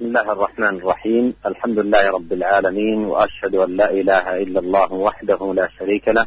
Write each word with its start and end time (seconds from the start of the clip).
بسم 0.00 0.08
الله 0.08 0.32
الرحمن 0.32 0.76
الرحيم 0.76 1.34
الحمد 1.46 1.78
لله 1.78 2.10
رب 2.10 2.32
العالمين 2.32 2.98
وأشهد 3.04 3.54
أن 3.54 3.76
لا 3.76 3.90
إله 3.90 4.36
إلا 4.42 4.60
الله 4.60 4.92
وحده 4.92 5.54
لا 5.54 5.68
شريك 5.78 6.08
له 6.08 6.26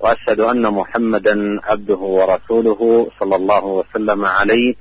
وأشهد 0.00 0.40
أن 0.40 0.74
محمدا 0.74 1.60
عبده 1.62 1.96
ورسوله 1.96 3.10
صلى 3.20 3.36
الله 3.36 3.64
وسلم 3.64 4.24
عليه 4.24 4.74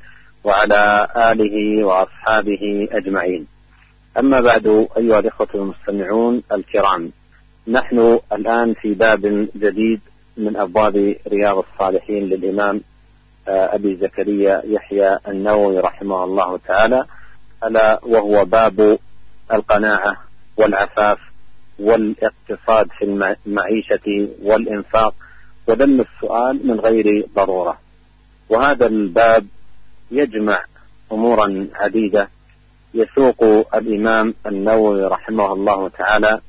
وعلى 0.44 1.08
آله 1.16 1.86
وأصحابه 1.86 2.88
أجمعين. 2.92 3.48
أما 4.20 4.42
بعد 4.42 4.88
أيها 4.98 5.20
الإخوة 5.20 5.48
المستمعون 5.56 6.44
الكرام 6.52 7.12
نحن 7.68 8.20
الآن 8.32 8.74
في 8.74 8.94
باب 8.94 9.48
جديد 9.56 10.00
من 10.38 10.58
أبواب 10.58 11.16
رياض 11.28 11.58
الصالحين 11.58 12.24
للإمام 12.24 12.82
أبي 13.48 13.96
زكريا 13.96 14.62
يحيى 14.66 15.20
النووي 15.28 15.80
رحمه 15.80 16.24
الله 16.24 16.58
تعالى 16.68 17.06
ألا 17.64 18.00
وهو 18.04 18.46
باب 18.46 19.00
القناعة 19.54 20.18
والعفاف 20.58 21.18
والاقتصاد 21.80 22.88
في 22.98 23.06
المعيشة 23.46 24.30
والإنفاق 24.44 25.14
وذم 25.68 26.02
السؤال 26.02 26.68
من 26.68 26.80
غير 26.80 27.28
ضرورة. 27.36 27.80
وهذا 28.50 28.86
الباب 28.86 29.46
يجمع 30.12 30.64
أمورا 31.12 31.68
عديدة. 31.76 32.30
يسوق 32.94 33.44
الإمام 33.76 34.34
النووي 34.46 35.04
رحمه 35.04 35.54
الله 35.54 35.90
تعالى 35.90 36.42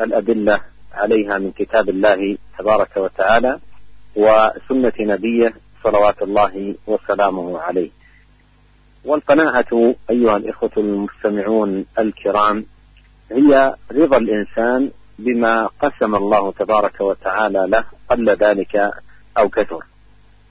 الأدلة 0.00 0.60
عليها 0.92 1.38
من 1.38 1.52
كتاب 1.52 1.88
الله 1.88 2.38
تبارك 2.58 2.96
وتعالى 2.96 3.58
وسنة 4.16 4.92
نبيه 5.00 5.54
صلوات 5.84 6.22
الله 6.22 6.74
وسلامه 6.86 7.58
عليه. 7.58 7.90
والقناعة 9.04 9.94
أيها 10.10 10.36
الإخوة 10.36 10.70
المستمعون 10.76 11.84
الكرام 11.98 12.66
هي 13.32 13.74
رضا 13.92 14.16
الإنسان 14.18 14.90
بما 15.18 15.68
قسم 15.80 16.14
الله 16.14 16.52
تبارك 16.52 17.00
وتعالى 17.00 17.66
له 17.68 17.84
قل 18.08 18.30
ذلك 18.30 18.90
أو 19.38 19.48
كثر. 19.48 19.84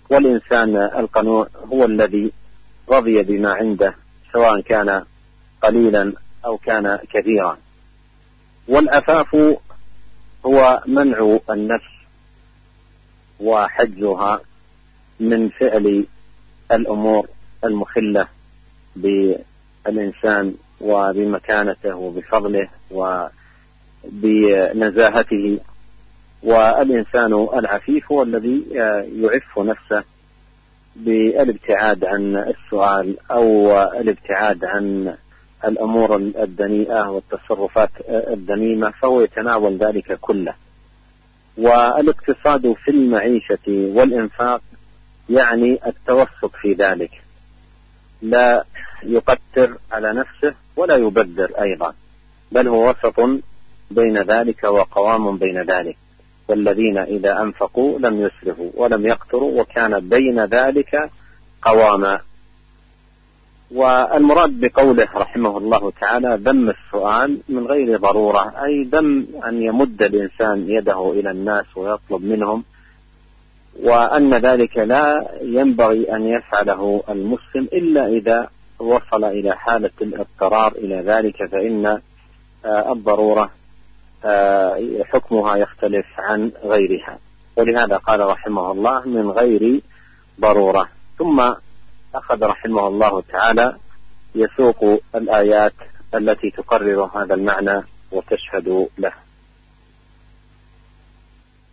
والإنسان 0.09 0.75
القنوع 0.75 1.47
هو 1.73 1.86
الذي 1.86 2.31
رضي 2.89 3.23
بما 3.23 3.53
عنده 3.53 3.95
سواء 4.33 4.61
كان 4.61 5.03
قليلا 5.61 6.13
أو 6.45 6.58
كان 6.58 7.00
كثيرا 7.13 7.58
والعفاف 8.67 9.36
هو 10.45 10.84
منع 10.86 11.38
النفس 11.50 11.89
وحجها 13.39 14.41
من 15.19 15.50
فعل 15.50 16.06
الأمور 16.72 17.28
المخلة 17.63 18.28
بالإنسان 18.95 20.53
وبمكانته 20.81 21.95
وبفضله 21.95 22.67
وبنزاهته. 24.13 25.59
والإنسان 26.43 27.47
العفيف 27.53 28.11
هو 28.11 28.23
الذي 28.23 28.63
يعف 29.21 29.59
نفسه 29.59 30.03
بالابتعاد 30.95 32.05
عن 32.05 32.37
السؤال 32.37 33.17
أو 33.31 33.73
الابتعاد 33.81 34.65
عن 34.65 35.15
الأمور 35.65 36.15
الدنيئة 36.15 37.09
والتصرفات 37.09 37.89
الذميمة 38.09 38.91
فهو 39.01 39.21
يتناول 39.21 39.77
ذلك 39.77 40.19
كله. 40.21 40.53
والاقتصاد 41.57 42.73
في 42.73 42.91
المعيشة 42.91 43.67
والإنفاق 43.67 44.61
يعني 45.29 45.79
التوسط 45.87 46.51
في 46.61 46.73
ذلك. 46.73 47.11
لا 48.22 48.64
يقتر 49.03 49.78
على 49.92 50.14
نفسه 50.14 50.56
ولا 50.75 50.95
يبذر 50.95 51.52
أيضا 51.62 51.94
بل 52.52 52.67
هو 52.67 52.89
وسط 52.89 53.20
بين 53.92 54.17
ذلك 54.17 54.64
وقوام 54.64 55.38
بين 55.38 55.62
ذلك. 55.62 55.98
والذين 56.50 56.97
إذا 56.97 57.42
أنفقوا 57.42 58.00
لم 58.00 58.22
يسرفوا 58.22 58.72
ولم 58.75 59.08
يقتروا 59.08 59.62
وكان 59.62 60.09
بين 60.09 60.40
ذلك 60.46 61.09
قواما 61.62 62.19
والمراد 63.72 64.59
بقوله 64.59 65.08
رحمه 65.16 65.58
الله 65.58 65.91
تعالى 66.02 66.40
ذم 66.44 66.69
السؤال 66.69 67.40
من 67.50 67.68
غير 67.68 67.97
ضرورة 67.97 68.53
أي 68.66 68.84
ذم 68.84 69.28
أن 69.46 69.62
يمد 69.62 70.03
الإنسان 70.03 70.69
يده 70.69 71.12
إلى 71.12 71.31
الناس 71.31 71.66
ويطلب 71.75 72.24
منهم 72.24 72.63
وأن 73.84 74.34
ذلك 74.34 74.78
لا 74.78 75.31
ينبغي 75.41 76.16
أن 76.16 76.28
يفعله 76.28 77.03
المسلم 77.09 77.63
إلا 77.73 78.07
إذا 78.07 78.50
وصل 78.79 79.23
إلى 79.23 79.56
حالة 79.56 79.91
الاضطرار 80.01 80.72
إلى 80.72 81.01
ذلك 81.01 81.35
فإن 81.51 82.01
الضرورة 82.66 83.50
حكمها 85.03 85.56
يختلف 85.56 86.06
عن 86.17 86.51
غيرها. 86.63 87.17
ولهذا 87.56 87.97
قال 87.97 88.19
رحمه 88.19 88.72
الله 88.72 89.07
من 89.07 89.29
غير 89.31 89.81
ضرورة. 90.40 90.90
ثم 91.17 91.53
أخذ 92.16 92.44
رحمه 92.44 92.88
الله 92.88 93.22
تعالى 93.22 93.75
يسوق 94.35 95.01
الآيات 95.16 95.73
التي 96.16 96.51
تقرر 96.51 97.09
هذا 97.16 97.34
المعنى 97.34 97.84
وتشهد 98.11 98.88
له. 98.97 99.13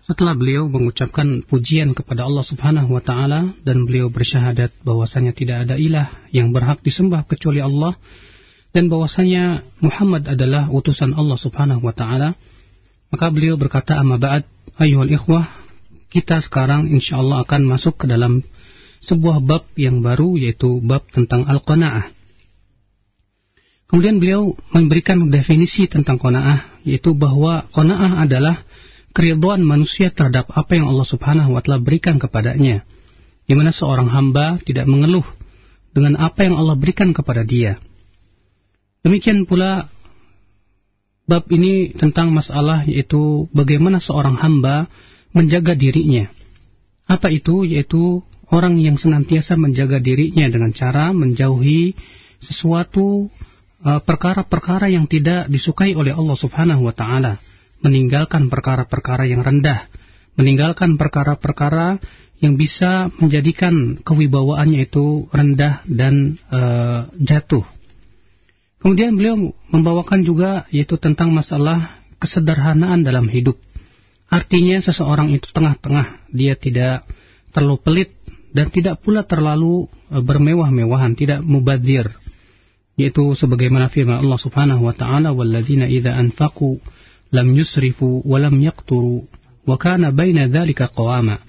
Setelah 0.06 0.38
beliau 0.38 0.70
mengucapkan 0.70 1.42
pujian 1.42 1.90
kepada 1.90 2.30
Allah 2.30 2.46
Subhanahu 2.46 2.94
wa 2.94 3.02
taala 3.02 3.50
dan 3.66 3.90
beliau 3.90 4.06
bersyahadat 4.06 4.70
bahwasanya 4.86 5.34
tidak 5.34 5.66
ada 5.66 5.74
ilah 5.74 6.14
yang 6.30 6.54
berhak 6.54 6.78
disembah 6.86 7.26
kecuali 7.26 7.58
Allah 7.58 7.98
dan 8.70 8.86
bahwasanya 8.86 9.66
Muhammad 9.82 10.30
adalah 10.30 10.70
utusan 10.70 11.10
Allah 11.10 11.34
Subhanahu 11.34 11.82
wa 11.82 11.90
taala, 11.90 12.38
maka 13.10 13.26
beliau 13.34 13.58
berkata 13.58 13.98
amma 13.98 14.14
ba'd 14.14 14.46
ayyuhal 14.78 15.10
ikhwah, 15.10 15.50
kita 16.14 16.38
sekarang 16.38 16.86
insyaallah 16.94 17.42
akan 17.42 17.66
masuk 17.66 17.98
ke 17.98 18.06
dalam 18.06 18.46
sebuah 19.02 19.42
bab 19.42 19.66
yang 19.74 20.06
baru 20.06 20.38
yaitu 20.38 20.78
bab 20.86 21.02
tentang 21.10 21.50
al-qanaah. 21.50 22.14
Kemudian 23.90 24.22
beliau 24.22 24.54
memberikan 24.70 25.34
definisi 25.34 25.90
tentang 25.90 26.22
qanaah 26.22 26.86
yaitu 26.86 27.10
bahwa 27.10 27.66
qanaah 27.74 28.22
adalah 28.22 28.62
keriduan 29.16 29.64
manusia 29.64 30.12
terhadap 30.12 30.52
apa 30.52 30.76
yang 30.76 30.92
Allah 30.92 31.08
Subhanahu 31.08 31.56
wa 31.56 31.64
taala 31.64 31.80
berikan 31.80 32.20
kepadanya. 32.20 32.84
Di 33.48 33.56
mana 33.56 33.72
seorang 33.72 34.12
hamba 34.12 34.60
tidak 34.60 34.84
mengeluh 34.84 35.24
dengan 35.96 36.20
apa 36.20 36.44
yang 36.44 36.60
Allah 36.60 36.76
berikan 36.76 37.16
kepada 37.16 37.40
dia. 37.40 37.80
Demikian 39.00 39.48
pula 39.48 39.88
bab 41.24 41.48
ini 41.48 41.96
tentang 41.96 42.36
masalah 42.36 42.84
yaitu 42.84 43.48
bagaimana 43.56 44.04
seorang 44.04 44.36
hamba 44.36 44.92
menjaga 45.32 45.72
dirinya. 45.72 46.28
Apa 47.08 47.32
itu? 47.32 47.64
Yaitu 47.64 48.20
orang 48.52 48.76
yang 48.76 49.00
senantiasa 49.00 49.56
menjaga 49.56 49.96
dirinya 49.96 50.44
dengan 50.52 50.76
cara 50.76 51.16
menjauhi 51.16 51.96
sesuatu 52.44 53.32
perkara-perkara 53.80 54.90
uh, 54.90 54.92
yang 54.92 55.08
tidak 55.08 55.48
disukai 55.48 55.96
oleh 55.96 56.12
Allah 56.12 56.36
Subhanahu 56.36 56.84
wa 56.84 56.92
taala 56.92 57.40
meninggalkan 57.84 58.48
perkara-perkara 58.48 59.28
yang 59.28 59.44
rendah, 59.44 59.88
meninggalkan 60.36 61.00
perkara-perkara 61.00 62.00
yang 62.40 62.60
bisa 62.60 63.08
menjadikan 63.16 63.96
kewibawaannya 64.04 64.84
itu 64.84 65.28
rendah 65.32 65.80
dan 65.88 66.36
e, 66.52 66.60
jatuh. 67.24 67.64
Kemudian 68.76 69.16
beliau 69.16 69.56
membawakan 69.72 70.20
juga 70.20 70.68
yaitu 70.68 71.00
tentang 71.00 71.32
masalah 71.32 71.96
kesederhanaan 72.20 73.00
dalam 73.00 73.26
hidup. 73.32 73.56
Artinya 74.28 74.76
seseorang 74.84 75.32
itu 75.32 75.48
tengah-tengah, 75.48 76.28
dia 76.28 76.58
tidak 76.60 77.08
terlalu 77.56 77.78
pelit 77.80 78.10
dan 78.52 78.68
tidak 78.68 79.00
pula 79.00 79.24
terlalu 79.24 79.88
e, 80.12 80.16
bermewah-mewahan, 80.20 81.16
tidak 81.16 81.40
mubadzir. 81.40 82.12
Yaitu 83.00 83.36
sebagaimana 83.36 83.88
firman 83.92 84.24
Allah 84.24 84.40
Subhanahu 84.40 84.88
wa 84.88 84.92
taala, 84.96 85.32
"Walladzina 85.32 85.88
idza 85.88 86.16
anfaqu 86.16 86.80
lam 87.36 87.52
yusrifu 87.52 88.24
wa 88.24 88.40
lam 88.40 88.56
yaqturu 88.56 89.28
wa 89.68 89.76
kana 89.76 90.08
baina 90.16 90.48
dzalika 90.48 90.88
qawama. 90.88 91.44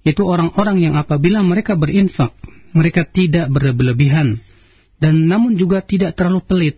Itu 0.00 0.24
orang-orang 0.24 0.80
yang 0.80 0.94
apabila 0.96 1.44
mereka 1.44 1.76
berinfak 1.76 2.32
mereka 2.72 3.04
tidak 3.04 3.52
berlebihan 3.52 4.40
dan 4.96 5.28
namun 5.28 5.60
juga 5.60 5.84
tidak 5.84 6.16
terlalu 6.16 6.40
pelit 6.44 6.76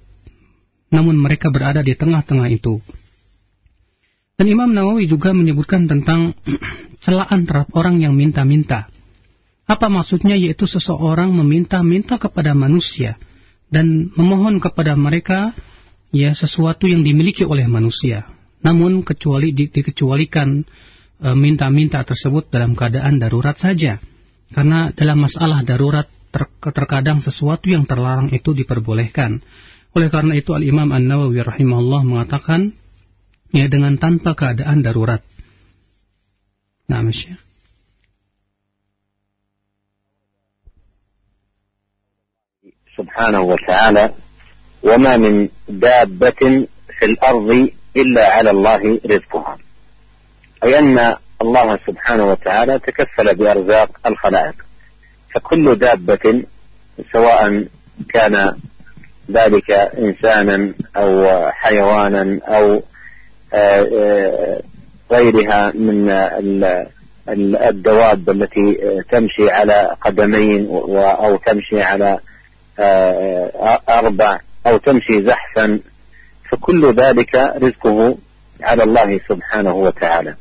namun 0.89 1.21
mereka 1.21 1.53
berada 1.53 1.85
di 1.85 1.93
tengah-tengah 1.93 2.49
itu. 2.49 2.81
Dan 4.39 4.47
Imam 4.49 4.71
Nawawi 4.71 5.11
juga 5.11 5.35
menyebutkan 5.37 5.91
tentang 5.91 6.33
celaan 7.05 7.45
terhadap 7.45 7.69
orang 7.75 8.01
yang 8.01 8.15
minta-minta. 8.15 8.89
Apa 9.69 9.93
maksudnya? 9.93 10.39
Yaitu 10.39 10.65
seseorang 10.65 11.29
meminta-minta 11.35 12.17
kepada 12.17 12.57
manusia 12.57 13.21
dan 13.69 14.09
memohon 14.17 14.65
kepada 14.65 14.97
mereka 14.97 15.53
ya 16.09 16.33
sesuatu 16.33 16.89
yang 16.89 17.05
dimiliki 17.05 17.45
oleh 17.45 17.69
manusia 17.69 18.25
namun 18.64 19.04
kecuali 19.04 19.52
di, 19.52 19.68
dikecualikan 19.68 20.50
e, 21.20 21.28
minta-minta 21.36 22.02
tersebut 22.08 22.48
dalam 22.48 22.74
keadaan 22.74 23.20
darurat 23.20 23.60
saja. 23.60 24.00
Karena 24.54 24.94
dalam 24.96 25.20
masalah 25.20 25.66
darurat 25.68 26.08
ter, 26.32 26.48
terkadang 26.62 27.20
sesuatu 27.20 27.68
yang 27.68 27.84
terlarang 27.84 28.32
itu 28.32 28.56
diperbolehkan. 28.56 29.44
Oleh 29.94 30.10
karena 30.10 30.34
itu 30.40 30.56
Al-Imam 30.56 30.90
An-Nawawi 30.90 31.44
rahimahullah 31.44 32.02
mengatakan 32.08 32.74
ya 33.54 33.70
dengan 33.70 34.00
tanpa 34.02 34.34
keadaan 34.34 34.82
darurat. 34.82 35.22
Nah, 36.90 37.04
Masya. 37.04 37.44
سبحانه 42.94 43.42
وتعالى 43.42 44.06
وما 44.86 45.18
من 45.18 45.50
دابة 45.66 46.42
في 46.94 47.06
الأرض 47.06 47.50
إلا 47.97 48.33
على 48.33 48.51
الله 48.51 49.01
رزقها. 49.07 49.59
أي 50.65 50.79
أن 50.79 51.17
الله 51.43 51.79
سبحانه 51.87 52.31
وتعالى 52.31 52.79
تكفل 52.79 53.35
بأرزاق 53.35 53.91
الخلائق. 54.07 54.55
فكل 55.35 55.75
دابة 55.75 56.45
سواء 57.13 57.65
كان 58.09 58.57
ذلك 59.31 59.71
إنسانا 59.71 60.73
أو 60.97 61.41
حيوانا 61.51 62.41
أو 62.49 62.83
آه، 63.55 63.89
آه، 63.99 64.61
غيرها 65.13 65.73
من 65.75 66.11
الدواب 67.69 68.31
التي 68.31 68.79
تمشي 69.11 69.51
على 69.51 69.97
قدمين 70.01 70.67
أو 70.67 71.37
تمشي 71.37 71.83
على 71.83 72.19
آه، 72.79 73.81
أربع 73.89 74.41
أو 74.67 74.77
تمشي 74.77 75.25
زحفا 75.25 75.81
فكل 76.51 76.95
ذلك 76.95 77.35
رزقه 77.35 78.17
على 78.63 78.83
الله 78.83 79.21
سبحانه 79.29 79.75
وتعالى. 79.75 80.35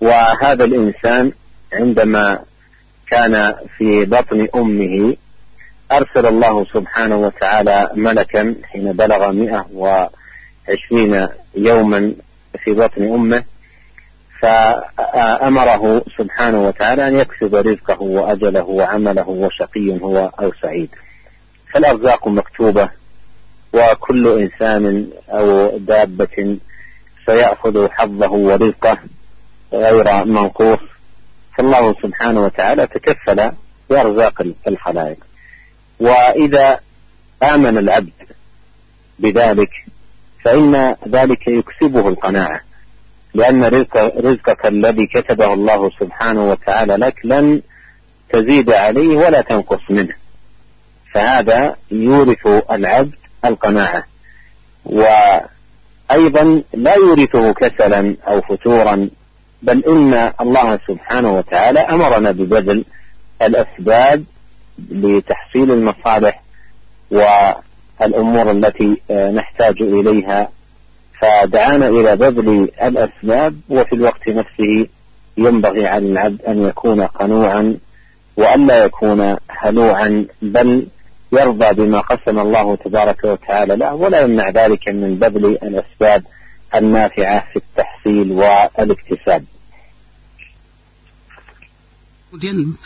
وهذا 0.00 0.64
الإنسان 0.64 1.32
عندما 1.72 2.38
كان 3.10 3.54
في 3.78 4.04
بطن 4.04 4.48
أمه 4.54 5.16
أرسل 5.92 6.26
الله 6.26 6.64
سبحانه 6.64 7.16
وتعالى 7.16 7.90
ملكا 7.94 8.54
حين 8.64 8.92
بلغ 8.92 9.32
مئة 9.32 9.66
وعشرين 9.74 11.28
يوما 11.54 12.14
في 12.64 12.72
بطن 12.72 13.02
أمه 13.02 13.44
فأمره 14.40 16.04
سبحانه 16.18 16.66
وتعالى 16.68 17.08
أن 17.08 17.18
يكسب 17.18 17.54
رزقه 17.54 18.02
وأجله 18.02 18.62
وعمله 18.64 19.28
وشقي 19.28 20.00
هو 20.02 20.30
أو 20.40 20.52
سعيد. 20.62 20.88
فالأرزاق 21.72 22.28
مكتوبة 22.28 22.88
وكل 23.72 24.38
إنسان 24.38 25.10
أو 25.28 25.78
دابة 25.78 26.58
سيأخذ 27.26 27.88
حظه 27.90 28.30
ورزقه 28.32 28.98
غير 29.72 30.24
منقوص. 30.24 30.78
فالله 31.56 31.94
سبحانه 32.02 32.44
وتعالى 32.44 32.86
تكفل 32.86 33.50
بأرزاق 33.90 34.42
الخلائق. 34.68 35.18
وإذا 36.00 36.80
آمن 37.42 37.78
العبد 37.78 38.12
بذلك 39.18 39.70
فإن 40.44 40.96
ذلك 41.08 41.48
يكسبه 41.48 42.08
القناعة 42.08 42.60
لأن 43.34 43.64
رزق 43.64 43.96
رزقك 43.96 44.66
الذي 44.66 45.06
كتبه 45.06 45.54
الله 45.54 45.90
سبحانه 46.00 46.50
وتعالى 46.50 46.96
لك 46.96 47.14
لن 47.24 47.62
تزيد 48.32 48.70
عليه 48.70 49.16
ولا 49.16 49.40
تنقص 49.40 49.90
منه. 49.90 50.14
فهذا 51.12 51.76
يورث 51.90 52.46
العبد 52.70 53.19
القناعة. 53.44 54.04
وأيضا 54.84 56.62
لا 56.74 56.94
يورثه 56.94 57.52
كسلا 57.52 58.16
أو 58.28 58.40
فتورا 58.40 59.10
بل 59.62 59.84
إن 59.84 60.32
الله 60.40 60.78
سبحانه 60.88 61.32
وتعالى 61.32 61.80
أمرنا 61.80 62.30
ببذل 62.30 62.84
الأسباب 63.42 64.24
لتحصيل 64.90 65.70
المصالح 65.72 66.42
والأمور 67.10 68.50
التي 68.50 69.00
نحتاج 69.10 69.82
إليها. 69.82 70.48
فدعانا 71.20 71.88
إلى 71.88 72.16
بذل 72.16 72.68
الأسباب 72.82 73.56
وفي 73.68 73.92
الوقت 73.92 74.28
نفسه 74.28 74.86
ينبغي 75.36 75.86
على 75.86 76.06
العبد 76.06 76.42
أن 76.42 76.62
يكون 76.62 77.02
قنوعا 77.02 77.76
وألا 78.36 78.84
يكون 78.84 79.36
هلوعا 79.48 80.26
بل 80.42 80.86
يرضى 81.32 81.68
بما 81.78 82.00
قسم 82.00 82.38
الله 82.38 82.76
تبارك 82.76 83.24
وتعالى 83.24 83.76
له 83.76 83.94
ولا 83.94 84.20
يمنع 84.20 84.50
ذلك 84.50 84.88
من 84.88 85.14
بذل 85.18 85.46
الأسباب 85.46 86.22
النافعة 86.74 87.44
في 87.52 87.56
التحصيل 87.56 88.32
والاكتساب. 88.32 89.44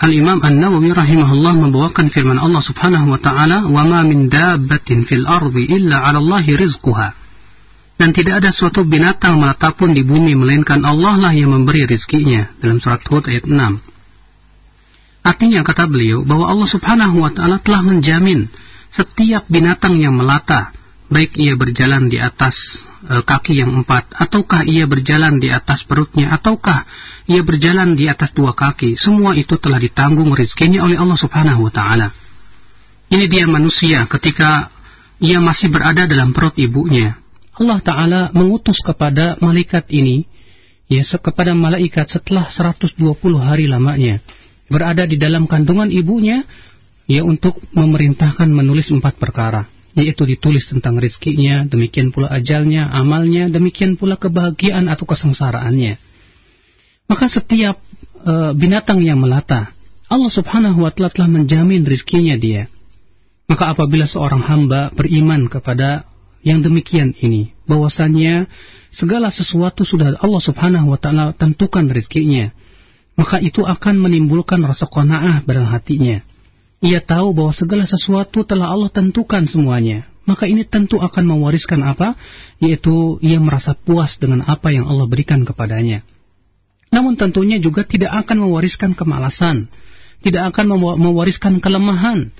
الإمام 0.05 0.41
النووي 0.45 0.93
رحمه 0.93 1.33
الله 1.33 1.53
من 1.53 2.09
في 2.09 2.23
من 2.23 2.39
الله 2.39 2.61
سبحانه 2.61 3.13
وتعالى 3.13 3.57
وما 3.57 4.03
من 4.03 4.29
دابة 4.29 4.89
في 5.05 5.15
الأرض 5.15 5.57
إلا 5.57 5.97
على 5.97 6.19
الله 6.19 6.45
رزقها. 6.49 7.13
Dan 7.95 8.11
tidak 8.11 8.43
ada 8.43 8.51
suatu 8.51 8.83
binatang 8.83 9.39
melata 9.39 9.71
pun 9.71 9.95
di 9.95 10.03
bumi 10.03 10.35
melainkan 10.35 10.83
Allah 10.83 11.15
lah 11.15 11.33
yang 11.37 11.55
memberi 11.55 11.87
rizkinya. 11.87 12.51
Dalam 12.59 12.83
surat 12.83 13.05
Hud 13.07 13.31
ayat 13.31 13.47
6 13.47 13.94
Artinya 15.25 15.65
kata 15.65 15.89
beliau 15.89 16.21
bahwa 16.21 16.53
Allah 16.53 16.69
Subhanahu 16.69 17.25
wa 17.25 17.33
taala 17.33 17.57
telah 17.57 17.81
menjamin 17.81 18.45
setiap 18.93 19.49
binatang 19.49 19.97
yang 19.97 20.13
melata, 20.13 20.77
baik 21.09 21.41
ia 21.41 21.57
berjalan 21.57 22.13
di 22.13 22.21
atas 22.21 22.85
e, 23.09 23.25
kaki 23.25 23.57
yang 23.57 23.73
empat, 23.73 24.13
ataukah 24.13 24.69
ia 24.69 24.85
berjalan 24.85 25.41
di 25.41 25.49
atas 25.49 25.81
perutnya, 25.89 26.29
ataukah 26.37 26.85
ia 27.25 27.41
berjalan 27.41 27.97
di 27.97 28.05
atas 28.05 28.37
dua 28.37 28.53
kaki, 28.53 29.01
semua 29.01 29.33
itu 29.33 29.57
telah 29.57 29.81
ditanggung 29.81 30.29
rezekinya 30.37 30.85
oleh 30.85 31.01
Allah 31.01 31.17
Subhanahu 31.17 31.67
wa 31.67 31.73
taala. 31.73 32.13
Ini 33.09 33.25
dia 33.25 33.49
manusia 33.49 34.05
ketika 34.05 34.69
ia 35.25 35.41
masih 35.41 35.73
berada 35.73 36.05
dalam 36.05 36.37
perut 36.37 36.53
ibunya. 36.61 37.17
Allah 37.57 37.81
taala 37.81 38.21
mengutus 38.37 38.77
kepada 38.85 39.41
malaikat 39.41 39.89
ini 39.89 40.29
ya 40.85 41.01
kepada 41.01 41.57
malaikat 41.57 42.13
setelah 42.13 42.45
120 42.45 43.01
hari 43.41 43.65
lamanya 43.71 44.21
berada 44.69 45.05
di 45.05 45.21
dalam 45.21 45.45
kandungan 45.45 45.93
ibunya 45.93 46.45
ya 47.05 47.21
untuk 47.25 47.61
memerintahkan 47.77 48.49
menulis 48.49 48.89
empat 48.89 49.21
perkara 49.21 49.69
yaitu 49.95 50.27
ditulis 50.27 50.67
tentang 50.67 50.99
rizkinya, 50.99 51.63
demikian 51.71 52.11
pula 52.11 52.27
ajalnya, 52.35 52.91
amalnya, 52.91 53.47
demikian 53.47 53.95
pula 53.95 54.19
kebahagiaan 54.19 54.91
atau 54.91 55.07
kesengsaraannya. 55.07 55.95
Maka 57.07 57.31
setiap 57.31 57.79
e, 58.19 58.35
binatang 58.59 59.07
yang 59.07 59.23
melata, 59.23 59.71
Allah 60.11 60.33
Subhanahu 60.35 60.83
wa 60.83 60.91
taala 60.91 61.15
telah 61.15 61.31
menjamin 61.31 61.87
rizkinya 61.87 62.35
dia. 62.35 62.67
Maka 63.47 63.71
apabila 63.71 64.11
seorang 64.11 64.43
hamba 64.43 64.91
beriman 64.91 65.47
kepada 65.47 66.11
yang 66.43 66.59
demikian 66.59 67.15
ini, 67.23 67.55
bahwasanya 67.71 68.51
segala 68.91 69.31
sesuatu 69.31 69.87
sudah 69.87 70.19
Allah 70.19 70.43
Subhanahu 70.43 70.91
wa 70.91 70.99
taala 70.99 71.39
tentukan 71.39 71.87
rizkinya 71.87 72.51
maka 73.15 73.39
itu 73.39 73.63
akan 73.63 73.99
menimbulkan 74.03 74.63
rasa 74.67 74.91
qanaah 74.91 75.47
dalam 75.47 75.71
hatinya. 75.71 76.23
Ia 76.85 77.01
tahu 77.01 77.33
bahwa 77.33 77.55
segala 77.55 77.89
sesuatu 77.89 78.45
telah 78.45 78.69
Allah 78.69 78.91
tentukan 78.93 79.47
semuanya. 79.49 80.05
Maka 80.25 80.49
ini 80.49 80.65
tentu 80.65 81.01
akan 81.01 81.37
mewariskan 81.37 81.85
apa? 81.85 82.17
Yaitu 82.61 83.21
ia 83.21 83.41
merasa 83.41 83.77
puas 83.77 84.17
dengan 84.17 84.45
apa 84.45 84.73
yang 84.73 84.89
Allah 84.89 85.05
berikan 85.09 85.45
kepadanya. 85.45 86.05
Namun 86.93 87.17
tentunya 87.17 87.61
juga 87.61 87.85
tidak 87.85 88.13
akan 88.25 88.49
mewariskan 88.49 88.97
kemalasan. 88.97 89.69
Tidak 90.25 90.41
akan 90.53 90.81
mewariskan 90.97 91.61
kelemahan 91.61 92.33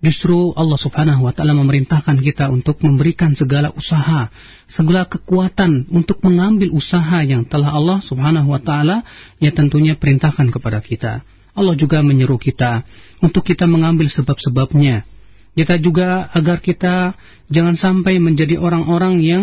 Justru 0.00 0.56
Allah 0.56 0.80
subhanahu 0.80 1.28
wa 1.28 1.32
ta'ala 1.36 1.52
memerintahkan 1.52 2.24
kita 2.24 2.48
untuk 2.48 2.80
memberikan 2.80 3.36
segala 3.36 3.68
usaha, 3.76 4.32
segala 4.64 5.04
kekuatan 5.04 5.92
untuk 5.92 6.24
mengambil 6.24 6.72
usaha 6.72 7.20
yang 7.20 7.44
telah 7.44 7.76
Allah 7.76 8.00
subhanahu 8.00 8.48
wa 8.48 8.60
ta'ala 8.64 9.04
yang 9.44 9.52
tentunya 9.52 10.00
perintahkan 10.00 10.48
kepada 10.48 10.80
kita. 10.80 11.20
Allah 11.52 11.76
juga 11.76 12.00
menyeru 12.00 12.40
kita 12.40 12.80
untuk 13.20 13.44
kita 13.44 13.68
mengambil 13.68 14.08
sebab-sebabnya. 14.08 15.04
Kita 15.52 15.76
juga 15.76 16.32
agar 16.32 16.64
kita 16.64 17.12
jangan 17.52 17.76
sampai 17.76 18.16
menjadi 18.16 18.56
orang-orang 18.56 19.20
yang 19.20 19.42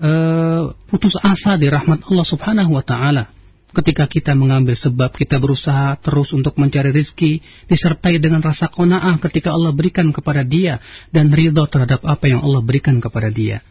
uh, 0.00 0.72
putus 0.88 1.20
asa 1.20 1.60
di 1.60 1.68
rahmat 1.68 2.08
Allah 2.08 2.24
subhanahu 2.24 2.80
wa 2.80 2.84
ta'ala 2.86 3.37
ketika 3.73 4.05
kita 4.05 4.37
mengambil 4.37 4.77
sebab 4.77 5.09
kita 5.17 5.41
berusaha 5.41 5.97
terus 5.97 6.29
untuk 6.31 6.53
mencari 6.61 6.93
rizki 6.93 7.41
disertai 7.65 8.21
dengan 8.21 8.45
rasa 8.45 8.69
kona'ah 8.69 9.17
ketika 9.17 9.49
Allah 9.49 9.73
berikan 9.73 10.13
kepada 10.13 10.45
dia 10.45 10.77
dan 11.09 11.33
ridho 11.33 11.65
terhadap 11.65 12.05
apa 12.05 12.25
yang 12.29 12.45
Allah 12.45 12.61
berikan 12.61 13.01
kepada 13.01 13.33
dia. 13.33 13.65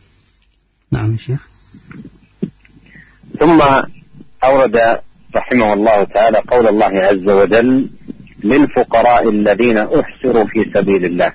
Nah, 0.91 1.07
Syekh. 1.17 1.41
ثم 3.33 3.57
أورد 4.45 4.77
رحمه 5.37 5.69
الله 5.73 5.99
تعالى 6.05 6.39
قول 6.53 6.67
الله 6.69 6.93
عز 7.09 7.29
وجل 7.31 7.91
للفقراء 8.45 9.29
الذين 9.29 9.79
أحسروا 9.79 10.47
في 10.53 10.61
سبيل 10.75 11.05
الله 11.05 11.33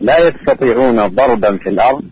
لا 0.00 0.16
يستطيعون 0.28 1.06
ضربا 1.06 1.56
في 1.56 1.68
الأرض 1.68 2.04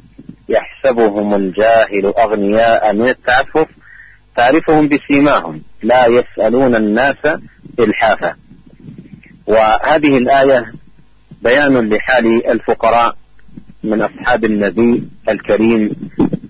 يحسبهم 0.49 1.35
الجاهل 1.35 2.05
أغنياء 2.07 2.93
من 2.93 3.09
التعفف 3.09 3.69
تعرفهم 4.37 4.89
بسيماهم 4.89 5.63
لا 5.84 6.06
يسألون 6.06 6.76
الناس 6.76 7.18
إلحافا. 7.80 8.36
وهذه 9.48 10.18
الآية 10.18 10.74
بيان 11.42 11.90
لحال 11.90 12.48
الفقراء 12.48 13.18
من 13.84 14.02
أصحاب 14.02 14.46
النبي 14.46 15.04
الكريم 15.30 15.96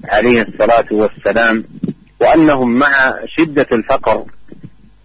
عليه 0.05 0.41
الصلاة 0.41 0.85
والسلام 0.91 1.65
وأنهم 2.21 2.77
مع 2.77 3.13
شدة 3.37 3.67
الفقر 3.71 4.25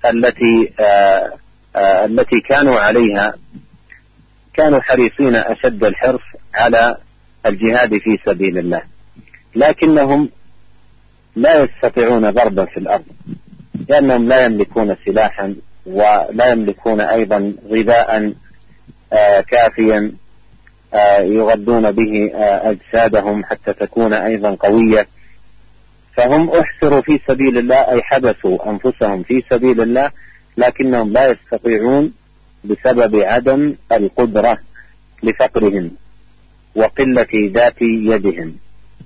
التي 0.04 0.72
آه 0.80 1.32
آه 1.76 2.04
التي 2.04 2.40
كانوا 2.40 2.80
عليها 2.80 3.34
كانوا 4.54 4.80
حريصين 4.80 5.34
أشد 5.34 5.84
الحرص 5.84 6.22
على 6.54 6.96
الجهاد 7.46 7.98
في 7.98 8.18
سبيل 8.26 8.58
الله. 8.58 8.82
لكنهم 9.56 10.30
لا 11.36 11.62
يستطيعون 11.64 12.30
ضربا 12.30 12.64
في 12.64 12.76
الأرض. 12.76 13.04
لأنهم 13.88 14.26
لا 14.28 14.44
يملكون 14.44 14.96
سلاحا 15.04 15.54
ولا 15.86 16.50
يملكون 16.52 17.00
أيضا 17.00 17.54
غذاء 17.70 18.32
آه 19.12 19.40
كافيا 19.40 20.12
آه 20.94 21.18
يغذون 21.20 21.92
به 21.92 22.30
آه 22.34 22.70
أجسادهم 22.70 23.44
حتى 23.44 23.72
تكون 23.72 24.12
أيضا 24.12 24.54
قوية. 24.54 25.06
فهم 26.16 26.50
أحسروا 26.50 27.00
في 27.00 27.20
سبيل 27.28 27.58
الله 27.58 27.76
أي 27.76 28.02
حبسوا 28.02 28.70
أنفسهم 28.70 29.22
في 29.22 29.42
سبيل 29.50 29.80
الله 29.80 30.10
لكنهم 30.56 31.12
لا 31.12 31.30
يستطيعون 31.30 32.12
بسبب 32.64 33.16
عدم 33.16 33.74
القدرة 33.92 34.58
لفقرهم 35.22 35.90
وقلة 36.76 37.28
ذات 37.34 37.82
يدهم. 37.82 38.56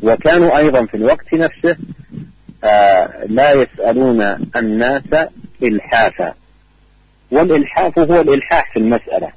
وكانوا 0.03 0.59
أيضا 0.59 0.87
في 0.87 0.97
الوقت 0.97 1.35
نفسه 1.35 1.77
لا 3.29 3.53
يسألون 3.53 4.21
الناس 4.57 5.03
إلحافا. 5.63 6.35
والإلحاف 7.31 7.99
هو 7.99 8.21
الإلحاح 8.21 8.73
في 8.73 8.79
المسألة. 8.79 9.33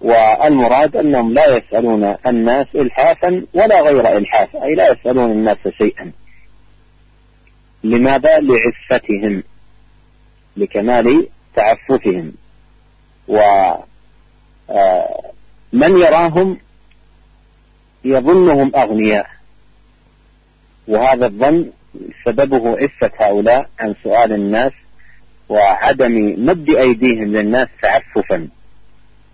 والمراد 0.00 0.96
أنهم 0.96 1.34
لا 1.34 1.56
يسألون 1.56 2.16
الناس 2.26 2.66
إلحافا 2.74 3.46
ولا 3.54 3.80
غير 3.80 4.16
إلحاف 4.16 4.56
أي 4.56 4.74
لا 4.74 4.92
يسألون 4.92 5.30
الناس 5.30 5.68
شيئا. 5.78 6.12
لماذا؟ 7.84 8.36
لعفتهم 8.40 9.42
لكمال 10.56 11.28
تعففهم. 11.56 12.32
ومن 13.28 13.58
يراهم؟ 15.72 16.58
يظنهم 18.04 18.72
أغنياء. 18.76 19.26
وهذا 20.88 21.26
الظن 21.26 21.70
سببه 22.24 22.76
عفة 22.76 23.10
هؤلاء 23.20 23.68
عن 23.80 23.94
سؤال 24.04 24.32
الناس 24.32 24.72
وعدم 25.48 26.14
مد 26.38 26.70
أيديهم 26.70 27.32
للناس 27.32 27.68
تعففا. 27.82 28.48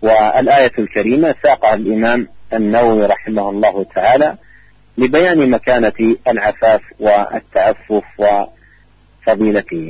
والآية 0.01 0.71
الكريمة 0.79 1.35
ساقها 1.43 1.73
الإمام 1.73 2.27
النووي 2.53 3.05
رحمه 3.05 3.49
الله 3.49 3.85
تعالى 3.95 4.37
لبيان 4.97 5.49
مكانة 5.49 5.99
العفاف 6.27 6.81
والتعفف 6.99 8.07
وفضيلته. 8.19 9.85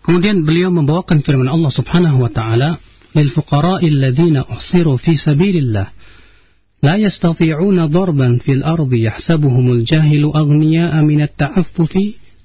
Kemudian 0.00 0.48
beliau 0.48 0.72
membawakan 0.72 1.20
firman 1.20 1.52
Allah 1.52 1.68
Subhanahu 1.68 2.24
wa 2.24 2.32
taala, 2.32 2.80
"Lil 3.12 3.28
fuqara'il 3.28 4.00
ladzina 4.00 4.48
uhsiru 4.48 4.96
fi 4.96 5.20
sabilillah 5.20 5.92
لا 6.85 6.95
يستطيعون 6.95 7.85
ضربا 7.85 8.37
في 8.37 8.51
الأرض 8.51 8.93
يحسبهم 8.93 9.71
الجاهل 9.71 10.23
أغنياء 10.23 10.93
من 11.01 11.21
التعفف 11.21 11.93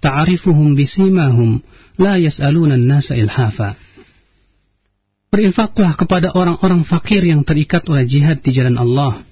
تعرفهم 0.02 0.74
بسيماهم 0.74 1.60
لا 1.98 2.16
يسألون 2.16 2.72
الناس 2.72 3.12
إلحافا 3.12 3.74
Berinfaklah 5.30 5.94
kepada 5.94 6.34
orang-orang 6.34 6.82
fakir 6.82 7.22
yang 7.22 7.46
terikat 7.46 7.86
oleh 7.86 8.02
jihad 8.02 8.42
di 8.42 8.50
jalan 8.50 8.74
Allah. 8.82 9.22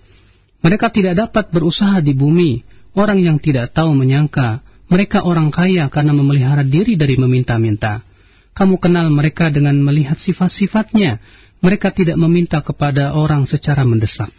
Mereka 0.62 0.95
tidak 0.95 1.18
dapat 1.18 1.50
berusaha 1.50 1.99
di 1.99 2.14
bumi. 2.14 2.62
Orang 2.95 3.18
yang 3.18 3.42
tidak 3.42 3.75
tahu 3.75 3.99
menyangka, 3.99 4.62
mereka 4.87 5.26
orang 5.26 5.50
kaya 5.50 5.90
karena 5.90 6.14
memelihara 6.14 6.62
diri 6.62 6.95
dari 6.95 7.18
meminta-minta. 7.18 8.07
Kamu 8.54 8.78
kenal 8.78 9.11
mereka 9.11 9.50
dengan 9.50 9.75
melihat 9.83 10.23
sifat-sifatnya. 10.23 11.18
Mereka 11.66 11.90
tidak 11.90 12.14
meminta 12.14 12.62
kepada 12.62 13.18
orang 13.18 13.50
secara 13.50 13.83
mendesak. 13.83 14.30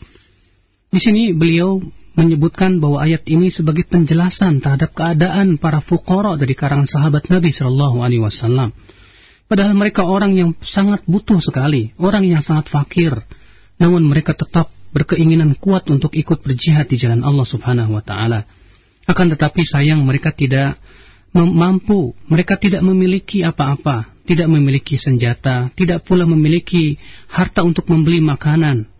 Di 0.94 1.02
sini 1.02 1.34
beliau 1.34 1.82
menyebutkan 2.14 2.78
bahwa 2.78 3.02
ayat 3.02 3.26
ini 3.26 3.50
sebagai 3.50 3.82
penjelasan 3.82 4.62
terhadap 4.62 4.94
keadaan 4.94 5.58
para 5.58 5.82
fukara 5.82 6.38
dari 6.38 6.54
karangan 6.54 6.86
sahabat 6.86 7.26
Nabi 7.26 7.50
Shallallahu 7.50 7.98
Alaihi 7.98 8.22
Wasallam. 8.22 8.70
Padahal 9.50 9.74
mereka 9.74 10.06
orang 10.06 10.38
yang 10.38 10.54
sangat 10.62 11.02
butuh 11.02 11.42
sekali, 11.42 11.90
orang 11.98 12.30
yang 12.30 12.38
sangat 12.46 12.70
fakir, 12.70 13.10
namun 13.82 14.06
mereka 14.06 14.38
tetap 14.38 14.70
berkeinginan 14.94 15.58
kuat 15.58 15.90
untuk 15.90 16.14
ikut 16.14 16.46
berjihad 16.46 16.86
di 16.86 16.94
jalan 16.94 17.26
Allah 17.26 17.42
Subhanahu 17.42 17.98
Wa 17.98 18.02
Taala. 18.06 18.46
Akan 19.10 19.34
tetapi 19.34 19.66
sayang 19.66 19.98
mereka 20.06 20.30
tidak 20.30 20.78
mampu, 21.34 22.14
mereka 22.30 22.54
tidak 22.54 22.86
memiliki 22.86 23.42
apa-apa, 23.42 24.14
tidak 24.30 24.46
memiliki 24.46 24.94
senjata, 24.94 25.74
tidak 25.74 26.06
pula 26.06 26.22
memiliki 26.22 27.02
harta 27.26 27.66
untuk 27.66 27.90
membeli 27.90 28.22
makanan. 28.22 28.93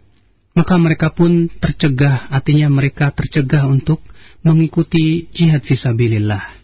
Maka 0.54 0.78
mereka 0.78 1.11
pun 1.11 1.50
tercegah, 1.50 2.30
artinya 2.30 2.70
mereka 2.70 3.11
tercegah 3.11 3.66
untuk 3.66 3.99
mengikuti 4.46 5.26
jihad 5.34 5.66
visabilillah. 5.66 6.54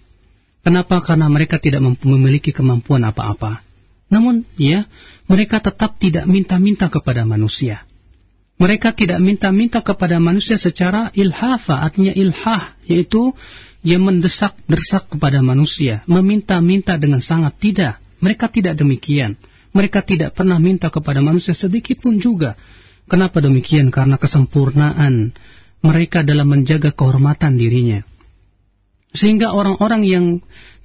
Kenapa? 0.63 1.03
Karena 1.03 1.27
mereka 1.27 1.59
tidak 1.59 1.83
memiliki 2.07 2.55
kemampuan 2.55 3.03
apa-apa. 3.03 3.67
Namun, 4.07 4.47
ya, 4.55 4.87
mereka 5.27 5.59
tetap 5.59 5.99
tidak 5.99 6.27
minta-minta 6.31 6.87
kepada 6.87 7.27
manusia. 7.27 7.83
Mereka 8.61 8.93
tidak 8.93 9.19
minta-minta 9.25 9.81
kepada 9.81 10.21
manusia 10.21 10.61
secara 10.61 11.09
ilhafa, 11.17 11.81
artinya 11.81 12.13
ilhah, 12.13 12.77
yaitu 12.85 13.33
yang 13.81 14.05
mendesak-desak 14.05 15.17
kepada 15.17 15.41
manusia, 15.41 16.05
meminta-minta 16.05 17.01
dengan 17.01 17.25
sangat 17.25 17.57
tidak. 17.57 17.97
Mereka 18.21 18.53
tidak 18.53 18.77
demikian. 18.77 19.41
Mereka 19.73 20.05
tidak 20.05 20.37
pernah 20.37 20.61
minta 20.61 20.93
kepada 20.93 21.25
manusia 21.25 21.57
sedikit 21.57 22.05
pun 22.05 22.21
juga. 22.21 22.61
Kenapa 23.11 23.43
demikian? 23.43 23.91
Karena 23.91 24.23
kesempurnaan 24.23 25.35
mereka 25.83 26.23
dalam 26.23 26.47
menjaga 26.47 26.95
kehormatan 26.95 27.59
dirinya. 27.59 28.07
Sehingga 29.11 29.51
orang-orang 29.51 30.07
yang 30.07 30.27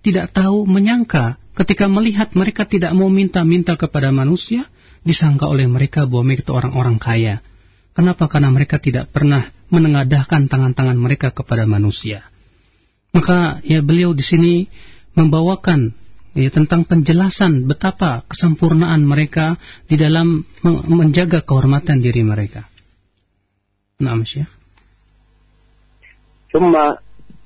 tidak 0.02 0.34
tahu 0.34 0.66
menyangka 0.66 1.38
ketika 1.54 1.86
melihat 1.86 2.34
mereka 2.34 2.66
tidak 2.66 2.98
mau 2.98 3.14
minta-minta 3.14 3.78
kepada 3.78 4.10
manusia, 4.10 4.66
disangka 5.06 5.46
oleh 5.46 5.70
mereka 5.70 6.10
bahwa 6.10 6.34
mereka 6.34 6.50
itu 6.50 6.54
orang-orang 6.58 6.98
kaya. 6.98 7.46
Kenapa? 7.94 8.26
Karena 8.26 8.50
mereka 8.50 8.82
tidak 8.82 9.14
pernah 9.14 9.54
menengadahkan 9.70 10.50
tangan-tangan 10.50 10.98
mereka 10.98 11.30
kepada 11.30 11.70
manusia. 11.70 12.26
Maka 13.14 13.64
ya 13.64 13.80
beliau 13.80 14.12
di 14.12 14.26
sini 14.26 14.54
membawakan 15.16 15.96
ya, 16.36 16.52
tentang 16.52 16.84
penjelasan 16.84 17.66
betapa 17.66 18.28
kesempurnaan 18.28 19.08
mereka 19.08 19.56
di 19.88 19.96
dalam 19.96 20.44
menjaga 20.92 21.42
kehormatan 21.42 22.04
diri 22.04 22.22
mereka. 22.22 22.68
Nah, 24.04 24.20
Syekh. 24.28 24.52
ثم 26.56 26.72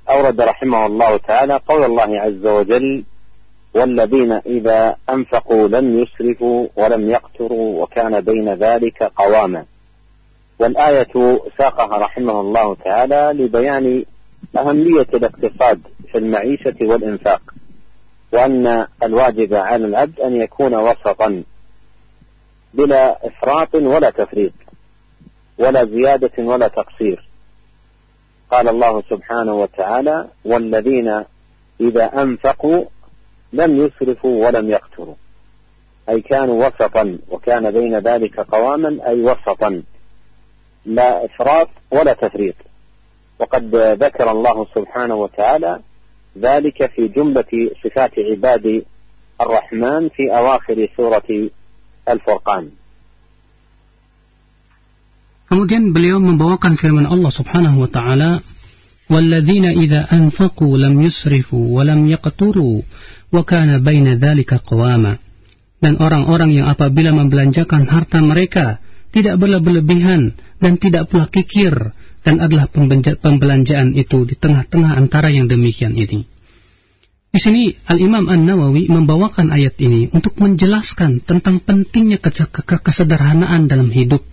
أورد 0.10 0.42
رحمه 0.42 0.86
الله 0.86 1.18
تعالى 1.18 1.56
قول 1.66 1.84
الله 1.84 2.10
عز 2.22 2.46
وجل 2.46 3.04
والذين 3.74 4.32
إذا 4.32 4.96
أنفقوا 5.10 5.68
لم 5.68 5.86
يسرفوا 6.00 6.68
ولم 6.76 7.10
يقتروا 7.10 7.84
وكان 7.84 8.22
بين 8.22 8.54
ذلك 8.54 9.04
قواما 9.04 9.66
والآية 10.60 11.42
ساقها 11.58 11.98
رحمه 11.98 12.42
الله 12.42 12.76
تعالى 12.76 13.44
لبيان 13.44 14.06
أهمية 14.58 15.10
الاقتصاد 15.14 15.80
في 16.12 16.18
المعيشة 16.18 16.78
والإنفاق 16.82 17.42
وأن 18.32 18.88
الواجب 19.04 19.54
على 19.54 19.86
العبد 19.86 20.20
أن 20.20 20.42
يكون 20.42 20.76
وسطا 20.76 21.44
بلا 22.74 23.28
إفراط 23.28 23.76
ولا 23.76 24.10
تفريط 24.10 24.54
ولا 25.58 25.86
زيادة 25.86 26.44
ولا 26.44 26.68
تقصير. 26.68 27.30
قال 28.52 28.68
الله 28.68 29.04
سبحانه 29.10 29.54
وتعالى 29.54 30.28
والذين 30.46 31.24
إذا 31.82 32.22
أنفقوا 32.22 32.86
لم 33.54 33.78
يسرفوا 33.78 34.46
ولم 34.48 34.70
يقتروا. 34.70 35.16
أي 36.10 36.22
كانوا 36.22 36.68
وسطا 36.68 37.18
وكان 37.30 37.72
بين 37.72 38.00
ذلك 38.00 38.40
قواما 38.40 39.08
أي 39.08 39.22
وسطا 39.22 39.84
لا 40.86 41.26
إفراط 41.26 41.70
ولا 41.92 42.14
تفريط. 42.14 42.56
وقد 43.40 43.76
ذكر 43.76 44.32
الله 44.32 44.68
سبحانه 44.76 45.16
وتعالى 45.16 45.80
ذلك 46.38 46.92
في 46.96 47.08
جملة 47.08 47.52
صفات 47.84 48.12
عباد 48.20 48.84
الرحمن 49.42 50.10
في 50.10 50.24
أواخر 50.38 50.88
سورة 50.98 51.50
الفرقان 52.10 52.66
Kemudian 55.50 55.98
beliau 55.98 56.22
membawakan 56.22 56.78
firman 56.78 57.10
Allah 57.10 57.34
Subhanahu 57.34 57.82
wa 57.82 57.90
taala, 57.90 58.38
"Walladzina 59.10 59.74
idza 59.74 60.06
anfaqu 60.06 60.78
lam 60.78 60.94
yusrifu 61.02 61.74
wa 61.74 61.82
lam 61.82 62.06
yaqturu 62.06 62.86
wa 63.34 63.42
kana 63.42 63.82
baina 63.82 64.14
dzalika 64.14 64.62
qawama." 64.62 65.18
Dan 65.82 65.98
orang-orang 65.98 66.54
yang 66.54 66.70
apabila 66.70 67.18
membelanjakan 67.18 67.90
harta 67.90 68.22
mereka, 68.22 68.78
tidak 69.10 69.42
berlebihan 69.42 70.38
dan 70.62 70.78
tidak 70.78 71.10
pula 71.10 71.26
kikir 71.26 71.98
dan 72.24 72.44
adalah 72.44 72.68
pembelanjaan 72.70 73.96
itu 73.96 74.28
di 74.28 74.36
tengah-tengah 74.36 74.96
antara 74.96 75.32
yang 75.32 75.48
demikian 75.48 75.96
ini. 75.96 76.28
Di 77.30 77.38
sini 77.38 77.78
Al-Imam 77.86 78.26
An-Nawawi 78.26 78.90
membawakan 78.90 79.54
ayat 79.54 79.78
ini 79.78 80.10
untuk 80.10 80.34
menjelaskan 80.42 81.22
tentang 81.22 81.62
pentingnya 81.62 82.18
kesederhanaan 82.82 83.70
dalam 83.70 83.94
hidup, 83.94 84.26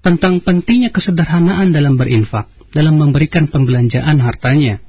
tentang 0.00 0.40
pentingnya 0.40 0.88
kesederhanaan 0.88 1.68
dalam 1.68 2.00
berinfak, 2.00 2.48
dalam 2.72 2.96
memberikan 2.96 3.44
pembelanjaan 3.44 4.16
hartanya. 4.24 4.80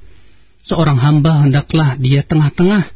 Seorang 0.64 0.96
hamba 0.96 1.44
hendaklah 1.44 2.00
dia 2.00 2.24
tengah-tengah, 2.24 2.88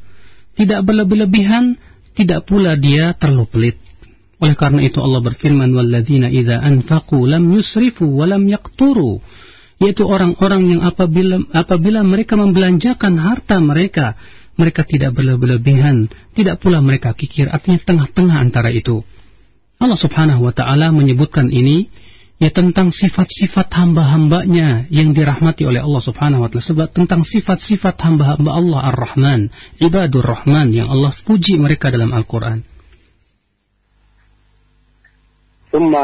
tidak 0.57 0.81
berlebih-lebihan, 0.89 1.77
tidak 2.17 2.49
pula 2.49 2.81
dia 2.81 3.13
terlalu 3.13 3.45
pelit. 3.53 3.77
Oleh 4.37 4.53
karena 4.53 4.85
itu 4.85 5.01
Allah 5.01 5.25
berfirman, 5.25 5.73
"Walladzina 5.73 6.29
idza 6.29 6.61
anfaqu 6.61 7.25
lam 7.25 7.49
yusrifu 7.57 8.05
wa 8.05 8.29
lam 8.29 8.45
yaqturu." 8.45 9.25
Yaitu 9.81 10.09
orang-orang 10.09 10.77
yang 10.77 10.81
apabila 10.85 11.41
apabila 11.53 12.01
mereka 12.01 12.37
membelanjakan 12.37 13.21
harta 13.21 13.61
mereka, 13.61 14.17
mereka 14.57 14.89
tidak 14.89 15.13
berlebihan, 15.17 16.09
tidak 16.33 16.65
pula 16.65 16.81
mereka 16.81 17.13
kikir, 17.13 17.53
artinya 17.53 17.81
tengah-tengah 17.85 18.37
antara 18.41 18.73
itu. 18.73 19.05
Allah 19.77 20.01
subhanahu 20.01 20.49
wa 20.49 20.53
ta'ala 20.57 20.89
menyebutkan 20.97 21.53
ini 21.53 21.93
ya 22.41 22.49
tentang 22.53 22.93
sifat-sifat 22.93 23.69
hamba-hambanya 23.73 24.89
yang 24.89 25.13
dirahmati 25.13 25.69
oleh 25.69 25.85
Allah 25.85 26.01
subhanahu 26.01 26.45
wa 26.45 26.49
ta'ala 26.49 26.89
tentang 26.89 27.25
sifat-sifat 27.25 28.01
hamba-hamba 28.01 28.57
Allah 28.57 28.81
ar-Rahman 28.93 29.53
ibadur 29.81 30.25
Rahman 30.25 30.73
yang 30.73 30.89
Allah 30.89 31.13
puji 31.13 31.61
mereka 31.61 31.93
dalam 31.93 32.13
Al-Quran 32.13 32.76
ثم 35.77 35.97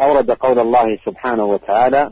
أورد 0.00 0.30
قول 0.30 0.58
الله 0.58 0.98
سبحانه 1.06 1.44
وتعالى 1.44 2.10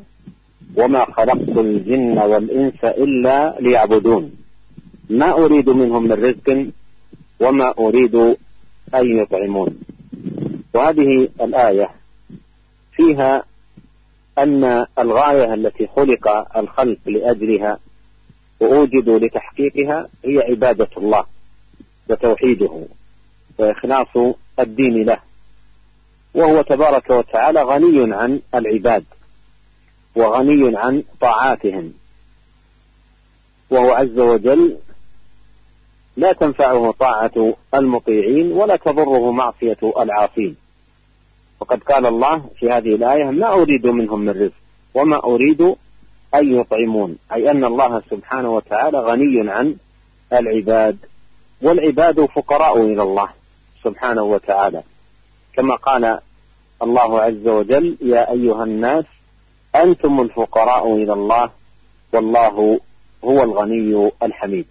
وما 0.76 1.04
خلقت 1.04 1.58
الجن 1.58 2.18
والإنس 2.18 2.84
إلا 2.84 3.60
ليعبدون. 3.60 4.32
ما 5.10 5.32
أريد 5.32 5.70
منهم 5.70 6.02
من 6.02 6.12
رزق 6.12 6.66
وما 7.40 7.74
أريد 7.78 8.14
أن 8.94 9.18
يطعمون. 9.18 9.80
وهذه 10.74 11.28
الآية 11.40 11.90
فيها 12.96 13.44
أن 14.38 14.86
الغاية 14.98 15.54
التي 15.54 15.86
خلق 15.96 16.56
الخلق 16.56 16.98
لأجلها 17.06 17.78
وأوجدوا 18.60 19.18
لتحقيقها 19.18 20.08
هي 20.24 20.38
عبادة 20.38 20.88
الله 20.96 21.24
وتوحيده 22.10 22.84
وإخلاص 23.58 24.34
الدين 24.60 25.02
له. 25.04 25.31
وهو 26.34 26.62
تبارك 26.62 27.10
وتعالى 27.10 27.62
غني 27.62 28.14
عن 28.14 28.40
العباد 28.54 29.04
وغني 30.16 30.76
عن 30.76 31.02
طاعاتهم. 31.20 31.92
وهو 33.70 33.90
عز 33.90 34.18
وجل 34.18 34.78
لا 36.16 36.32
تنفعه 36.32 36.90
طاعة 36.90 37.54
المطيعين 37.74 38.52
ولا 38.52 38.76
تضره 38.76 39.30
معصية 39.30 39.78
العاصين. 39.98 40.56
وقد 41.60 41.82
قال 41.82 42.06
الله 42.06 42.50
في 42.58 42.70
هذه 42.70 42.94
الآية 42.94 43.24
ما 43.24 43.52
أريد 43.52 43.86
منهم 43.86 44.20
من 44.20 44.42
رزق 44.42 44.52
وما 44.94 45.24
أريد 45.24 45.60
أن 46.34 46.60
يطعمون. 46.60 47.16
أي 47.32 47.50
أن 47.50 47.64
الله 47.64 48.02
سبحانه 48.10 48.50
وتعالى 48.50 48.98
غني 48.98 49.50
عن 49.50 49.76
العباد 50.32 50.98
والعباد 51.62 52.24
فقراء 52.24 52.82
إلى 52.82 53.02
الله 53.02 53.28
سبحانه 53.84 54.22
وتعالى. 54.22 54.82
كما 55.54 55.74
قال 55.74 56.18
الله 56.82 57.20
عز 57.20 57.48
وجل 57.48 57.96
يا 58.02 58.32
أيها 58.32 58.64
الناس 58.64 59.04
أنتم 59.76 60.20
الفقراء 60.20 60.94
إلى 60.94 61.12
الله 61.12 61.50
والله 62.12 62.80
هو 63.24 63.42
الغني 63.42 64.10
الحميد 64.22 64.66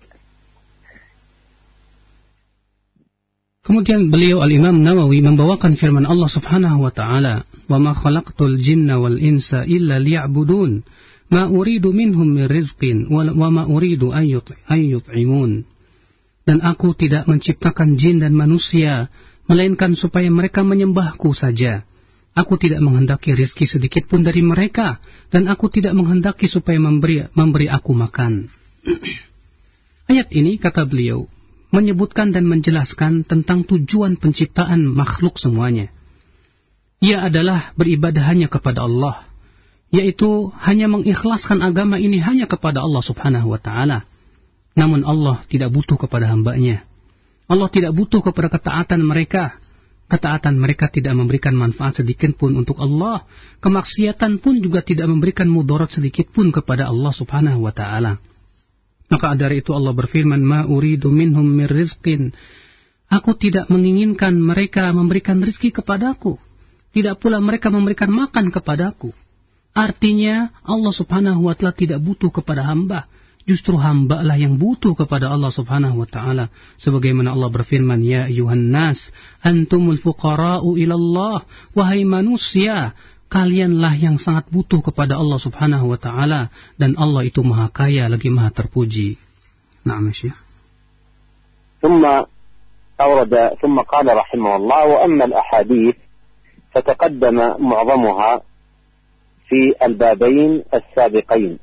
Kemudian 3.62 4.10
beliau 4.10 4.42
Al-Imam 4.42 4.82
Nawawi 4.82 5.22
membawakan 5.22 5.78
firman 5.78 6.10
Allah 6.10 6.26
Subhanahu 6.26 6.82
wa 6.82 6.90
taala, 6.90 7.46
"Wa 7.70 7.78
ma 7.78 7.94
khalaqtul 7.94 8.58
jinna 8.58 8.98
wal 8.98 9.22
insa 9.22 9.70
illa 9.70 10.02
liya'budun, 10.02 10.82
ma 11.30 11.46
uridu 11.46 11.94
minhum 11.94 12.26
min 12.26 12.50
rizqin 12.50 13.06
wa 13.14 13.22
ma 13.54 13.70
uridu 13.70 14.10
an 14.10 14.26
yut'imun." 14.82 15.64
Dan 16.42 16.58
aku 16.66 16.98
tidak 16.98 17.30
menciptakan 17.30 18.02
jin 18.02 18.18
dan 18.18 18.34
manusia 18.34 19.14
melainkan 19.52 20.00
supaya 20.00 20.32
mereka 20.32 20.64
menyembahku 20.64 21.36
saja. 21.36 21.84
Aku 22.32 22.56
tidak 22.56 22.80
menghendaki 22.80 23.36
rizki 23.36 23.68
sedikit 23.68 24.08
pun 24.08 24.24
dari 24.24 24.40
mereka, 24.40 25.04
dan 25.28 25.52
aku 25.52 25.68
tidak 25.68 25.92
menghendaki 25.92 26.48
supaya 26.48 26.80
memberi, 26.80 27.28
memberi 27.36 27.68
aku 27.68 27.92
makan. 27.92 28.48
Ayat 30.12 30.32
ini, 30.32 30.56
kata 30.56 30.88
beliau, 30.88 31.28
menyebutkan 31.76 32.32
dan 32.32 32.48
menjelaskan 32.48 33.28
tentang 33.28 33.68
tujuan 33.68 34.16
penciptaan 34.16 34.88
makhluk 34.88 35.36
semuanya. 35.36 35.92
Ia 37.04 37.28
adalah 37.28 37.76
beribadah 37.76 38.24
hanya 38.24 38.48
kepada 38.48 38.88
Allah, 38.88 39.28
yaitu 39.92 40.56
hanya 40.64 40.88
mengikhlaskan 40.88 41.60
agama 41.60 42.00
ini 42.00 42.24
hanya 42.24 42.48
kepada 42.48 42.80
Allah 42.80 43.04
subhanahu 43.04 43.52
wa 43.52 43.60
ta'ala. 43.60 44.08
Namun 44.80 45.04
Allah 45.04 45.44
tidak 45.52 45.76
butuh 45.76 46.00
kepada 46.00 46.32
hambanya. 46.32 46.88
Allah 47.52 47.68
tidak 47.68 47.92
butuh 47.92 48.24
kepada 48.24 48.48
ketaatan 48.48 49.04
mereka. 49.04 49.60
Ketaatan 50.08 50.56
mereka 50.56 50.88
tidak 50.88 51.12
memberikan 51.20 51.52
manfaat 51.52 52.00
sedikit 52.00 52.32
pun 52.40 52.56
untuk 52.56 52.80
Allah. 52.80 53.28
Kemaksiatan 53.60 54.40
pun 54.40 54.64
juga 54.64 54.80
tidak 54.80 55.12
memberikan 55.12 55.52
mudarat 55.52 55.92
sedikit 55.92 56.32
pun 56.32 56.56
kepada 56.56 56.88
Allah 56.88 57.12
subhanahu 57.12 57.68
wa 57.68 57.76
ta'ala. 57.76 58.24
Maka 59.12 59.36
dari 59.36 59.60
itu 59.60 59.76
Allah 59.76 59.92
berfirman, 59.92 60.40
Ma 60.40 60.64
uridu 60.64 61.12
minhum 61.12 61.44
mir 61.44 61.68
rizqin. 61.68 62.32
Aku 63.12 63.36
tidak 63.36 63.68
menginginkan 63.68 64.40
mereka 64.40 64.88
memberikan 64.96 65.44
rizki 65.44 65.76
kepadaku. 65.76 66.40
Tidak 66.96 67.20
pula 67.20 67.44
mereka 67.44 67.68
memberikan 67.68 68.08
makan 68.08 68.48
kepadaku. 68.56 69.12
Artinya 69.76 70.56
Allah 70.64 70.92
subhanahu 70.96 71.52
wa 71.52 71.56
ta'ala 71.56 71.76
tidak 71.76 72.00
butuh 72.00 72.32
kepada 72.32 72.64
hamba 72.64 73.12
Justru 73.47 73.79
hamba 73.79 74.27
lah 74.27 74.35
yang 74.35 74.59
butuh 74.59 74.99
kepada 74.99 75.31
Allah 75.31 75.55
subhanahu 75.55 76.03
wa 76.03 76.09
ta'ala. 76.11 76.51
Sebagaimana 76.83 77.31
Allah 77.31 77.47
berfirman, 77.47 78.03
Ya 78.03 78.27
ayuhan 78.27 78.75
nas, 78.75 79.15
antumul 79.39 80.03
fuqara'u 80.03 80.75
ilallah. 80.75 81.47
Wahai 81.79 82.03
manusia, 82.03 82.99
kalianlah 83.27 83.95
yang 83.99 84.17
sangat 84.19 84.47
butuh 84.51 84.83
kepada 84.83 85.19
Allah 85.19 85.39
Subhanahu 85.39 85.91
wa 85.95 85.99
taala 85.99 86.55
dan 86.79 86.95
Allah 86.95 87.27
itu 87.27 87.43
Maha 87.43 87.71
Kaya 87.71 88.07
lagi 88.07 88.31
Maha 88.31 88.55
terpuji. 88.55 89.19
Naam 89.87 90.11
ya 90.11 90.35
ثم 91.77 92.03
أورد 93.01 93.35
ثم 93.63 93.77
قال 93.81 94.07
رحمه 94.17 94.53
الله 94.57 94.81
وأما 94.87 95.25
الأحاديث 95.25 95.97
فتقدم 96.75 97.37
معظمها 97.61 98.33
في 99.49 99.77
البابين 99.83 100.65
السابقين 100.75 101.59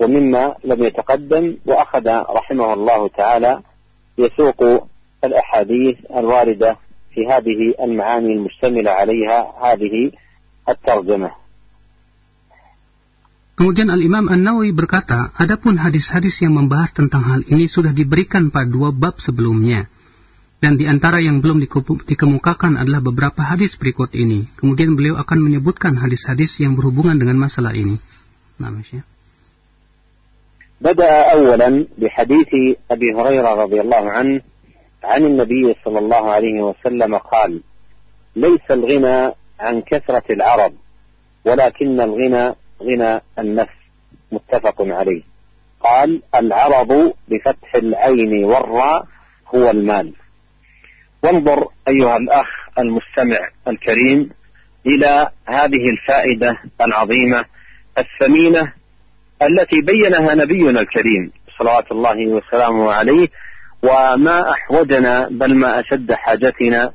ومما 0.00 0.54
لم 0.64 0.82
يتقدم 0.82 1.56
وأخذ 1.66 2.06
رحمه 2.08 2.72
الله 2.72 3.08
تعالى 3.08 3.60
يسوق 4.18 4.88
الأحاديث 5.24 5.96
الواردة 6.16 6.76
في 7.14 7.26
هذه 7.26 7.60
المعاني 7.84 8.32
المشتملة 8.32 8.90
عليها 8.90 9.38
هذه 9.62 10.12
الترجمة 10.68 11.30
Kemudian 13.56 13.88
Al-Imam 13.88 14.28
An-Nawawi 14.28 14.76
berkata, 14.76 15.32
adapun 15.32 15.80
hadis-hadis 15.80 16.44
yang 16.44 16.60
membahas 16.60 16.92
tentang 16.92 17.24
hal 17.24 17.40
ini 17.48 17.72
sudah 17.72 17.96
diberikan 17.96 18.52
pada 18.52 18.68
dua 18.68 18.92
bab 18.92 19.16
sebelumnya. 19.16 19.88
Dan 20.60 20.76
di 20.76 20.84
antara 20.84 21.24
yang 21.24 21.40
belum 21.40 21.64
dikemukakan 22.04 22.76
adalah 22.76 23.00
beberapa 23.00 23.40
hadis 23.40 23.80
berikut 23.80 24.12
ini. 24.12 24.44
Kemudian 24.60 24.92
beliau 24.92 25.16
akan 25.16 25.40
menyebutkan 25.40 25.96
hadis-hadis 25.96 26.60
yang 26.60 26.76
berhubungan 26.76 27.16
dengan 27.16 27.40
masalah 27.40 27.72
ini. 27.72 27.96
Namanya. 28.60 29.09
بدأ 30.81 31.31
أولا 31.33 31.87
بحديث 31.97 32.77
أبي 32.91 33.13
هريرة 33.13 33.53
رضي 33.63 33.81
الله 33.81 34.09
عنه 34.09 34.41
عن 35.03 35.25
النبي 35.25 35.75
صلى 35.85 35.99
الله 35.99 36.31
عليه 36.31 36.61
وسلم 36.61 37.17
قال 37.17 37.61
ليس 38.35 38.71
الغنى 38.71 39.33
عن 39.59 39.81
كثرة 39.81 40.23
العرب 40.29 40.73
ولكن 41.45 42.01
الغنى 42.01 42.55
غنى 42.83 43.21
النفس. 43.39 43.81
متفق 44.31 44.75
عليه. 44.79 45.23
قال 45.79 46.21
العرب 46.35 47.13
بفتح 47.27 47.75
العين 47.75 48.45
والراء 48.45 49.05
هو 49.55 49.69
المال. 49.69 50.13
وانظر 51.23 51.67
أيها 51.87 52.17
الأخ 52.17 52.47
المستمع 52.79 53.49
الكريم 53.67 54.29
إلى 54.85 55.29
هذه 55.45 55.89
الفائدة 55.89 56.57
العظيمة 56.81 57.45
الثمينة 57.97 58.73
التي 59.41 59.81
بينها 59.81 60.35
نبينا 60.35 60.81
الكريم 60.81 61.31
صلوات 61.59 61.91
الله 61.91 62.27
وسلامه 62.27 62.93
عليه 62.93 63.27
وما 63.83 64.51
أحوجنا 64.51 65.27
بل 65.31 65.55
ما 65.55 65.79
أشد 65.79 66.13
حاجتنا 66.13 66.91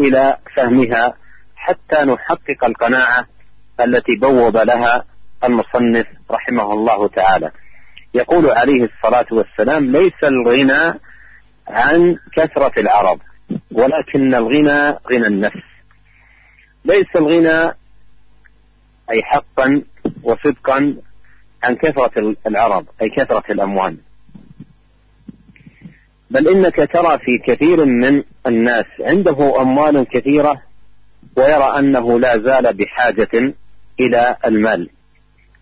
إلى 0.00 0.36
فهمها 0.56 1.14
حتى 1.56 2.04
نحقق 2.04 2.64
القناعة 2.64 3.26
التي 3.80 4.16
بوب 4.16 4.56
لها 4.56 5.04
المصنف 5.44 6.06
رحمه 6.30 6.72
الله 6.72 7.08
تعالى. 7.08 7.50
يقول 8.14 8.50
عليه 8.50 8.84
الصلاة 8.84 9.26
والسلام 9.30 9.84
ليس 9.84 10.24
الغنى 10.24 11.00
عن 11.68 12.16
كثرة 12.36 12.80
العرب 12.80 13.20
ولكن 13.72 14.34
الغنى 14.34 14.98
غنى 15.12 15.26
النفس. 15.26 15.62
ليس 16.84 17.16
الغنى 17.16 17.74
أي 19.10 19.22
حقا 19.22 19.82
وصدقا 20.22 20.96
عن 21.62 21.74
كثرة 21.74 22.36
العرب 22.46 22.86
أي 23.02 23.08
كثرة 23.08 23.44
الأموال. 23.50 23.96
بل 26.30 26.48
إنك 26.48 26.76
ترى 26.76 27.18
في 27.18 27.38
كثير 27.46 27.84
من 27.84 28.22
الناس 28.46 28.84
عنده 29.00 29.62
أموال 29.62 30.06
كثيرة 30.08 30.62
ويرى 31.36 31.78
أنه 31.78 32.20
لا 32.20 32.38
زال 32.38 32.76
بحاجة 32.76 33.54
إلى 34.00 34.36
المال. 34.46 34.90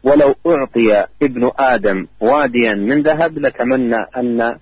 ولو 0.03 0.35
أعطي 0.47 1.07
ابن 1.23 1.51
آدم 1.59 2.07
واديا 2.21 2.75
من 2.75 3.03
ذهب 3.03 3.39
لتمنى 3.39 3.97
أن 4.17 4.59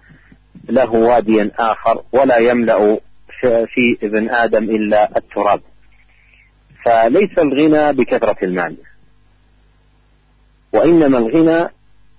له 0.68 0.92
واديا 0.92 1.50
آخر 1.58 2.02
ولا 2.12 2.36
يملأ 2.36 2.98
في 3.40 3.98
ابن 4.02 4.30
آدم 4.30 4.64
إلا 4.64 5.18
التراب. 5.18 5.60
فليس 6.84 7.38
الغنى 7.38 7.92
بكثرة 7.92 8.36
المال. 8.42 8.76
وإنما 10.74 11.18
الغنى 11.18 11.68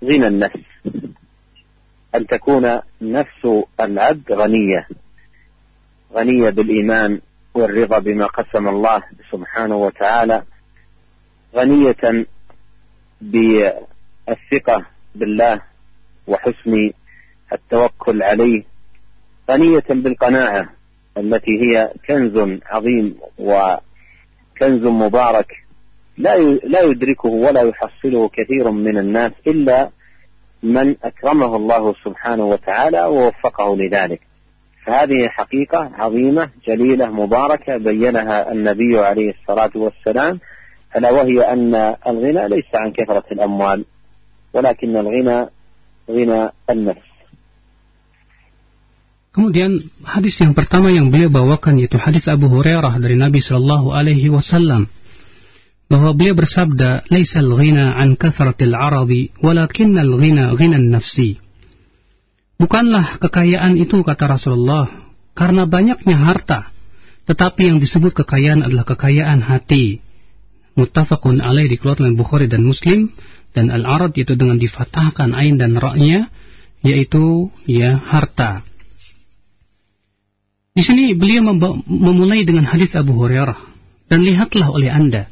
غنى 0.03 0.27
النفس. 0.27 0.59
أن 2.15 2.27
تكون 2.27 2.79
نفس 3.01 3.47
العبد 3.79 4.31
غنية. 4.31 4.87
غنية 6.13 6.49
بالإيمان 6.49 7.21
والرضا 7.53 7.99
بما 7.99 8.25
قسم 8.25 8.67
الله 8.67 9.03
سبحانه 9.31 9.75
وتعالى. 9.75 10.43
غنية 11.55 12.25
بالثقة 13.21 14.85
بالله 15.15 15.61
وحسن 16.27 16.91
التوكل 17.53 18.23
عليه. 18.23 18.63
غنية 19.51 19.83
بالقناعة 19.89 20.69
التي 21.17 21.51
هي 21.61 21.93
كنز 22.07 22.59
عظيم 22.65 23.17
وكنز 23.37 24.83
مبارك 24.83 25.64
لا 26.17 26.37
لا 26.63 26.81
يدركه 26.81 27.29
ولا 27.29 27.61
يحصله 27.61 28.29
كثير 28.29 28.71
من 28.71 28.97
الناس 28.97 29.31
إلا 29.47 29.89
من 30.63 30.95
أكرمه 31.03 31.55
الله 31.55 31.93
سبحانه 32.05 32.45
وتعالى 32.45 33.01
ووفقه 33.03 33.77
لذلك. 33.77 34.21
فهذه 34.85 35.27
حقيقة 35.27 35.91
عظيمة 35.93 36.49
جليلة 36.67 37.09
مباركة 37.11 37.77
بينها 37.77 38.51
النبي 38.51 38.99
عليه 38.99 39.33
الصلاة 39.33 39.71
والسلام 39.75 40.39
ألا 40.95 41.11
وهي 41.11 41.41
أن 41.41 41.75
الغنى 42.07 42.47
ليس 42.49 42.69
عن 42.73 42.91
كثرة 42.91 43.23
الأموال 43.31 43.85
ولكن 44.53 44.97
الغنى 44.97 45.49
غنى 46.09 46.49
النفس. 46.69 47.15
Kemudian 49.35 49.83
hadis 50.07 50.39
yang 50.39 50.55
pertama 50.55 50.95
yang 50.95 51.11
beliau 51.11 51.27
bawakan 51.27 51.75
yaitu 51.83 51.99
hadis 51.99 52.23
Abu 52.31 52.47
Hurairah 52.47 52.95
dari 53.03 53.19
Nabi 53.19 53.43
Shallallahu 53.43 53.91
Alaihi 53.91 54.31
Wasallam. 54.31 54.87
Bahwa 55.85 56.17
beliau 56.17 56.33
bersabda, 56.33 57.05
"Laisal 57.13 57.49
ghina 57.53 57.93
an 57.93 58.17
kathratil 58.17 58.73
aradi, 58.73 59.29
walakinnal 59.41 60.17
ghina 60.17 60.57
ghina 60.57 60.81
nafsi." 60.81 61.37
Bukanlah 62.55 63.19
kekayaan 63.19 63.75
itu 63.77 64.01
kata 64.01 64.31
Rasulullah 64.31 64.87
karena 65.35 65.67
banyaknya 65.67 66.15
harta, 66.15 66.71
tetapi 67.27 67.67
yang 67.67 67.77
disebut 67.83 68.15
kekayaan 68.15 68.63
adalah 68.63 68.87
kekayaan 68.87 69.43
hati. 69.43 69.99
Muttafaqun 70.75 71.43
alaih 71.43 71.71
dikeluarkan 71.71 72.15
Bukhari 72.15 72.47
dan 72.47 72.63
Muslim 72.63 73.11
dan 73.55 73.71
al-arad 73.71 74.11
itu 74.15 74.35
dengan 74.35 74.59
difatahkan 74.59 75.31
ain 75.31 75.55
dan 75.55 75.75
ra-nya 75.79 76.31
yaitu 76.83 77.51
ya 77.67 77.95
harta. 77.95 78.63
Di 80.75 80.83
sini 80.83 81.15
beliau 81.15 81.55
memulai 81.87 82.43
dengan 82.43 82.67
hadis 82.67 82.91
Abu 82.99 83.15
Hurairah 83.15 83.55
dan 84.11 84.27
lihatlah 84.27 84.67
oleh 84.75 84.91
Anda 84.91 85.31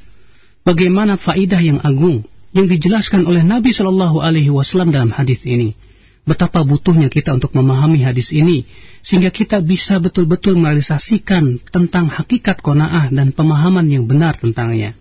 bagaimana 0.68 1.20
faidah 1.20 1.60
yang 1.60 1.80
agung 1.84 2.24
yang 2.56 2.68
dijelaskan 2.68 3.28
oleh 3.28 3.44
Nabi 3.44 3.72
Shallallahu 3.72 4.20
alaihi 4.24 4.52
wasallam 4.52 4.92
dalam 4.92 5.12
hadis 5.12 5.44
ini. 5.44 5.76
Betapa 6.24 6.64
butuhnya 6.64 7.12
kita 7.12 7.36
untuk 7.36 7.52
memahami 7.52 8.00
hadis 8.00 8.32
ini 8.32 8.64
sehingga 9.04 9.28
kita 9.28 9.60
bisa 9.60 10.00
betul-betul 10.00 10.56
merealisasikan 10.56 11.60
tentang 11.68 12.08
hakikat 12.08 12.64
kona'ah 12.64 13.12
dan 13.12 13.36
pemahaman 13.36 13.84
yang 13.92 14.08
benar 14.08 14.40
tentangnya. 14.40 14.96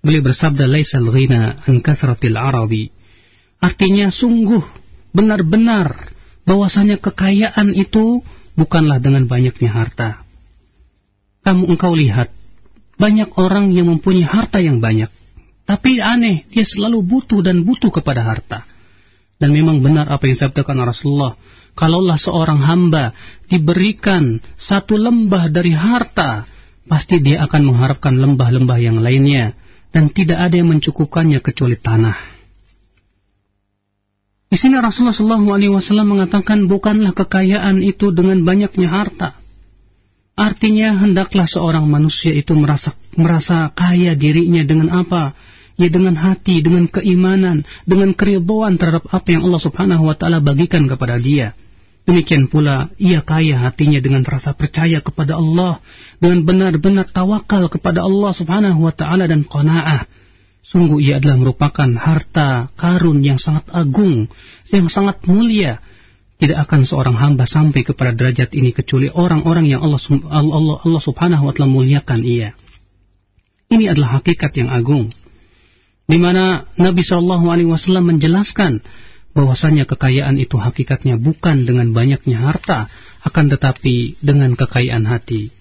Beliau 0.00 0.24
bersabda 0.24 0.64
laisal 0.64 1.04
ghina 1.12 1.60
an 1.68 1.84
kasratil 1.84 2.40
arabi. 2.40 2.88
Artinya 3.60 4.08
sungguh 4.08 4.64
benar-benar 5.12 6.16
bahwasanya 6.48 6.96
kekayaan 7.02 7.76
itu 7.76 8.24
bukanlah 8.56 9.02
dengan 9.02 9.28
banyaknya 9.28 9.68
harta. 9.68 10.24
Kamu 11.44 11.68
engkau 11.68 11.92
lihat, 11.92 12.32
banyak 12.96 13.32
orang 13.36 13.72
yang 13.72 13.92
mempunyai 13.92 14.24
harta 14.24 14.60
yang 14.60 14.80
banyak. 14.80 15.08
Tapi 15.66 15.98
aneh, 15.98 16.46
dia 16.48 16.64
selalu 16.64 17.02
butuh 17.04 17.42
dan 17.44 17.66
butuh 17.66 17.92
kepada 17.92 18.24
harta. 18.24 18.64
Dan 19.36 19.52
memang 19.52 19.84
benar 19.84 20.08
apa 20.08 20.24
yang 20.24 20.38
disabdakan 20.40 20.86
Rasulullah. 20.86 21.36
Kalaulah 21.76 22.16
seorang 22.16 22.56
hamba 22.64 23.12
diberikan 23.52 24.40
satu 24.56 24.96
lembah 24.96 25.52
dari 25.52 25.76
harta, 25.76 26.48
pasti 26.88 27.20
dia 27.20 27.44
akan 27.44 27.68
mengharapkan 27.68 28.16
lembah-lembah 28.16 28.78
yang 28.80 28.96
lainnya. 29.04 29.52
Dan 29.92 30.12
tidak 30.12 30.40
ada 30.40 30.54
yang 30.56 30.72
mencukupkannya 30.72 31.40
kecuali 31.40 31.76
tanah. 31.76 32.36
Di 34.46 34.56
sini 34.60 34.78
Rasulullah 34.78 35.16
SAW 35.16 36.06
mengatakan 36.06 36.70
bukanlah 36.70 37.12
kekayaan 37.12 37.82
itu 37.82 38.14
dengan 38.14 38.46
banyaknya 38.46 38.88
harta. 38.88 39.34
Artinya 40.36 40.92
hendaklah 41.00 41.48
seorang 41.48 41.88
manusia 41.88 42.36
itu 42.36 42.52
merasa 42.52 42.92
merasa 43.16 43.72
kaya 43.72 44.12
dirinya 44.12 44.60
dengan 44.68 44.92
apa? 44.92 45.32
Ya 45.80 45.88
dengan 45.92 46.16
hati, 46.16 46.60
dengan 46.60 46.88
keimanan, 46.88 47.64
dengan 47.84 48.12
keridhaan 48.12 48.76
terhadap 48.80 49.08
apa 49.12 49.28
yang 49.28 49.48
Allah 49.48 49.60
Subhanahu 49.60 50.08
wa 50.08 50.16
taala 50.16 50.44
bagikan 50.44 50.88
kepada 50.88 51.16
dia. 51.16 51.56
Demikian 52.04 52.52
pula 52.52 52.92
ia 53.00 53.24
kaya 53.24 53.60
hatinya 53.64 54.00
dengan 54.00 54.24
rasa 54.24 54.52
percaya 54.52 55.00
kepada 55.00 55.36
Allah, 55.36 55.80
dengan 56.20 56.44
benar-benar 56.44 57.08
tawakal 57.12 57.68
kepada 57.72 58.04
Allah 58.04 58.32
Subhanahu 58.32 58.88
wa 58.88 58.92
taala 58.92 59.28
dan 59.28 59.44
qanaah 59.44 60.04
Sungguh 60.66 60.98
ia 60.98 61.22
adalah 61.22 61.38
merupakan 61.38 61.86
harta 61.94 62.74
karun 62.74 63.22
yang 63.22 63.38
sangat 63.38 63.70
agung, 63.70 64.26
yang 64.66 64.90
sangat 64.90 65.22
mulia 65.22 65.78
Tidak 66.41 66.57
akan 66.57 66.81
seorang 66.89 67.13
hamba 67.21 67.45
sampai 67.45 67.85
kepada 67.85 68.17
derajat 68.17 68.49
ini 68.57 68.73
kecuali 68.73 69.13
orang-orang 69.13 69.69
yang 69.69 69.85
Allah, 69.85 70.01
Allah, 70.33 70.81
Allah 70.81 71.01
subhanahu 71.01 71.45
wa 71.45 71.53
ta'ala 71.53 71.69
muliakan 71.69 72.25
ia. 72.25 72.57
Ini 73.69 73.93
adalah 73.93 74.17
hakikat 74.17 74.57
yang 74.57 74.73
agung. 74.73 75.13
Di 76.09 76.17
mana 76.17 76.65
Nabi 76.81 77.05
Shallallahu 77.05 77.45
Alaihi 77.45 77.69
Wasallam 77.69 78.09
menjelaskan 78.09 78.81
bahwasanya 79.37 79.85
kekayaan 79.85 80.41
itu 80.41 80.57
hakikatnya 80.57 81.21
bukan 81.21 81.63
dengan 81.63 81.93
banyaknya 81.93 82.41
harta, 82.41 82.89
akan 83.21 83.45
tetapi 83.53 84.17
dengan 84.19 84.57
kekayaan 84.57 85.05
hati. 85.05 85.53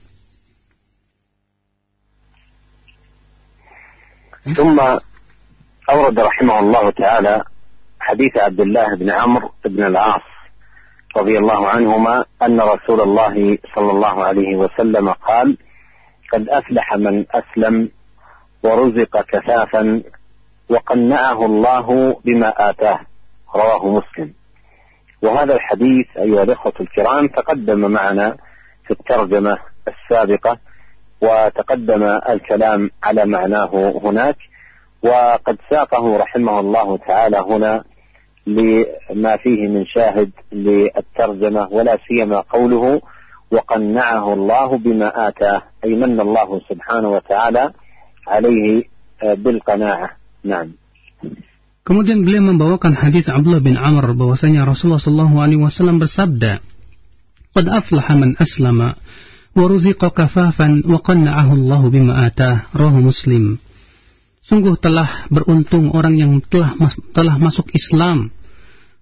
ثم 4.41 4.81
أورد 5.91 6.17
رحمه 6.21 6.57
الله 6.61 6.91
تعالى 6.91 7.45
حديث 8.01 8.33
عبد 8.37 8.61
الله 8.61 8.89
بن 8.97 9.09
عمرو 9.11 9.53
بن 9.65 9.83
العاص 9.85 10.25
رضي 11.18 11.38
الله 11.38 11.68
عنهما 11.68 12.26
أن 12.42 12.62
رسول 12.62 13.02
الله 13.02 13.58
صلى 13.76 13.92
الله 13.92 14.24
عليه 14.24 14.56
وسلم 14.56 15.10
قال 15.10 15.58
قد 16.34 16.50
أفلح 16.50 16.96
من 16.96 17.26
أسلم 17.32 17.90
ورزق 18.64 19.22
كفافا 19.22 20.04
وقنعه 20.70 21.46
الله 21.46 22.20
بما 22.26 22.70
آتاه. 22.70 23.00
رواه 23.56 23.88
مسلم. 23.88 24.34
وهذا 25.22 25.54
الحديث 25.54 26.06
أيها 26.18 26.44
الإخوة 26.44 26.74
الكرام 26.80 27.28
تقدم 27.28 27.92
معنا 27.92 28.38
في 28.88 28.92
الترجمة 28.92 29.58
السابقة 29.88 30.58
وتقدم 31.22 32.04
الكلام 32.04 32.92
على 33.04 33.26
معناه 33.26 34.02
هناك 34.04 34.38
وقد 35.04 35.58
ساقه 35.70 36.18
رحمه 36.18 36.60
الله 36.60 36.98
تعالى 36.98 37.38
هنا 37.38 37.84
لما 38.46 39.38
فيه 39.38 39.68
من 39.68 39.86
شاهد 39.86 40.30
للترجمة 40.54 41.68
ولا 41.72 41.98
سيما 42.08 42.40
قوله 42.40 43.02
وقنعه 43.52 44.34
الله 44.34 44.78
بما 44.78 45.28
آتاه 45.28 45.62
أي 45.84 45.96
من 45.96 46.20
الله 46.20 46.62
سبحانه 46.70 47.10
وتعالى 47.10 47.64
عليه 48.28 48.84
بالقناعة. 49.24 50.10
نعم. 50.46 50.70
Kemudian 51.86 52.26
beliau 52.26 52.42
membawakan 52.42 52.98
hadis 52.98 53.30
Abdullah 53.30 53.62
bin 53.62 53.78
Amr 53.78 54.18
bahwasanya 54.18 54.66
Rasulullah 54.66 54.98
sallallahu 54.98 55.38
alaihi 55.38 55.62
wasallam 55.62 56.02
bersabda, 56.02 56.66
"Qad 57.54 57.66
aflaha 57.70 58.14
man 58.18 58.34
aslama 58.42 58.98
ورزق 59.56 60.08
كفافا 60.08 60.84
وقنعه 60.84 61.54
الله 61.54 61.90
بما 61.90 62.28
آتاه 62.28 62.62
رواه 62.76 63.00
مسلم 63.00 63.58
Sungguh 64.46 64.78
telah 64.78 65.26
beruntung 65.34 65.90
orang 65.90 66.22
yang 66.22 66.38
telah 66.46 66.78
mas 66.78 66.94
telah 67.18 67.42
masuk 67.42 67.66
Islam 67.74 68.30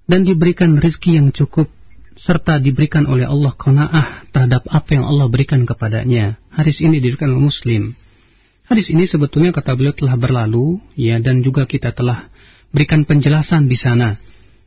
dan 0.08 0.24
diberikan 0.24 0.80
rezeki 0.80 1.20
yang 1.20 1.28
cukup 1.36 1.68
serta 2.16 2.64
diberikan 2.64 3.04
oleh 3.12 3.28
Allah 3.28 3.52
qanaah 3.52 4.32
terhadap 4.32 4.64
apa 4.72 4.90
yang 4.96 5.04
Allah 5.04 5.28
berikan 5.28 5.68
kepadanya. 5.68 6.40
Hadis 6.48 6.80
ini 6.80 7.04
dirikan 7.04 7.36
oleh 7.36 7.52
Muslim. 7.52 7.92
Hadis 8.72 8.88
ini 8.96 9.04
sebetulnya 9.04 9.52
kata 9.52 9.76
beliau 9.76 9.92
telah 9.92 10.16
berlalu 10.16 10.80
ya 10.96 11.20
dan 11.20 11.44
juga 11.44 11.68
kita 11.68 11.92
telah 11.92 12.32
berikan 12.72 13.04
penjelasan 13.04 13.68
di 13.68 13.76
sana. 13.76 14.16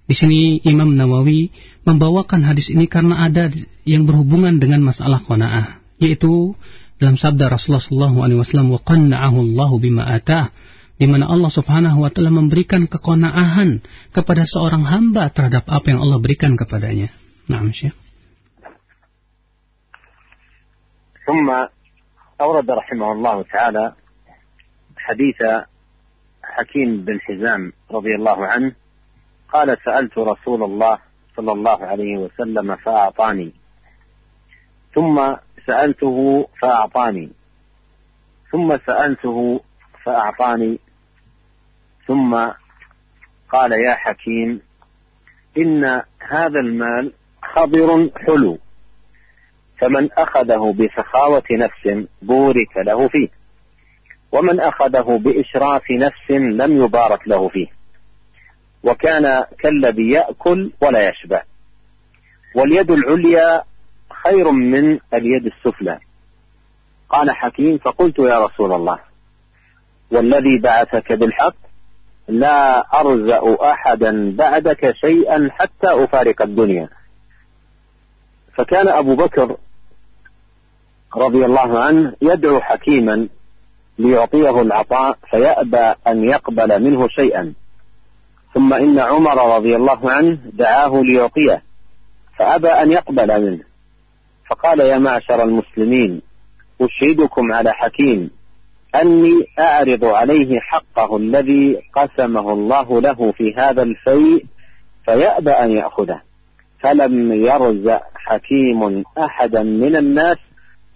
Di 0.04 0.12
sini 0.12 0.60
Imam 0.60 0.92
Nawawi 0.92 1.50
membawakan 1.88 2.44
hadis 2.44 2.68
ini 2.68 2.84
karena 2.84 3.24
ada 3.24 3.48
yang 3.88 4.04
berhubungan 4.04 4.60
dengan 4.60 4.84
masalah 4.84 5.24
qanaah, 5.24 5.80
yaitu 5.96 6.52
dalam 7.00 7.16
sabda 7.16 7.48
Rasulullah 7.48 8.12
SAW, 8.12 8.76
"Wa 8.76 8.80
qanna'ahu 8.84 9.36
Allah 9.40 9.70
bima 9.80 10.04
atah." 10.04 10.52
di 11.01 11.09
mana 11.09 11.25
Allah 11.25 11.49
Subhanahu 11.49 12.05
wa 12.05 12.13
taala 12.13 12.29
memberikan 12.29 12.85
kekonaahan 12.85 13.81
kepada 14.13 14.45
seorang 14.45 14.85
hamba 14.85 15.33
terhadap 15.33 15.65
apa 15.65 15.85
yang 15.89 15.99
Allah 16.05 16.21
berikan 16.21 16.53
kepadanya. 16.53 17.09
Naam, 17.49 17.73
Syekh. 17.73 17.97
ثم 21.21 21.47
أورد 22.41 22.71
رحمه 22.71 23.11
الله 23.11 23.43
تعالى 23.53 23.93
حديث 24.97 25.39
حكيم 26.43 27.05
بن 27.05 27.19
حزام 27.21 27.73
رضي 27.91 28.13
الله 28.15 28.45
عنه 28.45 28.71
قال 29.53 29.77
سألت 29.85 30.17
رسول 30.17 30.63
الله 30.63 30.97
صلى 31.37 31.51
الله 31.51 31.85
عليه 31.85 32.17
وسلم 32.17 32.75
فأعطاني 32.75 33.51
ثم 34.95 35.35
سألته 35.67 36.47
فأعطاني 36.61 37.29
ثم 38.51 38.77
سألته 38.77 39.61
فأعطاني 40.03 40.79
ثم 42.06 42.48
قال 43.52 43.72
يا 43.72 43.94
حكيم 43.94 44.60
إن 45.58 45.84
هذا 46.30 46.60
المال 46.60 47.12
خضر 47.42 48.10
حلو 48.26 48.58
فمن 49.80 50.12
أخذه 50.12 50.74
بسخاوة 50.78 51.42
نفس 51.50 52.06
بورك 52.22 52.76
له 52.76 53.08
فيه 53.08 53.28
ومن 54.32 54.60
أخذه 54.60 55.18
بإشراف 55.24 55.82
نفس 55.90 56.30
لم 56.30 56.76
يبارك 56.84 57.28
له 57.28 57.48
فيه 57.48 57.66
وكان 58.82 59.44
كالذي 59.58 60.10
يأكل 60.10 60.72
ولا 60.82 61.08
يشبع. 61.08 61.42
واليد 62.54 62.90
العليا 62.90 63.62
خير 64.24 64.50
من 64.50 64.98
اليد 65.14 65.46
السفلى. 65.46 65.98
قال 67.08 67.30
حكيم 67.30 67.78
فقلت 67.78 68.18
يا 68.18 68.46
رسول 68.46 68.72
الله 68.72 68.98
والذي 70.10 70.58
بعثك 70.58 71.12
بالحق 71.12 71.65
لا 72.28 72.78
أرزأ 73.00 73.56
أحدا 73.62 74.36
بعدك 74.36 74.94
شيئا 74.96 75.48
حتى 75.52 76.04
أفارق 76.04 76.42
الدنيا. 76.42 76.88
فكان 78.54 78.88
أبو 78.88 79.14
بكر 79.14 79.56
رضي 81.16 81.44
الله 81.44 81.78
عنه 81.78 82.12
يدعو 82.22 82.60
حكيما 82.60 83.28
ليعطيه 83.98 84.62
العطاء 84.62 85.18
فيأبى 85.30 85.94
أن 86.06 86.24
يقبل 86.24 86.82
منه 86.82 87.08
شيئا. 87.08 87.52
ثم 88.54 88.74
إن 88.74 88.98
عمر 88.98 89.56
رضي 89.56 89.76
الله 89.76 90.10
عنه 90.10 90.38
دعاه 90.52 91.02
ليعطيه 91.02 91.62
فأبى 92.38 92.68
أن 92.68 92.90
يقبل 92.90 93.50
منه. 93.50 93.64
فقال 94.50 94.80
يا 94.80 94.98
معشر 94.98 95.42
المسلمين 95.42 96.22
أشهدكم 96.80 97.52
على 97.52 97.72
حكيم 97.72 98.30
أني 99.02 99.46
أعرض 99.58 100.04
عليه 100.04 100.60
حقه 100.60 101.16
الذي 101.16 101.82
قسمه 101.94 102.52
الله 102.52 103.00
له 103.00 103.32
في 103.32 103.54
هذا 103.54 103.82
الفيء 103.82 104.44
فيأبى 105.04 105.50
أن 105.50 105.70
يأخذه. 105.70 106.20
فلم 106.80 107.32
يرزق 107.32 108.02
حكيم 108.14 109.04
أحدا 109.18 109.62
من 109.62 109.96
الناس 109.96 110.36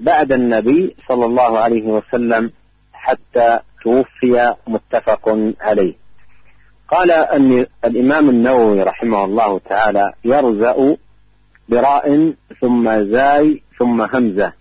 بعد 0.01 0.33
النبي 0.33 0.97
صلى 1.09 1.27
الله 1.27 1.59
عليه 1.59 1.87
وسلم 1.87 2.51
حتى 2.93 3.59
توفي 3.83 4.55
متفق 4.67 5.39
عليه. 5.61 5.95
قال 6.89 7.11
أن 7.11 7.67
الإمام 7.85 8.31
النووي 8.31 8.83
رحمه 8.83 9.25
الله 9.25 9.59
تعالى 9.59 10.13
يرزأ 10.25 10.97
براء 11.69 12.35
ثم 12.61 13.03
زاي 13.13 13.63
ثم 13.79 14.03
همزة. 14.03 14.53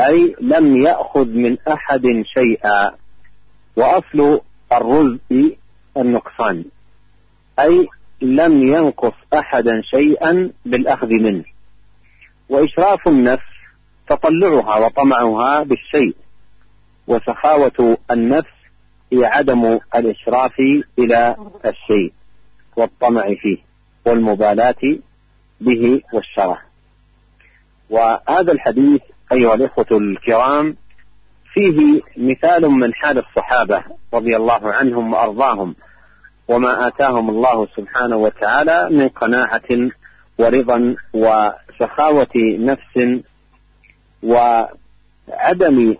أي 0.00 0.36
لم 0.40 0.76
يأخذ 0.76 1.26
من 1.26 1.56
أحد 1.68 2.02
شيئا. 2.34 2.90
وأصل 3.76 4.40
الرزق 4.72 5.56
النقصان 5.96 6.64
أي 7.60 7.88
لم 8.22 8.62
ينقص 8.62 9.14
أحدا 9.34 9.82
شيئا 9.84 10.50
بالأخذ 10.64 11.08
منه. 11.08 11.44
وإشراف 12.48 13.08
النفس 13.08 13.46
تطلعها 14.08 14.76
وطمعها 14.86 15.62
بالشيء. 15.62 16.16
وسخاوة 17.06 17.98
النفس 18.10 18.56
هي 19.12 19.24
عدم 19.24 19.78
الإشراف 19.94 20.60
إلى 20.98 21.36
الشيء 21.64 22.12
والطمع 22.76 23.22
فيه 23.22 23.58
والمبالاة 24.06 24.98
به 25.60 26.00
والشره 26.12 26.58
وهذا 27.90 28.52
الحديث 28.52 29.00
أيها 29.32 29.54
الإخوة 29.54 29.86
الكرام 29.90 30.76
فيه 31.52 32.02
مثال 32.16 32.70
من 32.70 32.94
حال 32.94 33.18
الصحابة 33.18 33.82
رضي 34.14 34.36
الله 34.36 34.72
عنهم 34.72 35.12
وأرضاهم 35.12 35.74
وما 36.48 36.86
آتاهم 36.86 37.30
الله 37.30 37.66
سبحانه 37.76 38.16
وتعالى 38.16 38.88
من 38.90 39.08
قناعة 39.08 39.90
ورضا 40.38 40.96
وسخاوة 41.14 42.34
نفس 42.58 43.22
وعدم 44.22 45.96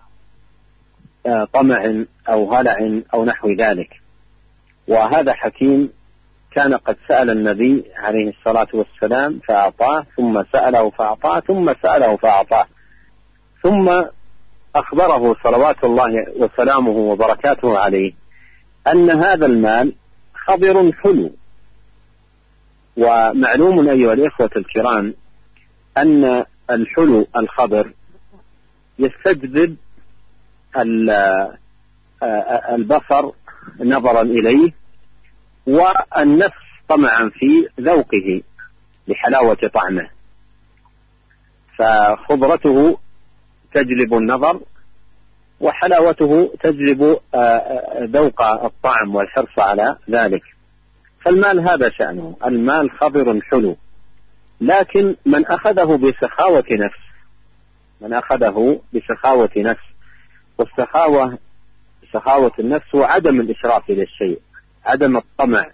طمع 1.53 2.05
أو 2.29 2.55
هلع 2.55 3.01
أو 3.15 3.25
نحو 3.25 3.53
ذلك. 3.53 3.89
وهذا 4.89 5.33
حكيم 5.33 5.93
كان 6.57 6.75
قد 6.75 6.97
سأل 7.09 7.31
النبي 7.31 7.85
عليه 7.97 8.29
الصلاة 8.31 8.69
والسلام 8.73 9.41
فأعطاه 9.49 10.07
ثم 10.17 10.43
سأله 10.53 10.91
فأعطاه 10.91 11.41
ثم 11.41 11.73
سأله 11.83 12.17
فأعطاه. 12.17 12.67
ثم 13.63 14.03
أخبره 14.77 15.37
صلوات 15.45 15.85
الله 15.85 16.11
وسلامه 16.37 16.91
وبركاته 16.91 17.79
عليه 17.79 18.13
أن 18.87 19.11
هذا 19.11 19.47
المال 19.47 19.95
خضر 20.35 20.93
حلو. 20.93 21.31
ومعلوم 22.97 23.89
أيها 23.89 24.13
الإخوة 24.13 24.51
الكرام 24.57 25.15
أن 25.99 26.45
الحلو 26.71 27.27
الخضر 27.37 27.93
يستجذب 28.99 29.77
البصر 32.75 33.31
نظرا 33.81 34.23
إليه 34.23 34.86
والنفس 35.67 36.67
طمعا 36.89 37.31
في 37.35 37.69
ذوقه 37.81 38.43
لحلاوة 39.09 39.71
طعمه. 39.75 40.11
فخضرته 41.79 42.99
تجلب 43.75 44.15
النظر 44.15 44.61
وحلاوته 45.61 46.53
تجلب 46.63 47.19
ذوق 48.03 48.43
الطعم 48.43 49.15
والحرص 49.15 49.59
على 49.59 49.97
ذلك. 50.11 50.43
فالمال 51.25 51.69
هذا 51.69 51.91
شأنه. 51.91 52.37
المال 52.47 52.91
خضر 52.91 53.41
حلو. 53.41 53.77
لكن 54.61 55.17
من 55.27 55.47
أخذه 55.47 55.97
بسخاوة 55.97 56.65
نفس 56.71 56.99
من 58.01 58.13
أخذه 58.13 58.81
بسخاوة 58.95 59.51
نفس 59.57 59.85
والسخاوة 60.59 61.39
سخاوة 62.13 62.53
النفس 62.59 62.95
وعدم 62.95 63.41
الإشراف 63.41 63.91
إلى 63.91 64.03
الشيء 64.03 64.41
عدم 64.87 65.17
الطمع. 65.17 65.71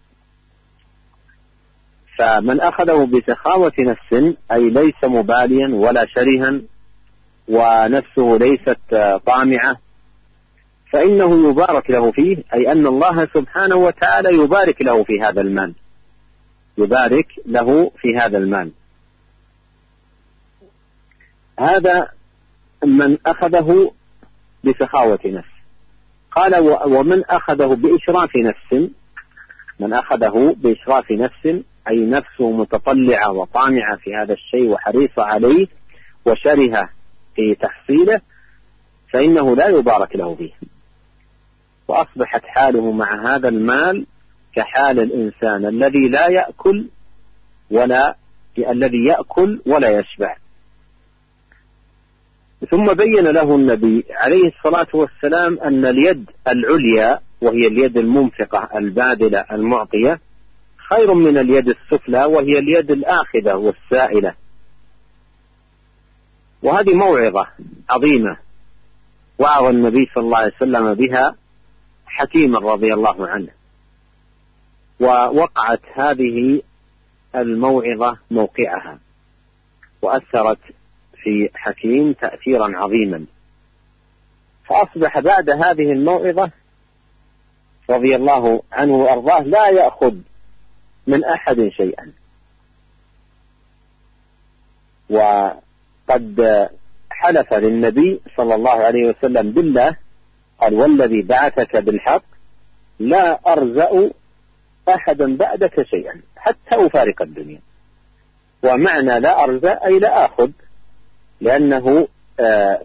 فمن 2.19 2.61
أخذه 2.61 3.05
بسخاوة 3.05 3.73
نفس 3.79 4.37
أي 4.53 4.71
ليس 4.71 5.05
مباليا 5.05 5.75
ولا 5.75 6.07
شرها 6.07 6.61
ونفسه 7.49 8.39
ليست 8.39 8.79
طامعة 9.27 9.77
فإنه 10.93 11.51
يبارك 11.51 11.91
له 11.91 12.13
فيه 12.13 12.37
أي 12.55 12.73
أن 12.73 12.87
الله 12.87 13.29
سبحانه 13.35 13.77
وتعالى 13.77 14.35
يبارك 14.35 14.83
له 14.83 15.05
في 15.05 15.21
هذا 15.23 15.41
المال. 15.41 15.75
يبارك 16.79 17.27
له 17.47 17.91
في 17.97 18.17
هذا 18.17 18.39
المال. 18.39 18.73
هذا 21.61 22.09
من 22.85 23.19
أخذه 23.27 23.93
بسخاوة 24.65 25.21
نفس. 25.25 25.49
قال 26.33 26.59
ومن 26.87 27.25
أخذه 27.25 27.75
بإشراف 27.75 28.37
نفس 28.37 28.91
من 29.83 29.93
أخذه 29.93 30.57
بإشراف 30.59 31.11
نفس 31.11 31.47
أي 31.89 32.07
نفسه 32.07 32.51
متطلعة 32.51 33.33
وطامعة 33.33 33.97
في 33.97 34.15
هذا 34.15 34.33
الشيء 34.33 34.69
وحريصة 34.69 35.23
عليه 35.23 35.67
وشرهة 36.25 36.89
في 37.37 37.55
تحصيله 37.55 38.21
فإنه 39.13 39.57
لا 39.57 39.69
يبارك 39.69 40.17
له 40.17 40.35
فيه. 40.35 40.53
وأصبحت 41.89 42.43
حاله 42.45 42.93
مع 42.93 43.35
هذا 43.35 43.49
المال 43.49 44.07
كحال 44.57 45.01
الإنسان 45.01 45.67
الذي 45.67 46.09
لا 46.09 46.29
يأكل 46.29 46.89
ولا 47.71 48.17
الذي 48.59 49.05
يأكل 49.05 49.61
ولا 49.67 49.99
يشبع. 49.99 50.37
ثم 52.71 52.85
بين 52.85 53.25
له 53.25 53.55
النبي 53.55 54.05
عليه 54.11 54.49
الصلاة 54.49 54.87
والسلام 54.95 55.59
أن 55.59 55.87
اليد 55.87 56.31
العليا 56.49 57.21
وهي 57.43 57.67
اليد 57.67 57.97
المنفقة 57.99 58.79
الباذلة 58.79 59.45
المعطية 59.53 60.21
خير 60.89 61.15
من 61.15 61.39
اليد 61.39 61.69
السفلى 61.69 62.25
وهي 62.25 62.59
اليد 62.59 62.91
الآخذة 62.91 63.55
والسائلة. 63.55 64.35
وهذه 66.63 66.95
موعظة 66.95 67.47
عظيمة 67.91 68.37
وعظ 69.39 69.65
النبي 69.65 70.11
صلى 70.15 70.25
الله 70.25 70.39
عليه 70.39 70.53
وسلم 70.57 70.95
بها 70.95 71.37
حكيما 72.07 72.59
رضي 72.59 72.95
الله 72.95 73.29
عنه. 73.29 73.51
ووقعت 75.01 75.81
هذه 75.95 76.63
الموعظة 77.35 78.19
موقعها 78.31 78.99
وأثرت 80.03 80.59
في 81.23 81.49
حكيم 81.55 82.13
تأثيرا 82.13 82.77
عظيما. 82.77 83.25
فأصبح 84.65 85.19
بعد 85.19 85.51
هذه 85.51 85.93
الموعظة 85.93 86.51
رضي 87.91 88.17
الله 88.17 88.63
عنه 88.73 88.95
وأرضاه 88.97 89.41
لا 89.41 89.69
يأخذ 89.69 90.15
من 91.07 91.25
أحد 91.25 91.69
شيئا. 91.69 92.13
وقد 95.11 96.69
حلف 97.11 97.55
للنبي 97.55 98.21
صلى 98.37 98.55
الله 98.55 98.71
عليه 98.75 99.09
وسلم 99.09 99.51
بالله 99.51 99.97
قال 100.61 100.75
والذي 100.75 101.23
بعثك 101.23 101.77
بالحق 101.77 102.25
لا 102.99 103.53
أرزأ 103.53 104.11
أحدا 104.89 105.37
بعدك 105.37 105.83
شيئا 105.83 106.21
حتى 106.37 106.87
أفارق 106.87 107.23
الدنيا. 107.23 107.61
ومعنى 108.63 109.21
لا 109.21 109.45
أرزأ 109.45 109.73
أي 109.85 109.99
لا 109.99 110.25
أخذ 110.25 110.51
لأنه 111.41 112.09
آه 112.41 112.83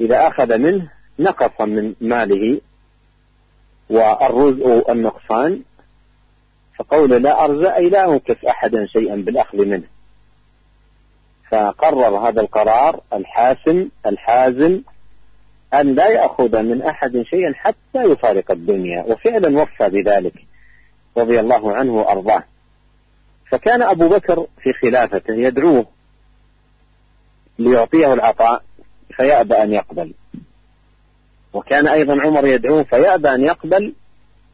إذا 0.00 0.26
أخذ 0.28 0.58
منه 0.58 0.90
نقص 1.18 1.60
من 1.60 1.94
ماله 2.00 2.60
والرزء 3.92 4.92
النقصان 4.92 5.62
فقول 6.78 7.10
لا 7.10 7.44
أرزأ 7.44 7.76
أي 7.76 7.88
لا 7.88 8.12
أنكف 8.12 8.44
أحدا 8.44 8.86
شيئا 8.86 9.16
بالأخذ 9.16 9.58
منه. 9.58 9.84
فقرر 11.50 12.28
هذا 12.28 12.40
القرار 12.40 13.00
الحاسم 13.12 13.88
الحازم 14.06 14.80
أن 15.74 15.94
لا 15.94 16.08
يأخذ 16.08 16.62
من 16.62 16.82
أحد 16.82 17.22
شيئا 17.22 17.52
حتى 17.54 18.02
يفارق 18.12 18.50
الدنيا 18.50 19.04
وفعلا 19.08 19.62
وفى 19.62 19.88
بذلك 19.88 20.34
رضي 21.16 21.40
الله 21.40 21.72
عنه 21.72 21.92
وأرضاه. 21.92 22.44
فكان 23.50 23.82
أبو 23.82 24.08
بكر 24.08 24.46
في 24.62 24.72
خلافته 24.72 25.34
يدعوه 25.34 25.86
ليعطيه 27.58 28.12
العطاء 28.12 28.62
فيأبى 29.16 29.54
أن 29.62 29.72
يقبل. 29.72 30.14
وكان 31.52 31.88
أيضا 31.88 32.22
عمر 32.22 32.46
يدعوه 32.46 32.82
فيأبى 32.82 33.34
أن 33.34 33.44
يقبل 33.44 33.94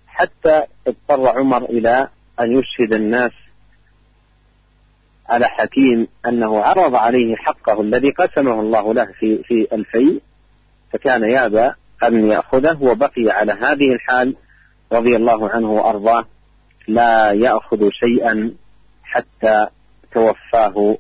حتى 0.07 0.63
اضطر 0.87 1.39
عمر 1.39 1.65
إلى 1.65 2.09
أن 2.41 2.59
يشهد 2.59 2.93
الناس 2.93 3.33
على 5.29 5.49
حكيم 5.49 6.09
أنه 6.27 6.61
عرض 6.61 6.95
عليه 6.95 7.37
حقه 7.37 7.81
الذي 7.81 8.11
قسمه 8.11 8.61
الله 8.61 8.95
له 8.95 9.05
في 9.05 9.43
في 9.43 9.69
الفيء 9.73 10.21
فكان 10.93 11.31
يأبى 11.31 11.71
أن 12.03 12.31
يأخذه 12.31 12.83
وبقي 12.83 13.31
على 13.31 13.53
هذه 13.53 13.93
الحال 13.93 14.37
رضي 14.93 15.17
الله 15.17 15.49
عنه 15.49 15.73
وأرضاه. 15.73 16.25
لا 16.89 17.33
يأخذ 17.33 17.91
شيئا 17.91 18.53
حتى 19.05 19.67
توفاه 20.13 20.99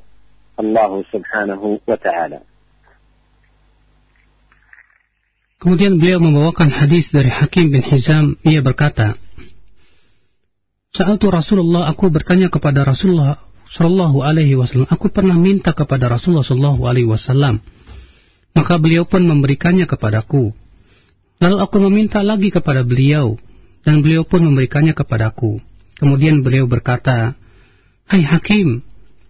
Allah 0.58 0.90
Subhanahu 1.14 1.78
wa 1.86 1.96
Kemudian 5.58 5.98
beliau 5.98 6.22
membawakan 6.22 6.70
hadis 6.70 7.10
dari 7.10 7.30
Hakim 7.30 7.74
bin 7.74 7.82
Hizam, 7.82 8.38
ia 8.46 8.62
berkata, 8.62 9.18
Saat 10.94 11.18
Rasulullah, 11.18 11.90
aku 11.90 12.08
bertanya 12.08 12.46
kepada 12.46 12.86
Rasulullah 12.86 13.42
Shallallahu 13.66 14.22
Alaihi 14.22 14.54
Wasallam, 14.54 14.88
aku 14.88 15.10
pernah 15.10 15.34
minta 15.34 15.74
kepada 15.74 16.06
Rasulullah 16.06 16.46
Shallallahu 16.46 16.82
Alaihi 16.86 17.10
Wasallam, 17.10 17.58
maka 18.54 18.78
beliau 18.78 19.04
pun 19.04 19.26
memberikannya 19.26 19.84
kepadaku. 19.90 20.54
Lalu 21.38 21.56
aku 21.58 21.76
meminta 21.90 22.22
lagi 22.22 22.54
kepada 22.54 22.86
beliau, 22.86 23.34
dan 23.82 24.00
beliau 24.00 24.22
pun 24.22 24.46
memberikannya 24.46 24.94
kepadaku. 24.94 25.58
Kemudian 25.98 26.40
beliau 26.46 26.70
berkata, 26.70 27.34
Hai 28.06 28.22
Hakim, 28.22 28.86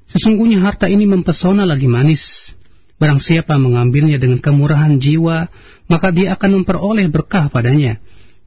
Sesungguhnya 0.09 0.65
harta 0.65 0.89
ini 0.89 1.05
mempesona 1.05 1.69
lagi 1.69 1.85
manis. 1.85 2.53
Barang 2.97 3.21
siapa 3.21 3.61
mengambilnya 3.61 4.17
dengan 4.17 4.41
kemurahan 4.41 4.97
jiwa, 4.99 5.53
maka 5.89 6.13
dia 6.13 6.37
akan 6.37 6.63
memperoleh 6.63 7.09
berkah 7.09 7.49
padanya. 7.49 7.99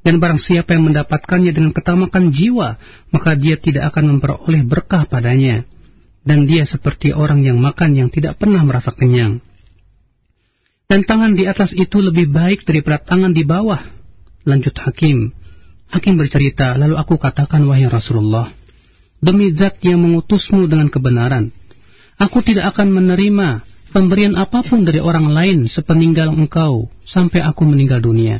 Dan 0.01 0.17
barang 0.17 0.41
siapa 0.41 0.73
yang 0.73 0.89
mendapatkannya 0.89 1.54
dengan 1.54 1.73
ketamakan 1.77 2.34
jiwa, 2.34 2.82
maka 3.13 3.38
dia 3.38 3.58
tidak 3.58 3.93
akan 3.93 4.17
memperoleh 4.17 4.65
berkah 4.65 5.06
padanya. 5.06 5.65
Dan 6.21 6.45
dia 6.49 6.65
seperti 6.65 7.13
orang 7.13 7.45
yang 7.45 7.58
makan 7.62 7.97
yang 7.97 8.10
tidak 8.10 8.38
pernah 8.38 8.62
merasa 8.65 8.93
kenyang. 8.93 9.41
Dan 10.89 11.06
tangan 11.06 11.38
di 11.38 11.45
atas 11.45 11.73
itu 11.77 12.01
lebih 12.01 12.34
baik 12.34 12.65
daripada 12.65 13.01
tangan 13.01 13.34
di 13.34 13.45
bawah. 13.45 13.82
Lanjut 14.45 14.73
Hakim. 14.82 15.34
Hakim 15.91 16.15
bercerita, 16.17 16.73
lalu 16.77 16.97
aku 16.97 17.19
katakan, 17.19 17.67
wahai 17.67 17.86
Rasulullah, 17.86 18.49
demi 19.19 19.54
zat 19.54 19.80
yang 19.86 20.01
mengutusmu 20.01 20.65
dengan 20.65 20.88
kebenaran. 20.88 21.51
Aku 22.17 22.39
tidak 22.41 22.73
akan 22.75 22.95
menerima 22.95 23.65
pemberian 23.91 24.39
apa 24.39 24.63
pun 24.63 24.88
dari 24.88 25.04
orang 25.04 25.30
lain 25.30 25.67
sepeninggal 25.67 26.32
engkau 26.32 26.88
sampai 27.04 27.43
aku 27.43 27.67
meninggal 27.67 27.99
dunia. 27.99 28.39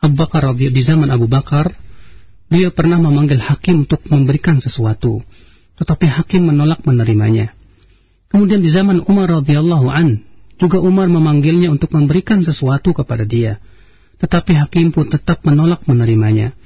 Abu 0.00 0.16
Bakar 0.16 0.52
di 0.56 0.82
zaman 0.82 1.12
Abu 1.12 1.28
Bakar, 1.28 1.76
dia 2.48 2.72
pernah 2.72 2.96
memanggil 3.00 3.40
hakim 3.40 3.84
untuk 3.84 4.00
memberikan 4.08 4.58
sesuatu, 4.58 5.20
tetapi 5.76 6.08
hakim 6.08 6.48
menolak 6.48 6.82
menerimanya. 6.88 7.52
Kemudian 8.32 8.64
di 8.64 8.70
zaman 8.72 9.04
Umar 9.06 9.30
radhiyallahu 9.40 9.86
an, 9.88 10.26
juga 10.56 10.80
Umar 10.80 11.06
memanggilnya 11.12 11.68
untuk 11.68 11.92
memberikan 11.92 12.40
sesuatu 12.40 12.96
kepada 12.96 13.28
dia, 13.28 13.60
tetapi 14.20 14.56
hakim 14.56 14.92
pun 14.92 15.12
tetap 15.12 15.44
menolak 15.44 15.84
menerimanya. 15.84 16.56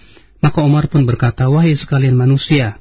Maka 0.40 0.64
Umar 0.64 0.88
pun 0.88 1.04
berkata, 1.04 1.50
wahai 1.52 1.76
sekalian 1.76 2.16
manusia, 2.16 2.80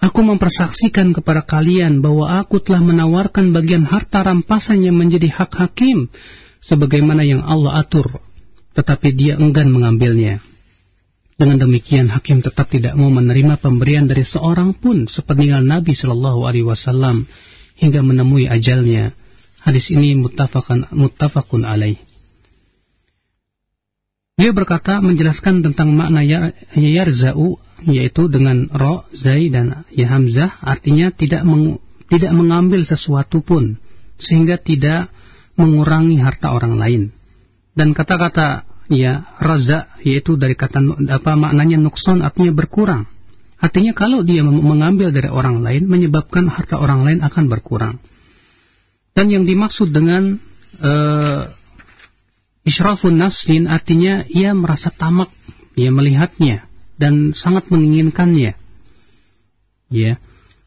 Aku 0.00 0.24
mempersaksikan 0.24 1.12
kepada 1.12 1.44
kalian 1.44 2.00
bahwa 2.00 2.40
aku 2.40 2.56
telah 2.56 2.80
menawarkan 2.80 3.52
bagian 3.52 3.84
harta 3.84 4.24
rampasan 4.24 4.80
yang 4.80 4.96
menjadi 4.96 5.28
hak 5.28 5.52
hakim, 5.60 6.08
sebagaimana 6.64 7.20
yang 7.20 7.44
Allah 7.44 7.84
atur, 7.84 8.20
tetapi 8.72 9.12
dia 9.12 9.36
enggan 9.36 9.68
mengambilnya. 9.68 10.40
Dengan 11.36 11.56
demikian 11.56 12.12
hakim 12.12 12.44
tetap 12.44 12.68
tidak 12.68 12.96
mau 12.96 13.08
menerima 13.08 13.56
pemberian 13.60 14.04
dari 14.04 14.24
seorang 14.28 14.76
pun 14.76 15.08
sepeninggal 15.08 15.64
Nabi 15.64 15.96
Shallallahu 15.96 16.44
Alaihi 16.44 16.68
Wasallam 16.68 17.24
hingga 17.80 18.04
menemui 18.04 18.44
ajalnya. 18.44 19.16
Hadis 19.60 19.88
ini 19.88 20.16
muttafaqun 20.16 21.64
alaih. 21.64 21.96
Dia 24.40 24.56
berkata 24.56 25.04
menjelaskan 25.04 25.60
tentang 25.60 25.92
makna 25.92 26.24
ya, 26.24 26.56
yarza'u 26.72 27.60
yaitu 27.84 28.32
dengan 28.32 28.72
ro, 28.72 29.04
zai 29.12 29.52
dan 29.52 29.84
ya 29.92 30.08
hamzah 30.08 30.56
artinya 30.64 31.12
tidak 31.12 31.44
meng, 31.44 31.76
tidak 32.08 32.32
mengambil 32.32 32.80
sesuatu 32.88 33.44
pun 33.44 33.76
sehingga 34.16 34.56
tidak 34.56 35.12
mengurangi 35.60 36.16
harta 36.24 36.56
orang 36.56 36.80
lain. 36.80 37.02
Dan 37.76 37.92
kata-kata 37.92 38.64
ya 38.88 39.28
raza 39.36 39.92
yaitu 40.00 40.40
dari 40.40 40.56
kata 40.56 40.80
apa 41.12 41.36
maknanya 41.36 41.76
nukson 41.76 42.24
artinya 42.24 42.56
berkurang. 42.56 43.04
Artinya 43.60 43.92
kalau 43.92 44.24
dia 44.24 44.40
mengambil 44.40 45.12
dari 45.12 45.28
orang 45.28 45.60
lain 45.60 45.84
menyebabkan 45.84 46.48
harta 46.48 46.80
orang 46.80 47.04
lain 47.04 47.20
akan 47.20 47.44
berkurang. 47.44 48.00
Dan 49.12 49.28
yang 49.28 49.44
dimaksud 49.44 49.92
dengan 49.92 50.40
uh, 50.80 51.59
israfun 52.64 53.20
nafsin 53.20 53.66
artinya 53.66 54.24
ia 54.28 54.52
merasa 54.52 54.92
tamak, 54.92 55.32
ia 55.76 55.90
melihatnya 55.92 56.66
dan 57.00 57.32
sangat 57.32 57.68
menginginkannya. 57.72 58.56
Ya. 59.90 60.12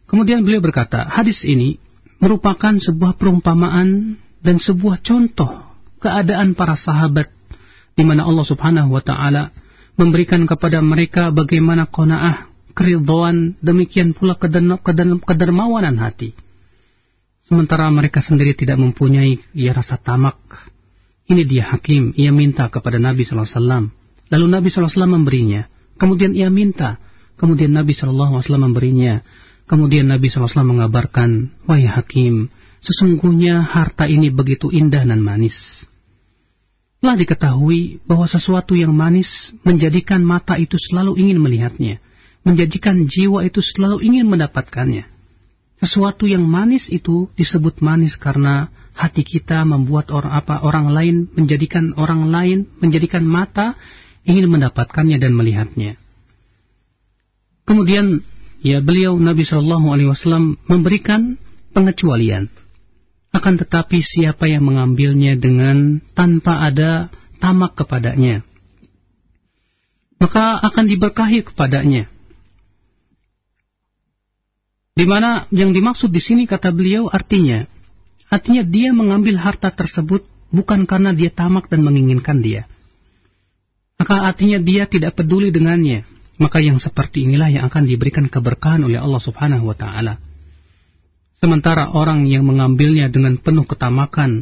Kemudian 0.09 0.45
beliau 0.45 0.61
berkata, 0.61 1.05
hadis 1.07 1.41
ini 1.47 1.81
merupakan 2.21 2.75
sebuah 2.77 3.17
perumpamaan 3.17 4.19
dan 4.43 4.59
sebuah 4.59 4.99
contoh 5.01 5.63
keadaan 6.03 6.53
para 6.53 6.75
sahabat 6.75 7.31
di 7.95 8.03
mana 8.03 8.27
Allah 8.27 8.45
Subhanahu 8.45 8.91
wa 8.91 8.99
taala 8.99 9.53
memberikan 9.95 10.43
kepada 10.49 10.81
mereka 10.81 11.29
bagaimana 11.29 11.85
qanaah, 11.85 12.49
keridhaan, 12.73 13.55
demikian 13.61 14.17
pula 14.17 14.35
kedermawanan 14.35 15.97
hati. 16.01 16.33
sementara 17.43 17.91
mereka 17.91 18.23
sendiri 18.23 18.55
tidak 18.55 18.79
mempunyai 18.79 19.37
ya 19.53 19.75
rasa 19.75 19.99
tamak. 19.99 20.39
Ini 21.23 21.47
dia 21.47 21.63
hakim, 21.71 22.11
ia 22.19 22.35
minta 22.35 22.67
kepada 22.67 22.99
Nabi 22.99 23.23
SAW. 23.23 23.91
Lalu 24.27 24.45
Nabi 24.47 24.67
SAW 24.67 25.07
memberinya. 25.07 25.71
Kemudian 25.95 26.35
ia 26.35 26.51
minta. 26.51 26.99
Kemudian 27.39 27.71
Nabi 27.71 27.95
SAW 27.95 28.43
memberinya. 28.59 29.23
Kemudian 29.63 30.11
Nabi 30.11 30.27
SAW 30.27 30.67
mengabarkan, 30.67 31.55
Wahai 31.63 31.87
hakim, 31.87 32.51
sesungguhnya 32.83 33.63
harta 33.63 34.11
ini 34.11 34.27
begitu 34.27 34.67
indah 34.67 35.07
dan 35.07 35.23
manis. 35.23 35.87
Telah 36.99 37.19
diketahui 37.19 38.03
bahwa 38.07 38.27
sesuatu 38.27 38.75
yang 38.75 38.95
manis 38.95 39.51
menjadikan 39.63 40.23
mata 40.23 40.55
itu 40.59 40.75
selalu 40.79 41.19
ingin 41.19 41.39
melihatnya, 41.39 41.99
menjadikan 42.47 43.07
jiwa 43.07 43.43
itu 43.43 43.59
selalu 43.59 44.03
ingin 44.03 44.27
mendapatkannya. 44.27 45.07
Sesuatu 45.79 46.31
yang 46.31 46.47
manis 46.47 46.87
itu 46.87 47.27
disebut 47.35 47.83
manis 47.83 48.15
karena 48.15 48.71
hati 48.93 49.25
kita 49.25 49.65
membuat 49.65 50.13
orang 50.13 50.33
apa 50.37 50.61
orang 50.61 50.93
lain 50.93 51.15
menjadikan 51.33 51.97
orang 51.97 52.29
lain 52.29 52.69
menjadikan 52.77 53.25
mata 53.25 53.75
ingin 54.23 54.47
mendapatkannya 54.47 55.17
dan 55.19 55.33
melihatnya. 55.33 55.97
Kemudian 57.63 58.21
ya 58.63 58.79
beliau 58.79 59.17
Nabi 59.17 59.43
Shallallahu 59.43 59.87
Alaihi 59.91 60.09
Wasallam 60.11 60.61
memberikan 60.69 61.35
pengecualian 61.73 62.47
akan 63.33 63.53
tetapi 63.65 64.05
siapa 64.05 64.45
yang 64.45 64.61
mengambilnya 64.61 65.33
dengan 65.33 65.97
tanpa 66.13 66.69
ada 66.69 67.09
tamak 67.41 67.73
kepadanya, 67.73 68.45
maka 70.21 70.61
akan 70.61 70.85
diberkahi 70.85 71.41
kepadanya. 71.41 72.07
Di 74.93 75.09
mana 75.09 75.49
yang 75.49 75.73
dimaksud 75.73 76.13
di 76.13 76.21
sini 76.21 76.45
kata 76.45 76.69
beliau 76.69 77.09
artinya, 77.09 77.65
artinya 78.33 78.65
dia 78.65 78.89
mengambil 78.89 79.37
harta 79.37 79.69
tersebut 79.69 80.25
bukan 80.49 80.89
karena 80.89 81.13
dia 81.13 81.29
tamak 81.29 81.69
dan 81.69 81.85
menginginkan 81.85 82.41
dia. 82.41 82.65
Maka 84.01 84.25
artinya 84.25 84.57
dia 84.57 84.89
tidak 84.89 85.13
peduli 85.13 85.53
dengannya. 85.53 86.01
Maka 86.41 86.57
yang 86.57 86.81
seperti 86.81 87.29
inilah 87.29 87.53
yang 87.53 87.69
akan 87.69 87.85
diberikan 87.85 88.25
keberkahan 88.25 88.81
oleh 88.81 88.97
Allah 88.97 89.21
Subhanahu 89.21 89.69
wa 89.69 89.77
taala. 89.77 90.17
Sementara 91.37 91.93
orang 91.93 92.25
yang 92.25 92.41
mengambilnya 92.41 93.13
dengan 93.13 93.37
penuh 93.37 93.69
ketamakan, 93.69 94.41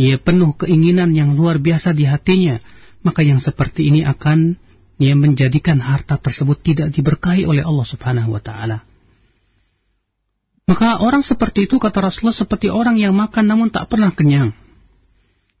ia 0.00 0.16
penuh 0.16 0.56
keinginan 0.56 1.12
yang 1.12 1.36
luar 1.36 1.60
biasa 1.60 1.92
di 1.92 2.08
hatinya, 2.08 2.56
maka 3.04 3.20
yang 3.20 3.36
seperti 3.36 3.92
ini 3.92 4.00
akan 4.00 4.56
ia 4.96 5.12
menjadikan 5.12 5.76
harta 5.80 6.16
tersebut 6.16 6.60
tidak 6.64 6.88
diberkahi 6.96 7.44
oleh 7.44 7.60
Allah 7.60 7.84
Subhanahu 7.84 8.32
wa 8.32 8.40
taala. 8.40 8.80
Maka 10.70 11.02
orang 11.02 11.26
seperti 11.26 11.66
itu 11.66 11.82
kata 11.82 11.98
Rasulullah 11.98 12.38
seperti 12.46 12.70
orang 12.70 12.94
yang 12.94 13.10
makan 13.10 13.50
namun 13.50 13.74
tak 13.74 13.90
pernah 13.90 14.14
kenyang. 14.14 14.54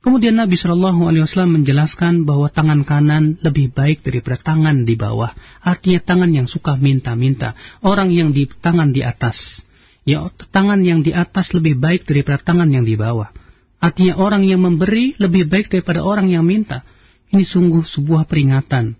Kemudian 0.06 0.38
Nabi 0.38 0.54
Shallallahu 0.54 1.10
Alaihi 1.10 1.26
Wasallam 1.26 1.60
menjelaskan 1.60 2.22
bahwa 2.22 2.46
tangan 2.46 2.86
kanan 2.86 3.34
lebih 3.42 3.74
baik 3.74 4.06
daripada 4.06 4.38
tangan 4.38 4.86
di 4.86 4.94
bawah. 4.94 5.34
Artinya 5.66 5.98
tangan 5.98 6.30
yang 6.30 6.46
suka 6.46 6.78
minta-minta. 6.78 7.58
Orang 7.82 8.14
yang 8.14 8.30
di 8.30 8.46
tangan 8.46 8.94
di 8.94 9.02
atas 9.02 9.66
ya 10.08 10.32
tangan 10.54 10.80
yang 10.86 11.04
di 11.04 11.12
atas 11.12 11.52
lebih 11.52 11.76
baik 11.76 12.06
daripada 12.08 12.40
tangan 12.40 12.70
yang 12.70 12.86
di 12.86 12.94
bawah. 12.94 13.34
Artinya 13.82 14.14
orang 14.14 14.46
yang 14.46 14.62
memberi 14.62 15.16
lebih 15.18 15.48
baik 15.50 15.74
daripada 15.74 16.06
orang 16.06 16.30
yang 16.30 16.46
minta. 16.46 16.86
Ini 17.34 17.44
sungguh 17.44 17.82
sebuah 17.82 18.30
peringatan. 18.30 18.94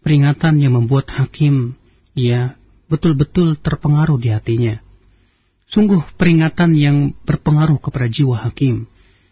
Peringatan 0.00 0.54
yang 0.58 0.80
membuat 0.80 1.12
hakim 1.12 1.76
ya 2.16 2.56
betul-betul 2.90 3.60
terpengaruh 3.60 4.16
di 4.16 4.32
hatinya. 4.34 4.80
Sungguh 5.72 6.04
peringatan 6.20 6.76
yang 6.76 7.16
berpengaruh 7.24 7.80
kepada 7.80 8.04
jiwa 8.04 8.36
hakim. 8.44 8.84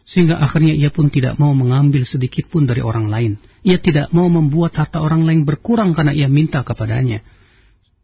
Sehingga 0.09 0.41
akhirnya 0.41 0.73
ia 0.73 0.89
pun 0.89 1.13
tidak 1.13 1.37
mau 1.37 1.53
mengambil 1.53 2.09
sedikit 2.09 2.49
pun 2.49 2.65
dari 2.65 2.81
orang 2.81 3.13
lain. 3.13 3.33
Ia 3.61 3.77
tidak 3.77 4.09
mau 4.17 4.27
membuat 4.33 4.73
harta 4.81 5.05
orang 5.05 5.29
lain 5.29 5.45
berkurang 5.45 5.93
karena 5.93 6.17
ia 6.17 6.33
minta 6.33 6.65
kepadanya. 6.65 7.21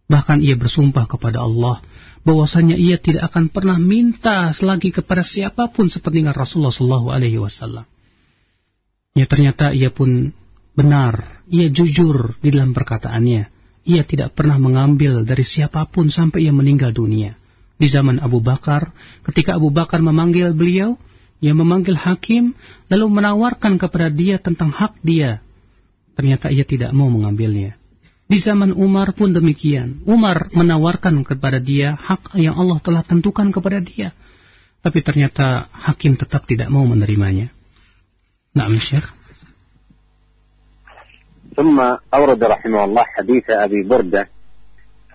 Bahkan 0.06 0.44
ia 0.44 0.54
bersumpah 0.54 1.08
kepada 1.08 1.42
Allah 1.42 1.80
bahwasanya 2.28 2.76
ia 2.76 3.00
tidak 3.00 3.32
akan 3.32 3.48
pernah 3.48 3.80
minta 3.80 4.52
selagi 4.52 4.92
kepada 4.92 5.24
siapa 5.24 5.72
pun 5.72 5.88
seperti 5.88 6.20
dengan 6.20 6.36
Rasulullah 6.36 6.76
Shallallahu 6.76 7.08
Alaihi 7.08 7.40
Wasallam. 7.40 7.88
Ya 9.16 9.24
ternyata 9.24 9.72
ia 9.72 9.88
pun 9.88 10.36
benar, 10.76 11.40
ia 11.48 11.72
jujur 11.72 12.36
di 12.44 12.52
dalam 12.52 12.76
perkataannya. 12.76 13.42
Ia 13.86 14.02
tidak 14.04 14.36
pernah 14.36 14.60
mengambil 14.60 15.24
dari 15.24 15.46
siapa 15.46 15.88
pun 15.88 16.12
sampai 16.12 16.44
ia 16.44 16.52
meninggal 16.52 16.92
dunia 16.92 17.38
Di 17.81 17.89
zaman 17.89 18.21
Abu 18.21 18.39
Bakar, 18.45 18.93
ketika 19.25 19.57
Abu 19.57 19.73
Bakar 19.73 20.05
memanggil 20.05 20.53
beliau, 20.53 21.01
ia 21.41 21.57
memanggil 21.57 21.97
hakim, 21.97 22.53
lalu 22.85 23.05
menawarkan 23.09 23.81
kepada 23.81 24.13
dia 24.13 24.37
tentang 24.37 24.69
hak 24.69 25.01
dia. 25.01 25.41
Ternyata 26.13 26.53
ia 26.53 26.61
tidak 26.61 26.93
mau 26.93 27.09
mengambilnya. 27.09 27.73
Di 28.29 28.37
zaman 28.37 28.71
Umar 28.71 29.11
pun 29.17 29.33
demikian. 29.33 30.05
Umar 30.05 30.53
menawarkan 30.53 31.25
kepada 31.25 31.57
dia 31.57 31.97
hak 31.97 32.37
yang 32.37 32.55
Allah 32.55 32.79
telah 32.79 33.03
tentukan 33.03 33.49
kepada 33.49 33.81
dia. 33.81 34.13
Tapi 34.85 35.01
ternyata 35.01 35.67
hakim 35.73 36.15
tetap 36.15 36.45
tidak 36.45 36.69
mau 36.69 36.85
menerimanya. 36.85 37.49
Nah, 38.55 38.69
Syekh. 38.77 39.21
ثم 41.51 41.75
أورد 42.13 42.43
رحمه 42.43 42.83
الله 42.83 43.03
حديث 43.03 43.45
أبي 43.49 43.83
بردة 43.83 44.29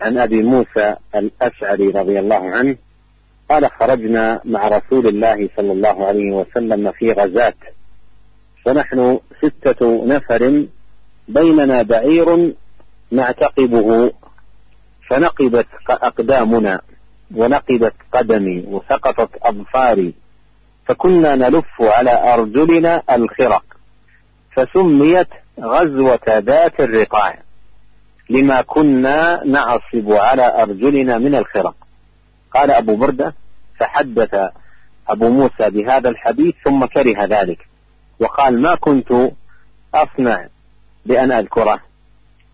عن 0.02 0.18
أبي 0.18 0.44
موسى 0.44 0.96
الأشعري 1.16 1.88
رضي 1.88 2.20
الله 2.20 2.50
عنه 2.50 2.76
قال 3.50 3.70
خرجنا 3.80 4.42
مع 4.46 4.68
رسول 4.68 5.08
الله 5.08 5.50
صلى 5.58 5.72
الله 5.72 6.08
عليه 6.08 6.32
وسلم 6.32 6.92
في 6.92 7.12
غزاة 7.12 7.54
ونحن 8.66 9.20
ستة 9.42 10.06
نفر 10.06 10.66
بيننا 11.28 11.82
بعير 11.82 12.56
نعتقبه 13.12 14.12
فنقبت 15.10 15.68
أقدامنا 15.90 16.82
ونقبت 17.36 17.94
قدمي 18.12 18.64
وسقطت 18.68 19.30
أظفاري 19.42 20.14
فكنا 20.86 21.36
نلف 21.36 21.82
على 21.82 22.34
أرجلنا 22.34 23.04
الخرق 23.12 23.64
فسميت 24.56 25.28
غزوة 25.60 26.20
ذات 26.28 26.80
الرقاع. 26.80 27.40
لما 28.32 28.62
كنا 28.62 29.44
نعصب 29.46 30.12
على 30.12 30.62
أرجلنا 30.64 31.18
من 31.18 31.36
الخرق. 31.36 31.76
قال 32.54 32.72
أبو 32.72 32.96
بردة 32.96 33.34
فحدث 33.80 34.36
أبو 35.08 35.30
موسى 35.30 35.70
بهذا 35.70 36.10
الحديث 36.10 36.56
ثم 36.66 36.86
كره 36.86 37.26
ذلك. 37.26 37.68
وقال 38.20 38.62
ما 38.62 38.76
كنت 38.76 39.32
أصنع 39.94 40.48
بأن 41.06 41.32
أذكره؟ 41.32 41.80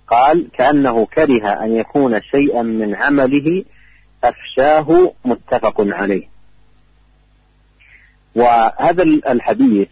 قال 0.08 0.48
كأنه 0.54 1.06
كره 1.06 1.48
أن 1.48 1.76
يكون 1.76 2.22
شيئا 2.22 2.62
من 2.62 2.96
عمله 2.96 3.64
أفشاه 4.24 5.14
متفق 5.26 5.76
عليه. 5.80 6.28
وهذا 8.36 9.04
الحديث 9.04 9.88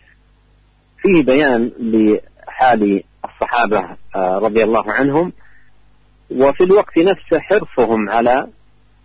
فيه 1.02 1.24
بيان 1.24 1.72
لحال 1.80 3.04
الصحابة 3.26 3.98
رضي 4.16 4.64
الله 4.64 4.92
عنهم 4.92 5.34
وفي 6.32 6.64
الوقت 6.64 6.98
نفسه 6.98 7.40
حرصهم 7.40 8.10
على 8.10 8.48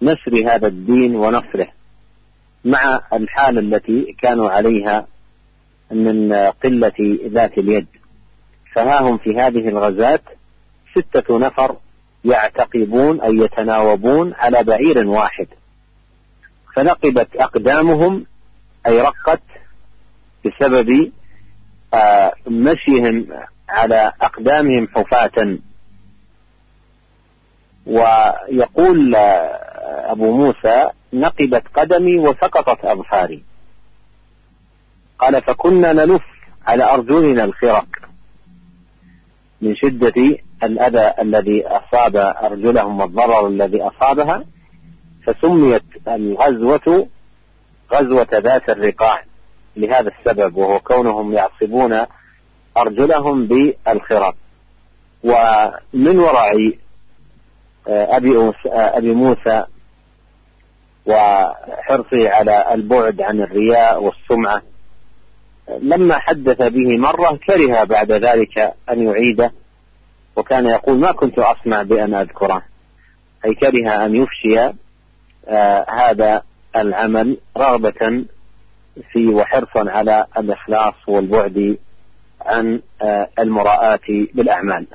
نشر 0.03 0.35
هذا 0.47 0.67
الدين 0.67 1.17
ونصره 1.17 1.69
مع 2.65 3.01
الحالة 3.13 3.61
التي 3.61 4.17
كانوا 4.23 4.51
عليها 4.51 5.07
من 5.91 6.33
قلة 6.33 7.19
ذات 7.27 7.59
اليد. 7.59 7.87
فها 8.73 9.01
هم 9.01 9.19
في 9.19 9.41
هذه 9.41 9.69
الغزاة؟ 9.69 10.21
ستة 10.95 11.39
نفر 11.39 11.77
يعتقبون 12.25 13.21
أي 13.21 13.37
يتناوبون 13.37 14.35
على 14.35 14.65
بعير 14.65 15.09
واحد. 15.09 15.47
فنقبت 16.77 17.37
أقدامهم 17.37 18.27
أي 18.87 19.01
رقت 19.01 19.43
بسبب 20.45 21.13
مشيهم 22.47 23.27
على 23.69 24.13
أقدامهم 24.23 24.89
حفاة. 24.95 25.59
ويقول 27.87 29.15
أبو 30.05 30.37
موسى 30.37 30.91
نقبت 31.13 31.63
قدمي 31.75 32.19
وسقطت 32.19 32.85
أظفاري 32.85 33.43
قال 35.19 35.43
فكنا 35.43 35.93
نلف 35.93 36.23
على 36.67 36.85
أرجلنا 36.85 37.45
الخرق 37.45 37.87
من 39.61 39.77
شدة 39.77 40.39
الأذى 40.63 41.13
الذي 41.23 41.67
أصاب 41.67 42.17
أرجلهم 42.17 43.01
والضرر 43.01 43.49
الذي 43.49 43.83
أصابها 43.83 44.45
فسميت 45.27 45.85
الغزوة 46.09 47.09
غزوة 47.93 48.29
ذات 48.33 48.71
الرقاع. 48.71 49.25
لهذا 49.77 50.11
السبب 50.19 50.57
وهو 50.57 50.81
كونهم 50.81 51.33
يعصبون 51.33 52.07
أرجلهم 52.77 53.47
بالخرق. 53.47 54.35
ومن 55.25 56.19
وراء 56.19 56.73
أبي 57.91 58.53
أبي 58.67 59.15
موسى 59.15 59.65
وحرصه 61.07 62.31
على 62.31 62.75
البعد 62.75 63.21
عن 63.21 63.41
الرياء 63.41 64.03
والسمعة. 64.03 64.63
لما 65.83 66.19
حدث 66.19 66.63
به 66.63 66.99
مرة 66.99 67.39
كره 67.47 67.85
بعد 67.85 68.13
ذلك 68.13 68.59
أن 68.91 69.03
يعيده 69.03 69.53
وكان 70.37 70.67
يقول 70.67 70.99
ما 70.99 71.13
كنت 71.13 71.39
أصنع 71.39 71.83
بأن 71.83 72.15
أذكره. 72.15 72.63
أي 73.45 73.55
كره 73.55 74.05
أن 74.05 74.15
يفشي 74.15 74.61
آه 75.49 75.87
هذا 75.91 76.43
العمل 76.77 77.39
رغبة 77.57 78.25
في 79.13 79.27
وحرصا 79.27 79.91
على 79.91 80.27
الإخلاص 80.39 80.95
والبعد 81.09 81.79
عن 82.41 82.81
آه 83.03 83.29
المراءة 83.39 84.27
بالأعمال. 84.35 84.87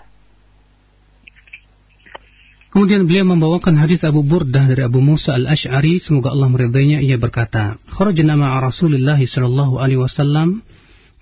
Kemudian 2.76 3.08
beliau 3.08 3.24
membawakan 3.24 3.80
hadis 3.80 4.04
Abu 4.04 4.20
Burdah 4.20 4.68
dari 4.68 4.84
Abu 4.84 5.00
Musa 5.00 5.32
al-Ash'ari, 5.32 5.96
semoga 5.96 6.36
Allah 6.36 6.52
meridainya, 6.52 7.00
ia 7.00 7.16
berkata, 7.16 7.80
Kharajna 7.88 8.36
ma'a 8.36 8.60
Rasulullah 8.60 9.16
sallallahu 9.16 9.80
alaihi 9.80 10.04
wasallam, 10.04 10.60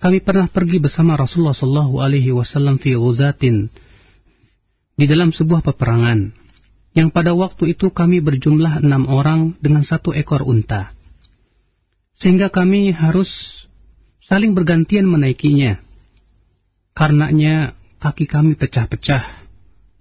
kami 0.01 0.17
pernah 0.25 0.49
pergi 0.49 0.81
bersama 0.81 1.13
Rasulullah 1.13 1.53
sallallahu 1.53 2.01
alaihi 2.01 2.33
wasallam 2.33 2.81
fi 2.81 2.97
ghuzatin, 2.97 3.69
di 4.97 5.05
dalam 5.05 5.29
sebuah 5.29 5.61
peperangan, 5.61 6.33
yang 6.97 7.13
pada 7.13 7.37
waktu 7.37 7.77
itu 7.77 7.93
kami 7.93 8.17
berjumlah 8.17 8.81
enam 8.81 9.05
orang 9.05 9.53
dengan 9.61 9.85
satu 9.85 10.09
ekor 10.09 10.41
unta. 10.41 10.89
Sehingga 12.17 12.49
kami 12.49 12.97
harus 12.97 13.29
saling 14.25 14.57
bergantian 14.57 15.05
menaikinya. 15.05 15.77
Karenanya 16.97 17.77
kaki 18.01 18.25
kami 18.25 18.57
pecah-pecah 18.57 19.42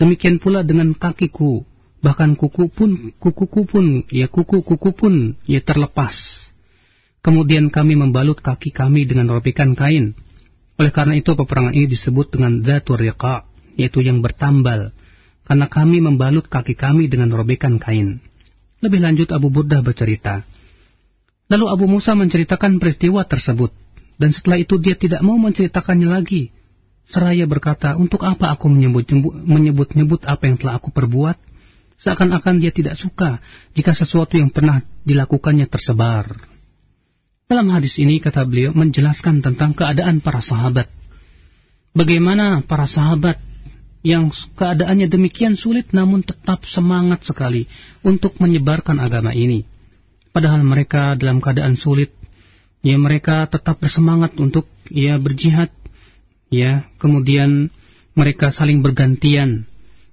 Demikian 0.02 0.42
pula 0.42 0.66
dengan 0.66 0.98
kakiku, 0.98 1.62
bahkan 2.02 2.34
kuku 2.34 2.66
pun 2.74 3.14
kukuku 3.22 3.62
pun 3.70 4.02
ya 4.10 4.26
kuku-kuku 4.26 4.90
pun 4.90 5.38
ya 5.46 5.62
terlepas. 5.62 6.42
Kemudian 7.22 7.70
kami 7.70 7.94
membalut 7.94 8.42
kaki 8.42 8.74
kami 8.74 9.06
dengan 9.06 9.30
robekan 9.30 9.78
kain. 9.78 10.18
Oleh 10.74 10.90
karena 10.90 11.14
itu 11.14 11.38
peperangan 11.38 11.70
ini 11.70 11.86
disebut 11.86 12.34
dengan 12.34 12.66
zatur 12.66 12.98
riqa, 12.98 13.46
yaitu 13.78 14.02
yang 14.02 14.26
bertambal. 14.26 14.90
Karena 15.46 15.70
kami 15.70 16.02
membalut 16.02 16.50
kaki 16.50 16.74
kami 16.74 17.06
dengan 17.06 17.30
robekan 17.30 17.78
kain. 17.78 18.18
Lebih 18.82 19.06
lanjut 19.06 19.30
Abu 19.30 19.54
Burdah 19.54 19.86
bercerita. 19.86 20.42
Lalu 21.46 21.70
Abu 21.70 21.86
Musa 21.86 22.18
menceritakan 22.18 22.82
peristiwa 22.82 23.22
tersebut. 23.22 23.70
Dan 24.18 24.34
setelah 24.34 24.58
itu 24.58 24.82
dia 24.82 24.98
tidak 24.98 25.22
mau 25.22 25.38
menceritakannya 25.38 26.10
lagi 26.10 26.50
Seraya 27.06 27.44
berkata, 27.50 27.98
untuk 27.98 28.22
apa 28.22 28.54
aku 28.54 28.70
menyebut-nyebut 28.70 30.22
apa 30.24 30.42
yang 30.46 30.56
telah 30.56 30.78
aku 30.78 30.94
perbuat? 30.94 31.36
Seakan-akan 32.02 32.58
dia 32.58 32.74
tidak 32.74 32.98
suka 32.98 33.38
jika 33.78 33.94
sesuatu 33.94 34.34
yang 34.34 34.50
pernah 34.50 34.82
dilakukannya 35.06 35.70
tersebar. 35.70 36.34
Dalam 37.46 37.68
hadis 37.70 38.00
ini, 38.00 38.18
kata 38.18 38.42
beliau, 38.48 38.74
menjelaskan 38.74 39.44
tentang 39.44 39.76
keadaan 39.76 40.18
para 40.18 40.40
sahabat. 40.42 40.88
Bagaimana 41.92 42.64
para 42.64 42.88
sahabat 42.88 43.36
yang 44.02 44.32
keadaannya 44.32 45.06
demikian 45.06 45.54
sulit 45.54 45.94
namun 45.94 46.26
tetap 46.26 46.66
semangat 46.66 47.22
sekali 47.22 47.70
untuk 48.02 48.34
menyebarkan 48.42 48.98
agama 48.98 49.30
ini. 49.36 49.62
Padahal 50.32 50.64
mereka 50.64 51.14
dalam 51.14 51.38
keadaan 51.38 51.76
sulit, 51.76 52.10
ya 52.80 52.96
mereka 52.96 53.46
tetap 53.46 53.78
bersemangat 53.78 54.32
untuk 54.40 54.64
ya 54.88 55.20
berjihad 55.20 55.70
ya 56.52 56.86
kemudian 57.00 57.72
mereka 58.12 58.52
saling 58.52 58.84
bergantian. 58.84 59.64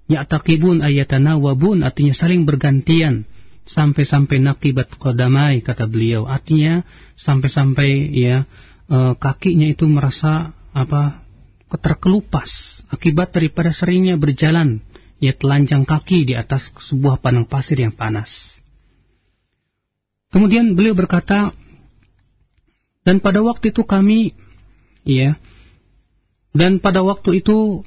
Ya'taqibun 0.10 0.82
ayatana 0.82 1.38
wabun 1.38 1.86
artinya 1.86 2.16
saling 2.16 2.48
bergantian. 2.48 3.28
Sampai-sampai 3.70 4.42
nakibat 4.42 4.90
qadamai 4.98 5.62
kata 5.62 5.86
beliau. 5.86 6.26
Artinya 6.26 6.82
sampai-sampai 7.14 8.10
ya 8.18 8.50
e, 8.90 8.98
kakinya 9.14 9.70
itu 9.70 9.86
merasa 9.86 10.58
apa 10.74 11.22
terkelupas 11.70 12.82
akibat 12.90 13.30
daripada 13.30 13.70
seringnya 13.70 14.18
berjalan. 14.18 14.82
Ya 15.20 15.36
telanjang 15.36 15.84
kaki 15.84 16.26
di 16.26 16.34
atas 16.34 16.72
sebuah 16.90 17.20
padang 17.22 17.46
pasir 17.46 17.78
yang 17.78 17.94
panas. 17.94 18.64
Kemudian 20.32 20.74
beliau 20.74 20.96
berkata 20.96 21.52
dan 23.04 23.20
pada 23.20 23.44
waktu 23.44 23.76
itu 23.76 23.84
kami 23.84 24.34
ya 25.04 25.36
dan 26.54 26.82
pada 26.82 27.06
waktu 27.06 27.46
itu 27.46 27.86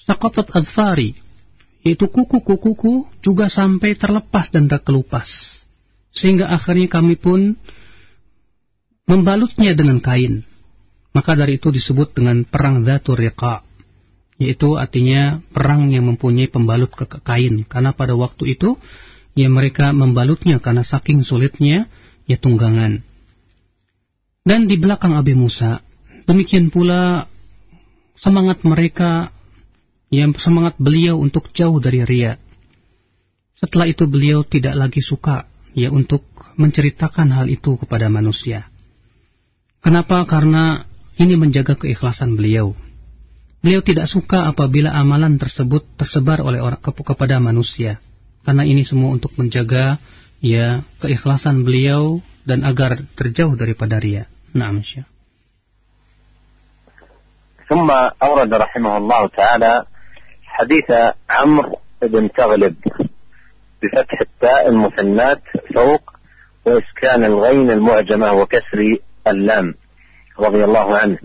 Saqatat 0.00 0.50
adfari 0.52 1.16
Yaitu 1.84 2.08
kuku-kukuku 2.08 3.08
juga 3.20 3.52
sampai 3.52 3.96
terlepas 3.96 4.48
dan 4.48 4.68
terkelupas 4.68 5.60
Sehingga 6.12 6.48
akhirnya 6.48 6.88
kami 6.88 7.16
pun 7.20 7.60
Membalutnya 9.04 9.76
dengan 9.76 10.00
kain. 10.00 10.48
Maka 11.12 11.36
dari 11.36 11.60
itu 11.60 11.68
disebut 11.68 12.16
dengan 12.16 12.48
perang 12.48 12.88
Zatul 12.88 13.20
Riqa 13.20 13.60
Yaitu 14.40 14.80
artinya 14.80 15.38
perang 15.54 15.92
yang 15.94 16.10
mempunyai 16.10 16.50
pembalut 16.50 16.90
ke 16.90 17.06
kain. 17.06 17.68
Karena 17.68 17.92
pada 17.92 18.16
waktu 18.16 18.56
itu 18.56 18.80
Ya 19.36 19.52
mereka 19.52 19.92
membalutnya 19.92 20.56
karena 20.56 20.82
saking 20.82 21.20
sulitnya 21.20 21.86
Ya 22.24 22.40
tunggangan. 22.40 23.04
Dan 24.44 24.64
di 24.72 24.80
belakang 24.80 25.12
Abi 25.20 25.36
Musa 25.36 25.84
Demikian 26.24 26.72
pula 26.72 27.28
semangat 28.18 28.62
mereka, 28.62 29.34
yang 30.14 30.34
semangat 30.38 30.78
beliau 30.78 31.18
untuk 31.18 31.50
jauh 31.50 31.82
dari 31.82 32.06
ria. 32.06 32.38
Setelah 33.58 33.90
itu 33.90 34.06
beliau 34.06 34.46
tidak 34.46 34.74
lagi 34.78 35.02
suka 35.02 35.50
ya 35.74 35.90
untuk 35.90 36.22
menceritakan 36.54 37.34
hal 37.34 37.46
itu 37.50 37.74
kepada 37.78 38.06
manusia. 38.06 38.70
Kenapa? 39.82 40.22
Karena 40.24 40.86
ini 41.18 41.34
menjaga 41.34 41.76
keikhlasan 41.76 42.38
beliau. 42.38 42.72
Beliau 43.64 43.80
tidak 43.80 44.10
suka 44.10 44.52
apabila 44.52 44.92
amalan 44.92 45.40
tersebut 45.40 45.96
tersebar 45.96 46.44
oleh 46.44 46.60
orang 46.60 46.80
kepada 46.80 47.40
manusia. 47.40 47.96
Karena 48.44 48.62
ini 48.68 48.84
semua 48.84 49.16
untuk 49.16 49.32
menjaga 49.40 49.96
ya 50.44 50.84
keikhlasan 51.00 51.64
beliau 51.64 52.20
dan 52.44 52.60
agar 52.60 53.00
terjauh 53.16 53.56
daripada 53.56 53.96
ria. 53.96 54.28
Nah, 54.52 54.68
Syekh. 54.84 55.13
ثم 57.68 57.90
أورد 58.22 58.54
رحمه 58.54 58.96
الله 58.96 59.26
تعالى 59.26 59.84
حديث 60.44 60.90
عمرو 61.30 61.78
بن 62.02 62.32
تغلب 62.32 62.74
بفتح 63.82 64.20
التاء 64.20 64.68
المثنات 64.68 65.42
فوق 65.74 66.12
وإسكان 66.64 67.24
الغين 67.24 67.70
المعجمة 67.70 68.32
وكسر 68.32 68.96
اللام 69.26 69.74
رضي 70.40 70.64
الله 70.64 70.96
عنه. 70.96 71.18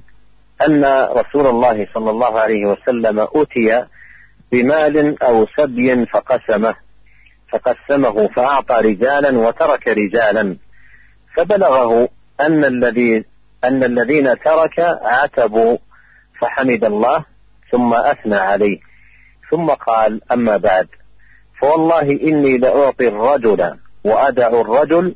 أن 0.67 0.85
رسول 1.11 1.47
الله 1.47 1.87
صلى 1.93 2.09
الله 2.09 2.39
عليه 2.39 2.65
وسلم 2.65 3.27
أتي 3.35 3.85
بمال 4.51 5.23
أو 5.23 5.47
سبي 5.57 6.05
فقسمه 6.05 6.75
فقسمه 7.51 8.27
فأعطى 8.27 8.75
رجالا 8.75 9.37
وترك 9.39 9.87
رجالا. 9.87 10.57
فبلغه 11.35 12.09
أن 12.41 12.65
الذي 12.65 13.25
أن 13.63 13.83
الذين 13.83 14.39
ترك 14.39 14.79
عتبوا 15.01 15.77
فحمد 16.39 16.83
الله 16.83 17.25
ثم 17.71 17.93
أثنى 17.93 18.35
عليه. 18.35 18.79
ثم 19.51 19.69
قال 19.69 20.21
أما 20.31 20.57
بعد 20.57 20.87
فوالله 21.61 22.01
إني 22.01 22.57
لأعطي 22.57 23.07
الرجل 23.07 23.75
وأدع 24.03 24.47
الرجل 24.47 25.15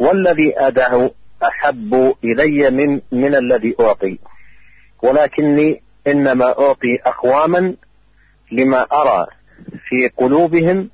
والذي 0.00 0.58
أدع 0.58 1.08
أحب 1.42 2.14
إلي 2.24 2.70
من 2.70 3.00
من 3.12 3.34
الذي 3.34 3.74
أعطي. 3.80 4.18
ولكني 5.02 5.82
إنما 6.06 6.44
أعطي 6.44 6.98
أقواما 7.06 7.74
لما 8.52 8.86
أرى 8.92 9.26
في 9.88 10.08
قلوبهم 10.16 10.90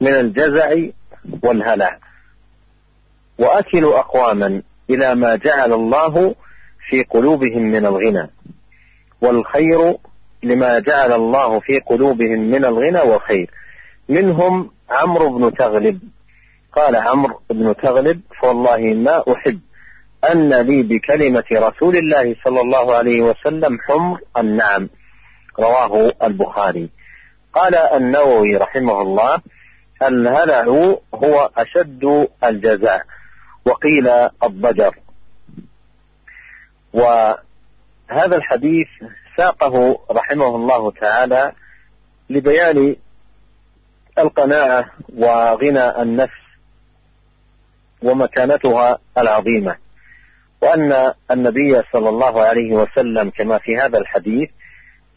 من 0.00 0.14
الجزع 0.14 0.74
والهلع. 1.42 1.98
وأكل 3.38 3.84
أقواما 3.84 4.62
إلى 4.90 5.14
ما 5.14 5.36
جعل 5.36 5.72
الله 5.72 6.34
في 6.88 7.02
قلوبهم 7.02 7.62
من 7.62 7.86
الغنى. 7.86 8.30
والخير 9.24 9.96
لما 10.42 10.78
جعل 10.78 11.12
الله 11.12 11.60
في 11.60 11.80
قلوبهم 11.80 12.50
من 12.50 12.64
الغنى 12.64 13.00
والخير. 13.00 13.50
منهم 14.08 14.70
عمرو 14.90 15.38
بن 15.38 15.54
تغلب. 15.54 15.98
قال 16.72 16.96
عمرو 16.96 17.40
بن 17.50 17.74
تغلب 17.82 18.20
فوالله 18.40 18.76
ما 18.76 19.22
أحب 19.32 19.60
أن 20.32 20.54
لي 20.54 20.82
بكلمة 20.82 21.44
رسول 21.52 21.96
الله 21.96 22.36
صلى 22.44 22.60
الله 22.60 22.94
عليه 22.94 23.22
وسلم 23.22 23.78
حمر 23.88 24.20
النعم. 24.36 24.88
رواه 25.58 26.12
البخاري. 26.22 26.88
قال 27.54 27.74
النووي 27.74 28.56
رحمه 28.56 29.02
الله 29.02 29.40
الهلع 30.02 30.64
هو 31.14 31.50
أشد 31.56 32.28
الجزاء 32.44 33.02
وقيل 33.66 34.08
الضجر. 34.44 34.94
و 36.94 37.34
هذا 38.08 38.36
الحديث 38.36 38.88
ساقه 39.36 39.98
رحمه 40.10 40.56
الله 40.56 40.90
تعالى 40.90 41.52
لبيان 42.30 42.96
القناعة 44.18 44.90
وغنى 45.16 46.02
النفس 46.02 46.44
ومكانتها 48.02 48.98
العظيمة 49.18 49.76
وأن 50.62 51.12
النبي 51.30 51.82
صلى 51.92 52.08
الله 52.08 52.42
عليه 52.42 52.72
وسلم 52.72 53.30
كما 53.30 53.58
في 53.58 53.76
هذا 53.76 53.98
الحديث 53.98 54.50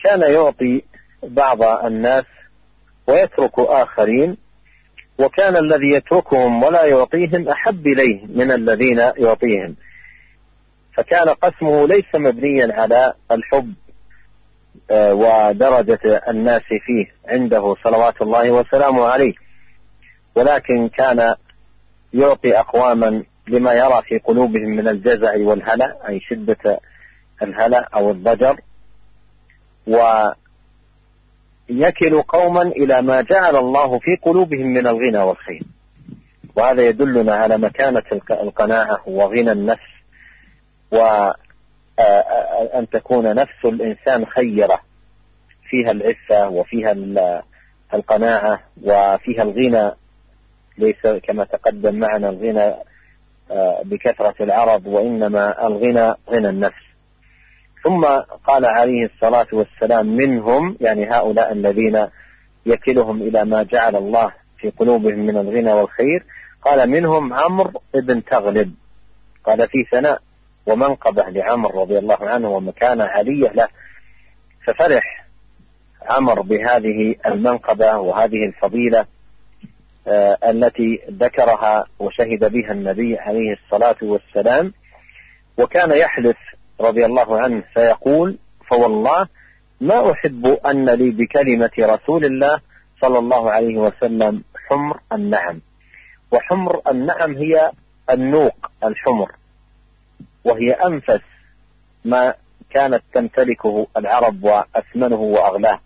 كان 0.04 0.22
يعطي 0.22 0.82
بعض 1.24 1.62
الناس 1.64 2.26
ويترك 3.08 3.60
آخرين 3.60 4.38
وكان 5.20 5.58
الذي 5.58 5.92
يتركهم 5.92 6.64
ولا 6.64 6.86
يعطيهم 6.86 7.50
أحب 7.50 7.88
إليه 7.88 8.26
من 8.26 8.52
الذين 8.52 8.98
يعطيهم. 8.98 9.76
فكان 10.98 11.30
قسمه 11.30 11.88
ليس 11.88 12.16
مبنيا 12.16 12.74
على 12.74 13.14
الحب 13.32 13.74
آه، 14.92 15.14
ودرجة 15.14 16.24
الناس 16.30 16.62
فيه 16.62 17.14
عنده 17.28 17.76
صلوات 17.84 18.22
الله 18.22 18.52
وسلامه 18.52 19.06
عليه. 19.06 19.34
ولكن 20.36 20.90
كان 20.90 21.36
يعطي 22.14 22.60
أقواما 22.60 23.24
لما 23.48 23.74
يرى 23.74 24.02
في 24.06 24.18
قلوبهم 24.20 24.70
من 24.70 24.88
الجزع 24.88 25.38
والهلع 25.38 25.96
أي 26.08 26.20
شدة 26.20 26.80
الهلع 27.42 27.88
أو 27.96 28.12
الضجر. 28.12 28.60
ويكل 31.70 32.22
قوما 32.22 32.62
إلى 32.62 33.02
ما 33.02 33.22
جعل 33.22 33.56
الله 33.56 34.00
في 34.00 34.16
قلوبهم 34.16 34.68
من 34.68 34.88
الغنى 34.88 35.20
والخير. 35.20 35.64
وهذا 36.56 36.88
يدلنا 36.88 37.36
على 37.36 37.58
مكانة 37.58 38.04
القناعة 38.32 39.02
وغنى 39.08 39.52
النفس. 39.52 39.97
وأن 40.92 42.90
تكون 42.92 43.36
نفس 43.36 43.66
الإنسان 43.66 44.26
خيرة. 44.26 44.80
فيها 45.70 45.92
العفة 45.92 46.50
وفيها 46.50 46.96
القناعة 47.94 48.60
وفيها 48.84 49.44
الغنى. 49.44 49.92
ليس 50.78 51.08
كما 51.24 51.44
تقدم 51.44 51.96
معنا 51.96 52.30
الغنى 52.30 52.76
بكثرة 53.84 54.36
العرب 54.44 54.86
وإنما 54.86 55.68
الغنى 55.68 56.14
غنى 56.30 56.50
النفس. 56.50 56.88
ثم 57.84 58.06
قال 58.48 58.66
عليه 58.66 59.06
الصلاة 59.06 59.48
والسلام 59.54 60.08
منهم 60.08 60.78
يعني 60.82 61.10
هؤلاء 61.10 61.52
الذين 61.52 62.08
يكلهم 62.66 63.22
إلى 63.22 63.46
ما 63.46 63.64
جعل 63.64 63.96
الله 63.96 64.32
في 64.58 64.70
قلوبهم 64.70 65.20
من 65.20 65.38
الغنى 65.38 65.74
والخير 65.74 66.26
قال 66.62 66.90
منهم 66.90 67.34
عمرو 67.34 67.82
بن 67.94 68.24
تغلب. 68.24 68.74
قال 69.44 69.68
في 69.68 69.84
ثناء 69.92 70.22
ومنقبة 70.68 71.24
لعمر 71.24 71.76
رضي 71.76 71.98
الله 71.98 72.18
عنه 72.22 72.50
ومكانة 72.50 73.04
علية 73.04 73.50
له 73.50 73.68
ففرح 74.68 75.26
عمر 76.10 76.42
بهذه 76.42 77.16
المنقبة 77.26 77.98
وهذه 77.98 78.46
الفضيلة 78.46 79.06
آه 80.08 80.38
التي 80.44 81.00
ذكرها 81.12 81.86
وشهد 82.00 82.52
بها 82.52 82.72
النبي 82.72 83.18
عليه 83.18 83.54
الصلاة 83.54 83.96
والسلام. 84.02 84.74
وكان 85.58 85.92
يحلف 85.92 86.38
رضي 86.82 87.06
الله 87.06 87.42
عنه 87.42 87.64
فيقول 87.74 88.38
فوالله 88.70 89.28
ما 89.82 90.12
أحب 90.12 90.46
أن 90.46 90.90
لي 90.90 91.12
بكلمة 91.12 91.72
رسول 91.80 92.26
الله 92.26 92.60
صلى 93.02 93.20
الله 93.20 93.52
عليه 93.52 93.78
وسلم 93.78 94.44
حمر 94.70 95.00
النعم. 95.14 95.62
وحمر 96.32 96.82
النعم 96.92 97.36
هي 97.36 97.72
النوق 98.10 98.72
الحمر. 98.84 99.32
وهي 100.48 100.72
أنفس 100.72 101.22
ما 102.06 102.34
كانت 102.70 103.04
تمتلكه 103.14 103.88
العرب 103.98 104.44
وأثمنه 104.44 105.16
وأغلاه 105.16 105.80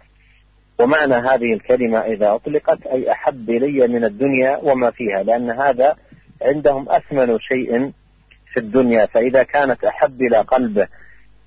ومعنى 0.79 1.13
هذه 1.13 1.53
الكلمة 1.53 1.99
إذا 1.99 2.35
أطلقت 2.35 2.87
أي 2.87 3.11
أحب 3.11 3.49
إلي 3.49 3.87
من 3.87 4.03
الدنيا 4.03 4.57
وما 4.57 4.91
فيها 4.91 5.23
لأن 5.23 5.51
هذا 5.51 5.95
عندهم 6.41 6.89
أثمن 6.89 7.39
شيء 7.39 7.91
في 8.53 8.57
الدنيا. 8.57 9.05
فإذا 9.05 9.43
كانت 9.43 9.83
أحب 9.83 10.21
إلى 10.21 10.37
قلبه 10.37 10.87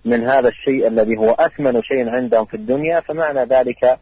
من 0.04 0.28
هذا 0.28 0.48
الشيء 0.48 0.86
الذي 0.86 1.16
هو 1.16 1.30
أثمن 1.30 1.82
شيء 1.82 2.08
عندهم 2.08 2.44
في 2.44 2.54
الدنيا 2.54 3.00
فمعنى 3.00 3.44
ذلك 3.44 3.98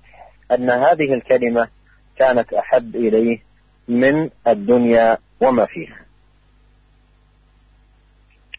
أن 0.53 0.71
هذه 0.71 1.15
الكلمة 1.15 1.69
كانت 2.17 2.53
أحب 2.53 2.97
إليه 2.97 3.39
من 3.89 4.31
الدنيا 4.47 5.19
وما 5.41 5.67
فيها. 5.67 5.97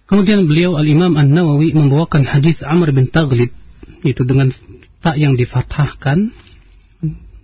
Kemudian 0.03 0.45
beliau 0.45 0.75
Al-Imam 0.75 1.15
An-Nawawi 1.15 1.71
membawakan 1.71 2.27
hadis 2.27 2.59
Amr 2.61 2.91
bin 2.91 3.07
Taghlib. 3.07 3.51
Itu 4.03 4.27
dengan 4.27 4.51
tak 4.99 5.15
yang 5.15 5.39
difathahkan. 5.39 6.31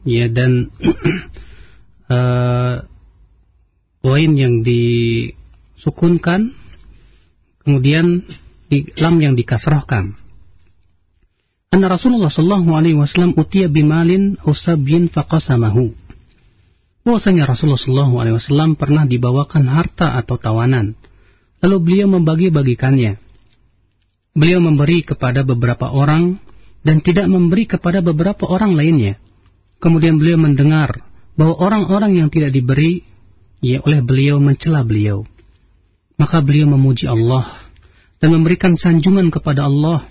Ya 0.03 0.27
dan 0.31 0.71
uh, 2.11 2.83
poin 4.03 4.31
yang 4.35 4.61
disukunkan. 4.63 6.51
Kemudian 7.63 8.25
di 8.69 8.85
lam 8.97 9.17
yang 9.17 9.33
dikasrahkan 9.33 10.19
Anna 11.69 11.85
Rasulullah 11.85 12.33
sallallahu 12.33 12.73
alaihi 12.73 12.97
wasallam 12.97 13.37
utiya 13.37 13.69
bimalin 13.69 14.41
usabyin 14.41 15.05
faqasamahu. 15.05 15.93
Bahwasanya 17.05 17.45
Rasulullah 17.45 17.77
sallallahu 17.77 18.15
alaihi 18.17 18.35
wasallam 18.41 18.73
pernah 18.73 19.05
dibawakan 19.05 19.69
harta 19.69 20.17
atau 20.17 20.41
tawanan 20.41 20.97
Lalu 21.59 21.77
beliau 21.83 22.07
membagi-bagikannya. 22.07 23.19
Beliau 24.35 24.59
memberi 24.63 25.03
kepada 25.03 25.43
beberapa 25.43 25.91
orang 25.91 26.39
dan 26.83 27.03
tidak 27.03 27.27
memberi 27.27 27.67
kepada 27.67 27.99
beberapa 27.99 28.47
orang 28.47 28.75
lainnya. 28.79 29.19
Kemudian 29.83 30.19
beliau 30.19 30.39
mendengar 30.39 31.03
bahwa 31.35 31.55
orang-orang 31.59 32.19
yang 32.19 32.29
tidak 32.31 32.51
diberi 32.51 33.03
ya 33.59 33.83
oleh 33.83 33.99
beliau 34.03 34.39
mencela 34.39 34.83
beliau. 34.83 35.27
Maka 36.19 36.43
beliau 36.43 36.67
memuji 36.67 37.07
Allah 37.07 37.47
dan 38.19 38.35
memberikan 38.35 38.75
sanjungan 38.75 39.31
kepada 39.31 39.67
Allah. 39.67 40.07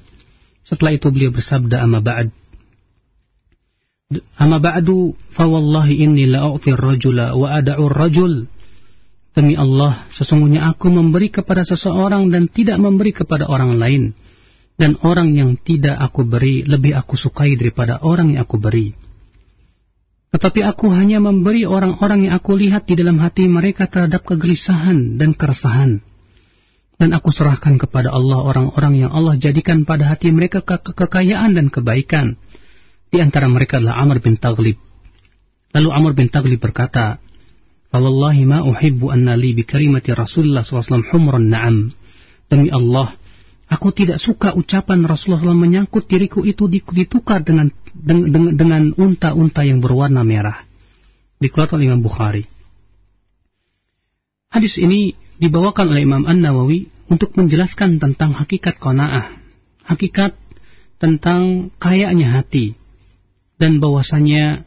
Setelah 0.64 0.96
itu 0.96 1.08
beliau 1.12 1.32
bersabda 1.32 1.84
amma 1.84 2.00
ba'd. 2.00 2.32
Amma 4.40 4.56
ba'du 4.56 5.16
fa 5.32 5.44
wallahi 5.44 6.00
inni 6.00 6.24
la 6.24 6.48
u'ti 6.48 6.72
ar-rajula 6.72 7.36
wa 7.36 7.60
ad'u 7.60 7.92
ar-rajul 7.92 8.48
Demi 9.38 9.54
Allah, 9.54 10.10
sesungguhnya 10.10 10.66
aku 10.66 10.90
memberi 10.90 11.30
kepada 11.30 11.62
seseorang 11.62 12.26
dan 12.26 12.50
tidak 12.50 12.82
memberi 12.82 13.14
kepada 13.14 13.46
orang 13.46 13.78
lain. 13.78 14.18
Dan 14.74 14.98
orang 15.06 15.30
yang 15.30 15.54
tidak 15.54 15.94
aku 15.94 16.26
beri 16.26 16.66
lebih 16.66 16.98
aku 16.98 17.14
sukai 17.14 17.54
daripada 17.54 18.02
orang 18.02 18.34
yang 18.34 18.42
aku 18.42 18.58
beri. 18.58 18.98
Tetapi 20.34 20.66
aku 20.66 20.90
hanya 20.90 21.22
memberi 21.22 21.70
orang-orang 21.70 22.26
yang 22.26 22.34
aku 22.34 22.58
lihat 22.58 22.90
di 22.90 22.98
dalam 22.98 23.22
hati 23.22 23.46
mereka 23.46 23.86
terhadap 23.86 24.26
kegelisahan 24.26 25.22
dan 25.22 25.38
keresahan. 25.38 26.02
Dan 26.98 27.14
aku 27.14 27.30
serahkan 27.30 27.78
kepada 27.78 28.10
Allah 28.10 28.42
orang-orang 28.42 29.06
yang 29.06 29.14
Allah 29.14 29.38
jadikan 29.38 29.86
pada 29.86 30.10
hati 30.10 30.34
mereka 30.34 30.66
ke 30.66 30.82
kekayaan 30.82 31.54
dan 31.54 31.70
kebaikan. 31.70 32.34
Di 33.14 33.22
antara 33.22 33.46
mereka 33.46 33.78
adalah 33.78 34.02
Amr 34.02 34.18
bin 34.18 34.34
Taglib. 34.34 34.82
Lalu 35.78 35.88
Amr 35.94 36.12
bin 36.18 36.26
Taglib 36.26 36.58
berkata, 36.58 37.22
Fawallahi 37.88 38.44
ma 38.44 38.60
uhibbu 38.60 39.08
anna 39.08 39.32
li 39.32 39.56
bi 39.56 39.64
kalimati 39.64 40.12
Rasulullah 40.12 40.60
SAW 40.60 41.08
humran 41.08 41.48
na'am. 41.48 41.76
Demi 42.48 42.68
Allah, 42.72 43.16
aku 43.68 43.92
tidak 43.92 44.20
suka 44.20 44.52
ucapan 44.52 45.04
Rasulullah 45.04 45.40
SAW 45.40 45.56
menyangkut 45.56 46.08
diriku 46.08 46.44
itu 46.44 46.68
ditukar 46.68 47.44
dengan 47.44 47.72
dengan, 47.92 48.56
dengan 48.56 48.82
unta-unta 48.96 49.64
yang 49.64 49.80
berwarna 49.80 50.24
merah. 50.24 50.64
Dikeluarkan 51.40 51.80
oleh 51.80 51.88
Imam 51.92 52.04
Bukhari. 52.04 52.44
Hadis 54.48 54.80
ini 54.80 55.12
dibawakan 55.36 55.92
oleh 55.92 56.08
Imam 56.08 56.24
An-Nawawi 56.24 56.88
untuk 57.12 57.36
menjelaskan 57.36 58.00
tentang 58.00 58.32
hakikat 58.36 58.80
kona'ah. 58.80 59.36
Hakikat 59.84 60.36
tentang 61.00 61.72
kayaknya 61.80 62.32
hati. 62.32 62.76
Dan 63.60 63.80
bahwasanya 63.80 64.64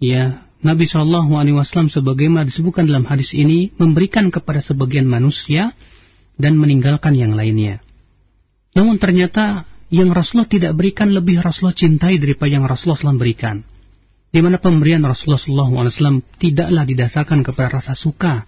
ya 0.00 0.45
Nabi 0.64 0.88
Shallallahu 0.88 1.36
Alaihi 1.36 1.56
Wasallam 1.56 1.92
sebagaimana 1.92 2.48
disebutkan 2.48 2.88
dalam 2.88 3.04
hadis 3.04 3.36
ini 3.36 3.74
memberikan 3.76 4.32
kepada 4.32 4.64
sebagian 4.64 5.04
manusia 5.04 5.76
dan 6.40 6.56
meninggalkan 6.56 7.12
yang 7.12 7.36
lainnya. 7.36 7.84
Namun 8.76 8.96
ternyata 8.96 9.68
yang 9.92 10.10
Rasulullah 10.12 10.48
tidak 10.48 10.72
berikan 10.76 11.12
lebih 11.12 11.40
Rasulullah 11.40 11.76
cintai 11.76 12.20
daripada 12.20 12.50
yang 12.50 12.64
Rasulullah 12.64 13.12
SAW 13.12 13.20
berikan. 13.20 13.64
Di 14.32 14.44
mana 14.44 14.60
pemberian 14.60 15.00
Rasulullah 15.04 15.40
SAW 15.40 16.20
tidaklah 16.36 16.84
didasarkan 16.84 17.40
kepada 17.46 17.80
rasa 17.80 17.96
suka, 17.96 18.44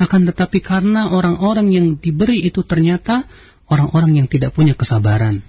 akan 0.00 0.20
tetapi 0.32 0.58
karena 0.64 1.12
orang-orang 1.12 1.72
yang 1.72 1.86
diberi 1.96 2.44
itu 2.44 2.64
ternyata 2.64 3.28
orang-orang 3.68 4.24
yang 4.24 4.26
tidak 4.28 4.56
punya 4.56 4.72
kesabaran. 4.74 5.44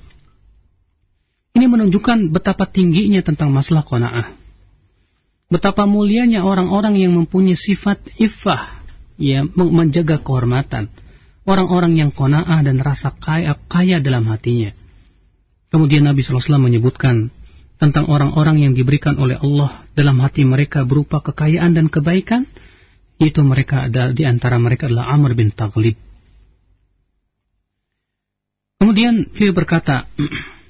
Ini 1.51 1.65
menunjukkan 1.67 2.31
betapa 2.31 2.67
tingginya 2.67 3.19
tentang 3.19 3.51
masalah 3.51 3.83
kona'ah. 3.83 4.40
Betapa 5.51 5.83
mulianya 5.83 6.47
orang-orang 6.47 6.95
yang 6.95 7.11
mempunyai 7.11 7.59
sifat 7.59 7.99
iffah, 8.15 8.87
ya, 9.19 9.43
menjaga 9.51 10.23
kehormatan. 10.23 10.87
Orang-orang 11.43 11.99
yang 11.99 12.15
kona'ah 12.15 12.63
dan 12.63 12.79
rasa 12.79 13.11
kaya, 13.11 13.59
kaya 13.67 13.99
dalam 13.99 14.31
hatinya. 14.31 14.71
Kemudian 15.67 16.07
Nabi 16.07 16.23
SAW 16.23 16.55
menyebutkan 16.55 17.35
tentang 17.75 18.07
orang-orang 18.07 18.63
yang 18.63 18.73
diberikan 18.77 19.19
oleh 19.19 19.35
Allah 19.35 19.83
dalam 19.91 20.23
hati 20.23 20.47
mereka 20.47 20.87
berupa 20.87 21.19
kekayaan 21.19 21.75
dan 21.75 21.91
kebaikan, 21.91 22.47
Itu 23.21 23.45
mereka 23.45 23.85
ada 23.85 24.09
di 24.17 24.25
antara 24.25 24.57
mereka 24.57 24.89
adalah 24.89 25.13
Amr 25.13 25.37
bin 25.37 25.53
Taghlib. 25.53 25.93
Kemudian 28.81 29.29
beliau 29.29 29.53
berkata 29.53 30.09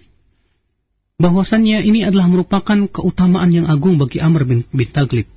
bahwasannya 1.22 1.86
ini 1.86 2.02
adalah 2.02 2.26
merupakan 2.26 2.90
keutamaan 2.90 3.54
yang 3.54 3.70
agung 3.70 4.02
bagi 4.02 4.18
Amr 4.18 4.44
bin, 4.50 4.66
bin 4.74 4.90
Taglib. 4.90 5.30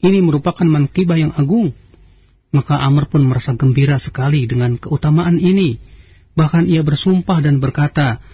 Ini 0.00 0.24
merupakan 0.24 0.64
mankibah 0.64 1.20
yang 1.20 1.36
agung. 1.36 1.76
Maka 2.48 2.80
Amr 2.80 3.12
pun 3.12 3.28
merasa 3.28 3.52
gembira 3.52 4.00
sekali 4.00 4.48
dengan 4.48 4.80
keutamaan 4.80 5.36
ini. 5.36 5.76
Bahkan 6.32 6.64
ia 6.64 6.80
bersumpah 6.80 7.44
dan 7.44 7.60
berkata, 7.60 8.24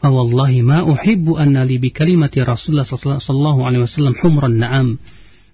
"Fawallahi 0.00 0.64
ma 0.64 0.80
uhibbu 0.88 1.36
anna 1.36 1.68
li 1.68 1.76
bi 1.76 1.92
kalimati 1.92 2.40
Rasulullah 2.40 2.88
sallallahu 2.88 3.60
alaihi 3.68 3.84
wasallam 3.84 4.16
humran 4.24 4.56
na'am." 4.56 4.96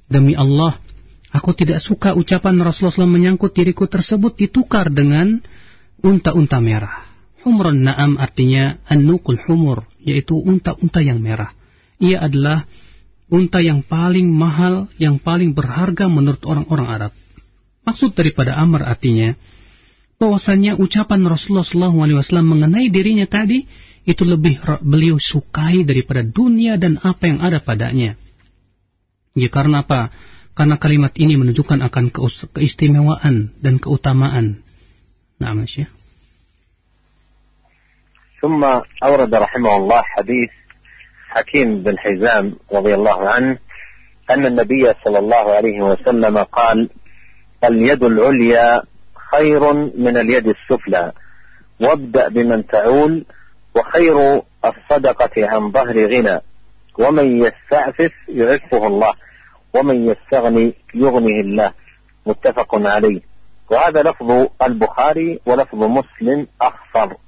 Demi 0.06 0.36
Allah, 0.36 0.78
aku 1.32 1.56
tidak 1.56 1.80
suka 1.80 2.12
ucapan 2.12 2.60
Rasulullah 2.60 3.08
SAW 3.08 3.08
menyangkut 3.08 3.56
diriku 3.56 3.88
tersebut 3.88 4.36
ditukar 4.36 4.92
dengan 4.92 5.40
unta-unta 6.04 6.60
merah. 6.60 7.13
Humrun 7.44 7.84
na'am 7.84 8.16
artinya 8.16 8.80
an-nukul 8.88 9.36
humur, 9.44 9.84
yaitu 10.00 10.40
unta-unta 10.40 11.04
yang 11.04 11.20
merah. 11.20 11.52
Ia 12.00 12.24
adalah 12.24 12.64
unta 13.28 13.60
yang 13.60 13.84
paling 13.84 14.32
mahal, 14.32 14.88
yang 14.96 15.20
paling 15.20 15.52
berharga 15.52 16.08
menurut 16.08 16.40
orang-orang 16.48 16.88
Arab. 16.88 17.12
Maksud 17.84 18.16
daripada 18.16 18.56
Amr 18.56 18.88
artinya, 18.88 19.36
bahwasannya 20.16 20.80
ucapan 20.80 21.20
Rasulullah 21.28 21.68
SAW 21.68 22.24
mengenai 22.40 22.88
dirinya 22.88 23.28
tadi, 23.28 23.68
itu 24.04 24.24
lebih 24.24 24.60
beliau 24.84 25.16
sukai 25.16 25.84
daripada 25.84 26.24
dunia 26.24 26.76
dan 26.76 27.00
apa 27.00 27.24
yang 27.28 27.40
ada 27.40 27.60
padanya. 27.60 28.16
Ya 29.36 29.48
karena 29.52 29.84
apa? 29.84 30.12
Karena 30.54 30.78
kalimat 30.78 31.10
ini 31.18 31.34
menunjukkan 31.34 31.82
akan 31.82 32.14
keistimewaan 32.54 33.56
dan 33.58 33.82
keutamaan. 33.82 34.62
Nah, 35.42 35.52
Masya. 35.52 35.90
ثم 38.44 38.64
أورد 39.04 39.34
رحمه 39.34 39.76
الله 39.76 40.02
حديث 40.02 40.50
حكيم 41.28 41.82
بن 41.82 41.98
حزام 41.98 42.56
رضي 42.72 42.94
الله 42.94 43.28
عنه 43.28 43.58
أن 44.30 44.46
النبي 44.46 44.92
صلى 45.04 45.18
الله 45.18 45.54
عليه 45.54 45.80
وسلم 45.80 46.38
قال 46.38 46.90
اليد 47.64 48.04
العليا 48.04 48.82
خير 49.32 49.72
من 49.96 50.16
اليد 50.16 50.46
السفلى 50.48 51.12
وابدأ 51.80 52.28
بمن 52.28 52.66
تعول 52.66 53.24
وخير 53.76 54.42
الصدقة 54.64 55.48
عن 55.48 55.72
ظهر 55.72 56.06
غنى 56.06 56.40
ومن 56.98 57.40
يستعفف 57.44 58.12
يعفه 58.28 58.86
الله 58.86 59.14
ومن 59.74 60.08
يستغني 60.08 60.74
يغنه 60.94 61.40
الله. 61.40 61.72
متفق 62.26 62.88
عليه. 62.88 63.20
وهذا 63.70 64.02
لفظ 64.02 64.46
البخاري 64.62 65.40
ولفظ 65.46 65.84
مسلم 65.84 66.46
أخصر 66.60 67.23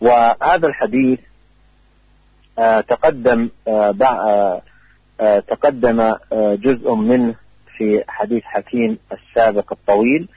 وهذا 0.00 0.66
الحديث 0.66 1.18
آه، 2.58 2.80
تقدم 2.80 3.48
آه، 3.68 4.62
آه، 5.20 5.38
تقدم 5.38 6.14
جزء 6.32 6.94
منه 6.94 7.34
في 7.76 8.04
حديث 8.08 8.42
حكيم 8.44 8.98
السابق 9.12 9.72
الطويل. 9.72 10.28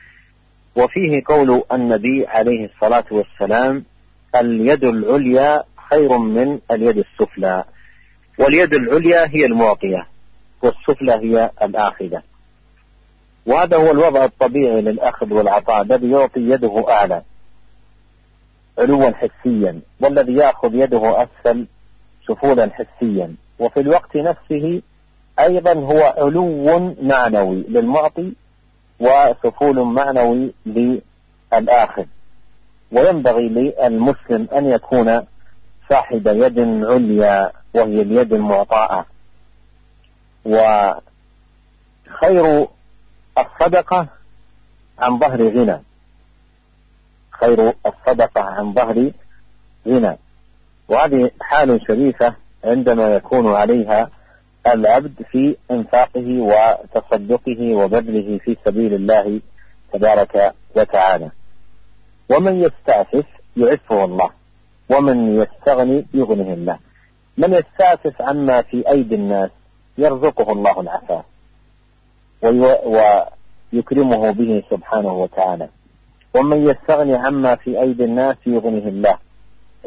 وفيه 0.75 1.21
قول 1.25 1.63
النبي 1.73 2.27
عليه 2.27 2.65
الصلاة 2.65 3.05
والسلام 3.11 3.83
اليد 4.35 4.83
العليا 4.83 5.63
خير 5.89 6.17
من 6.17 6.59
اليد 6.71 6.97
السفلى 6.97 7.63
واليد 8.39 8.73
العليا 8.73 9.27
هي 9.27 9.45
المعطية 9.45 10.07
والسفلى 10.61 11.11
هي 11.11 11.51
الآخذة. 11.63 12.21
وهذا 13.45 13.77
هو 13.77 13.91
الوضع 13.91 14.25
الطبيعي 14.25 14.81
للأخذ 14.81 15.33
والعطاء 15.33 15.81
الذي 15.81 16.11
يعطي 16.11 16.39
يده 16.39 16.85
أعلى. 16.89 17.21
علوا 18.79 19.11
حسيا 19.11 19.81
والذي 19.99 20.33
يأخذ 20.33 20.75
يده 20.75 21.23
أسفل 21.23 21.67
سفولا 22.27 22.69
حسيا. 22.73 23.35
وفي 23.59 23.79
الوقت 23.79 24.15
نفسه 24.15 24.81
أيضا 25.39 25.73
هو 25.73 26.13
علو 26.17 26.95
معنوي 27.01 27.65
للمعطي 27.69 28.33
وسفول 28.99 29.79
معنوي 29.83 30.53
للآخذ 30.65 32.05
وينبغي 32.91 33.49
للمسلم 33.49 34.47
أن 34.55 34.65
يكون 34.65 35.21
صاحب 35.89 36.27
يد 36.27 36.59
عليا 36.83 37.51
وهي 37.73 38.01
اليد 38.01 38.33
المعطاءة. 38.33 39.05
وخير 40.45 40.97
الصدقة 43.37 44.07
عن 44.99 45.19
ظهر 45.19 45.47
غنى. 45.49 45.81
خير 47.39 47.73
الصدقة 47.85 48.41
عن 48.41 48.73
ظهر 48.73 49.11
غنى 49.87 50.17
وهذه 50.87 51.31
حال 51.41 51.81
شريفة 51.87 52.35
عندما 52.63 53.15
يكون 53.15 53.47
عليها 53.55 54.09
العبد 54.67 55.13
في 55.31 55.55
انفاقه 55.71 56.27
وتصدقه 56.39 57.75
وبذله 57.75 58.37
في 58.37 58.57
سبيل 58.65 58.93
الله 58.93 59.41
تبارك 59.93 60.53
وتعالى. 60.75 61.31
ومن 62.31 62.61
يستعفف 62.61 63.25
يعفه 63.57 64.03
الله 64.03 64.29
ومن 64.89 65.37
يستغني 65.41 66.05
يغنه 66.13 66.53
الله. 66.53 66.79
من 67.37 67.53
يستعفف 67.53 68.21
عما 68.21 68.61
في 68.61 68.89
أيدي 68.89 69.15
الناس 69.15 69.49
يرزقه 69.97 70.51
الله 70.51 70.81
العفاف 70.81 71.25
ويكرمه 73.73 74.31
به 74.31 74.63
سبحانه 74.71 75.13
وتعالى. 75.13 75.69
ومن 76.35 76.67
يستغني 76.69 77.15
عما 77.15 77.55
في 77.55 77.81
أيدي 77.81 78.03
الناس 78.03 78.35
يغنه 78.45 78.87
الله 78.87 79.17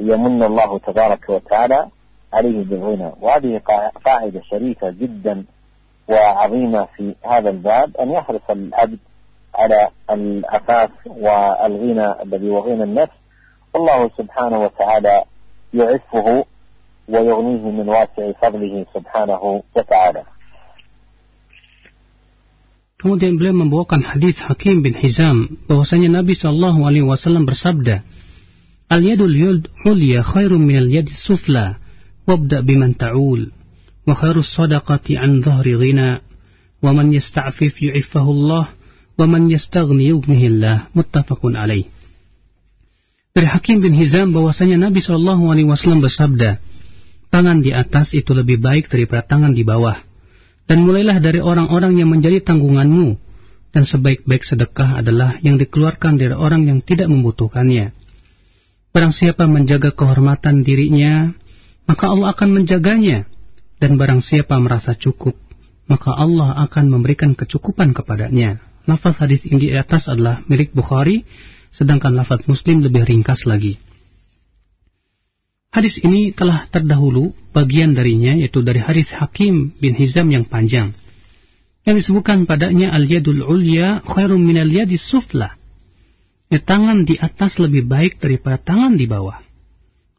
يمن 0.00 0.42
الله 0.42 0.78
تبارك 0.78 1.28
وتعالى 1.28 1.88
عليه 2.32 2.64
بالغنى. 2.64 3.12
وهذه 3.20 3.60
قاعدة 4.04 4.40
شريفة 4.50 4.90
جدا 4.90 5.44
وعظيمة 6.08 6.88
في 6.96 7.14
هذا 7.24 7.50
الباب 7.50 7.96
أن 7.96 8.10
يحرص 8.10 8.50
العبد 8.50 8.98
على 9.54 9.88
العفاف 10.10 10.90
والغنى 11.06 12.22
الذي 12.22 12.50
هو 12.50 12.58
غنى 12.58 12.82
النفس. 12.82 13.12
والله 13.74 14.10
سبحانه 14.18 14.58
وتعالى 14.58 15.24
يعفه 15.74 16.44
ويغنيه 17.08 17.70
من 17.70 17.88
واسع 17.88 18.32
فضله 18.32 18.86
سبحانه 18.94 19.62
وتعالى. 19.76 20.22
Kemudian 23.00 23.40
beliau 23.40 23.56
membawakan 23.56 24.04
hadis 24.04 24.36
Hakim 24.44 24.84
bin 24.84 24.92
Hizam 24.92 25.56
bahwasanya 25.64 26.20
Nabi 26.20 26.36
Shallallahu 26.36 26.84
Alaihi 26.84 27.08
Wasallam 27.08 27.48
bersabda, 27.48 28.04
Al 28.92 29.00
yadul 29.00 29.32
yud 29.32 29.72
ulya 29.88 30.20
khairum 30.20 30.68
min 30.68 30.76
al 30.76 30.84
yadi 30.84 31.16
sufla, 31.16 31.80
wabda 32.28 32.60
biman 32.60 32.92
ta'ul, 32.92 33.56
wa 34.04 34.12
khairus 34.12 34.52
sadaqati 34.52 35.16
an 35.16 35.40
dhahri 35.40 35.80
ghina, 35.80 36.20
wa 36.84 36.92
man 36.92 37.08
yasta'fif 37.08 37.80
yu'iffahu 37.80 38.30
Allah, 38.36 38.76
wa 39.16 39.24
man 39.24 39.48
yastaghni 39.48 40.12
yughnihillah, 40.12 40.92
muttafaqun 40.92 41.56
alaih. 41.56 41.88
Dari 43.32 43.48
Hakim 43.48 43.80
bin 43.80 43.96
Hizam 43.96 44.36
bahwasanya 44.36 44.76
Nabi 44.76 45.00
Shallallahu 45.00 45.48
Alaihi 45.48 45.72
Wasallam 45.72 46.04
bersabda, 46.04 46.60
tangan 47.32 47.64
di 47.64 47.72
atas 47.72 48.12
itu 48.12 48.36
lebih 48.36 48.60
baik 48.60 48.92
daripada 48.92 49.24
tangan 49.24 49.56
di 49.56 49.64
bawah 49.64 50.09
dan 50.70 50.86
mulailah 50.86 51.18
dari 51.18 51.42
orang-orang 51.42 51.98
yang 51.98 52.14
menjadi 52.14 52.46
tanggunganmu, 52.46 53.18
dan 53.74 53.82
sebaik-baik 53.82 54.46
sedekah 54.46 55.02
adalah 55.02 55.34
yang 55.42 55.58
dikeluarkan 55.58 56.14
dari 56.14 56.30
orang 56.30 56.62
yang 56.62 56.78
tidak 56.78 57.10
membutuhkannya. 57.10 57.90
Barang 58.94 59.10
siapa 59.10 59.50
menjaga 59.50 59.90
kehormatan 59.90 60.62
dirinya, 60.62 61.34
maka 61.90 62.14
Allah 62.14 62.30
akan 62.30 62.62
menjaganya, 62.62 63.26
dan 63.82 63.98
barang 63.98 64.22
siapa 64.22 64.54
merasa 64.62 64.94
cukup, 64.94 65.34
maka 65.90 66.14
Allah 66.14 66.54
akan 66.70 66.86
memberikan 66.86 67.34
kecukupan 67.34 67.90
kepadanya. 67.90 68.62
Lafaz 68.86 69.18
hadis 69.18 69.42
ini 69.50 69.58
di 69.58 69.68
atas 69.74 70.06
adalah 70.06 70.46
milik 70.46 70.70
Bukhari, 70.70 71.26
sedangkan 71.74 72.14
lafaz 72.14 72.46
Muslim 72.46 72.78
lebih 72.86 73.10
ringkas 73.10 73.42
lagi. 73.42 73.82
Hadis 75.70 76.02
ini 76.02 76.34
telah 76.34 76.66
terdahulu 76.66 77.30
bagian 77.54 77.94
darinya 77.94 78.34
yaitu 78.34 78.58
dari 78.58 78.82
hadis 78.82 79.14
Hakim 79.14 79.70
bin 79.78 79.94
Hizam 79.94 80.26
yang 80.34 80.42
panjang. 80.42 80.98
Yang 81.86 82.06
disebutkan 82.06 82.44
padanya 82.44 82.90
al-yadul 82.90 83.46
ulya 83.46 84.02
khairum 84.02 84.42
min 84.42 84.58
al-yadi 84.58 84.98
sufla. 84.98 85.54
Ya, 86.50 86.58
tangan 86.58 87.06
di 87.06 87.14
atas 87.14 87.62
lebih 87.62 87.86
baik 87.86 88.18
daripada 88.18 88.58
tangan 88.58 88.98
di 88.98 89.06
bawah. 89.06 89.38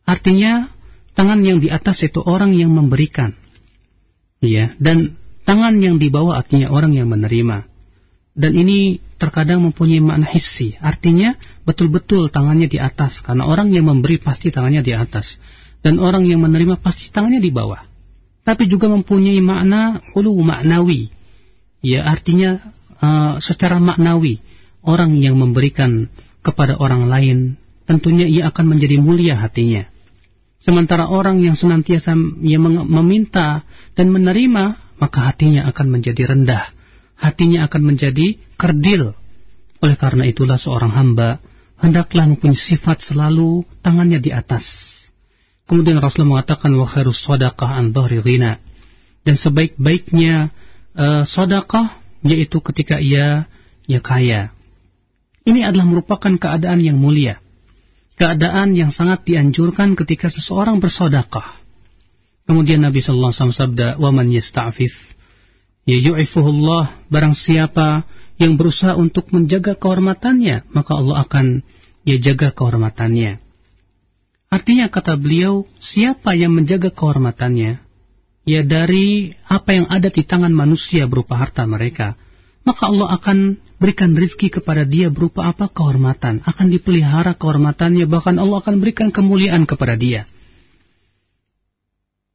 Artinya 0.08 0.72
tangan 1.20 1.43
yang 1.43 1.60
di 1.60 1.68
atas 1.68 1.99
itu 2.08 2.24
orang 2.24 2.56
yang 2.56 2.72
memberikan. 2.72 3.36
Ya, 4.39 4.72
dan 4.80 5.20
tangan 5.43 5.84
yang 5.84 5.99
di 5.99 6.08
bawah 6.08 6.39
artinya 6.39 6.72
orang 6.72 6.95
yang 6.95 7.12
menerima. 7.12 7.68
Dan 8.32 8.52
ini 8.56 9.04
terkadang 9.20 9.60
mempunyai 9.68 9.99
makna 9.99 10.32
hissi. 10.32 10.80
Artinya 10.80 11.36
betul-betul 11.64 12.34
tangannya 12.34 12.68
di 12.68 12.78
atas. 12.78 13.22
Karena 13.22 13.47
orang 13.47 13.74
yang 13.74 13.88
memberi 13.88 14.18
pasti 14.18 14.49
tangannya 14.49 14.82
di 14.82 14.93
atas. 14.93 15.38
Dan 15.82 15.97
orang 15.97 16.30
yang 16.30 16.41
menerima 16.45 16.78
pasti 16.78 17.09
tangannya 17.09 17.41
di 17.41 17.49
bawah. 17.49 17.82
Tapi 18.41 18.66
juga 18.70 18.89
mempunyai 18.89 19.38
makna 19.41 20.01
hulu 20.14 20.34
maknawi. 20.41 21.14
Ya 21.82 22.05
artinya 22.05 22.62
uh, 23.01 23.41
secara 23.41 23.82
maknawi 23.82 24.41
orang 24.86 25.18
yang 25.18 25.38
memberikan 25.38 26.09
kepada 26.41 26.78
orang 26.78 27.05
lain 27.09 27.38
tentunya 27.86 28.26
ia 28.30 28.49
akan 28.49 28.78
menjadi 28.78 28.97
mulia 29.01 29.38
hatinya. 29.38 29.89
Sementara 30.62 31.09
orang 31.09 31.41
yang 31.41 31.57
senantiasa 31.57 32.14
ia 32.45 32.62
meminta 32.62 33.66
dan 33.97 34.14
menerima, 34.14 34.78
maka 35.01 35.20
hatinya 35.26 35.66
akan 35.74 35.88
menjadi 35.89 36.30
rendah. 36.30 36.70
Hatinya 37.18 37.66
akan 37.66 37.82
menjadi 37.82 38.38
kerdil. 38.62 39.18
Oleh 39.82 39.97
karena 39.97 40.30
itulah 40.30 40.62
seorang 40.62 40.93
hamba 40.93 41.41
hendaklah 41.82 42.29
mempunyai 42.29 42.55
sifat 42.55 43.01
selalu 43.01 43.65
tangannya 43.82 44.21
di 44.21 44.29
atas. 44.29 44.63
Kemudian 45.65 45.97
Rasulullah 45.97 46.39
mengatakan 46.39 46.71
wa 46.77 46.86
khairus 46.86 47.25
sadaqah 47.25 47.69
an 47.82 47.91
dhahri 47.91 48.21
ghina. 48.21 48.61
Dan 49.21 49.38
sebaik-baiknya 49.38 50.49
uh, 50.97 51.23
sedekah 51.25 52.01
yaitu 52.21 52.61
ketika 52.61 53.01
ia 53.01 53.49
ia 53.89 53.99
kaya. 54.01 54.53
Ini 55.41 55.65
adalah 55.65 55.89
merupakan 55.89 56.38
keadaan 56.38 56.86
yang 56.86 57.01
mulia. 57.01 57.41
Keadaan 58.13 58.77
yang 58.77 58.93
sangat 58.93 59.25
dianjurkan 59.25 59.97
ketika 59.97 60.29
seseorang 60.29 60.77
bersodakah. 60.77 61.57
Kemudian 62.45 62.86
Nabi 62.86 63.01
Sallallahu 63.01 63.34
Alaihi 63.34 63.41
Wasallam 63.41 63.61
sabda, 63.73 63.88
"Waman 63.97 64.29
yasta'fif, 64.29 64.93
ya 65.89 65.97
yu'ifuhullah, 65.97 67.09
barang 67.09 67.34
siapa 67.34 68.05
yang 68.42 68.58
berusaha 68.58 68.98
untuk 68.98 69.30
menjaga 69.30 69.78
kehormatannya, 69.78 70.66
maka 70.74 70.92
Allah 70.98 71.22
akan 71.22 71.62
ya 72.02 72.18
jaga 72.18 72.50
kehormatannya." 72.50 73.38
Artinya 74.52 74.92
kata 74.92 75.16
beliau, 75.16 75.70
siapa 75.80 76.36
yang 76.36 76.52
menjaga 76.52 76.92
kehormatannya, 76.92 77.80
ya 78.44 78.62
dari 78.68 79.38
apa 79.48 79.70
yang 79.72 79.88
ada 79.88 80.12
di 80.12 80.28
tangan 80.28 80.52
manusia 80.52 81.08
berupa 81.08 81.39
harta 81.39 81.64
mereka, 81.64 82.20
maka 82.68 82.92
Allah 82.92 83.16
akan 83.16 83.58
berikan 83.82 84.14
rizki 84.14 84.54
kepada 84.54 84.86
dia 84.86 85.10
berupa 85.10 85.50
apa? 85.50 85.72
Kehormatan. 85.72 86.46
Akan 86.46 86.70
dipelihara 86.70 87.34
kehormatannya, 87.34 88.06
bahkan 88.06 88.38
Allah 88.38 88.62
akan 88.62 88.78
berikan 88.78 89.10
kemuliaan 89.10 89.66
kepada 89.66 89.98
dia. 89.98 90.30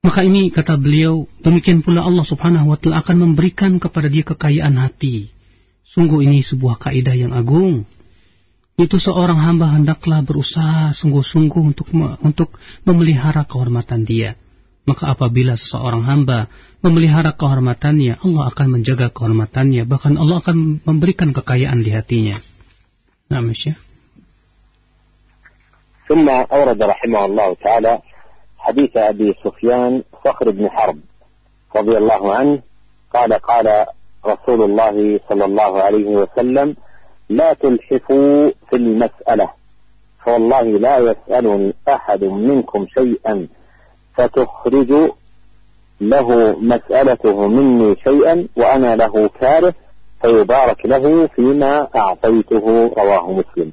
Maka 0.02 0.22
ini 0.22 0.54
kata 0.54 0.78
beliau, 0.78 1.26
demikian 1.42 1.82
pula 1.82 2.06
Allah 2.06 2.22
subhanahu 2.22 2.70
wa 2.70 2.78
ta'ala 2.78 3.02
akan 3.02 3.16
memberikan 3.26 3.82
kepada 3.82 4.06
dia 4.06 4.22
kekayaan 4.22 4.78
hati. 4.78 5.34
Sungguh 5.85 6.23
ini 6.23 6.39
sebuah 6.39 6.79
kaidah 6.79 7.15
yang 7.17 7.35
agung. 7.35 7.83
Itu 8.79 8.97
seorang 8.97 9.37
hamba 9.37 9.75
hendaklah 9.75 10.23
berusaha 10.23 10.95
sungguh-sungguh 10.95 11.61
untuk 11.61 11.87
untuk 12.23 12.55
memelihara 12.87 13.43
kehormatan 13.43 14.07
dia. 14.07 14.39
Maka 14.87 15.13
apabila 15.13 15.53
seseorang 15.53 16.01
hamba 16.07 16.49
memelihara 16.81 17.37
kehormatannya, 17.37 18.17
Allah 18.17 18.43
akan 18.49 18.67
menjaga 18.79 19.13
kehormatannya, 19.13 19.85
bahkan 19.85 20.17
Allah 20.17 20.41
akan 20.41 20.81
memberikan 20.81 21.29
kekayaan 21.35 21.85
di 21.85 21.91
hatinya. 21.93 22.41
Nah, 23.29 23.43
Masya. 23.43 23.77
ثم 26.11 26.27
أورد 26.27 26.83
رحمه 26.83 27.25
الله 27.25 27.49
تعالى 27.63 27.93
حديث 28.59 28.91
أبي 28.97 29.35
سفيان 29.43 30.03
صخر 30.25 30.51
بن 30.51 30.67
حرب 30.69 30.99
رضي 31.75 31.95
الله 31.97 32.35
عنه 32.35 32.59
قال 33.13 33.31
قال 33.33 33.67
رسول 34.26 34.62
الله 34.62 35.20
صلى 35.28 35.44
الله 35.44 35.82
عليه 35.82 36.06
وسلم 36.06 36.76
لا 37.28 37.52
تلحفوا 37.52 38.50
في 38.70 38.76
المسألة. 38.76 39.48
فوالله 40.24 40.62
لا 40.62 40.98
يسألني 40.98 41.74
أحد 41.88 42.24
منكم 42.24 42.86
شيئا 42.98 43.48
فتخرج 44.14 45.10
له 46.00 46.56
مسألته 46.60 47.46
مني 47.48 47.96
شيئا 48.04 48.48
وأنا 48.56 48.96
له 48.96 49.30
كاره 49.40 49.74
فيبارك 50.22 50.86
له 50.86 51.26
فيما 51.26 51.88
أعطيته 51.96 52.94
رواه 52.98 53.32
مسلم. 53.32 53.72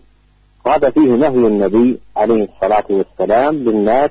وهذا 0.66 0.90
فيه 0.90 1.02
نهي 1.02 1.48
النبي 1.48 2.00
عليه 2.18 2.48
الصلاة 2.50 2.86
والسلام 2.90 3.56
للناس 3.56 4.10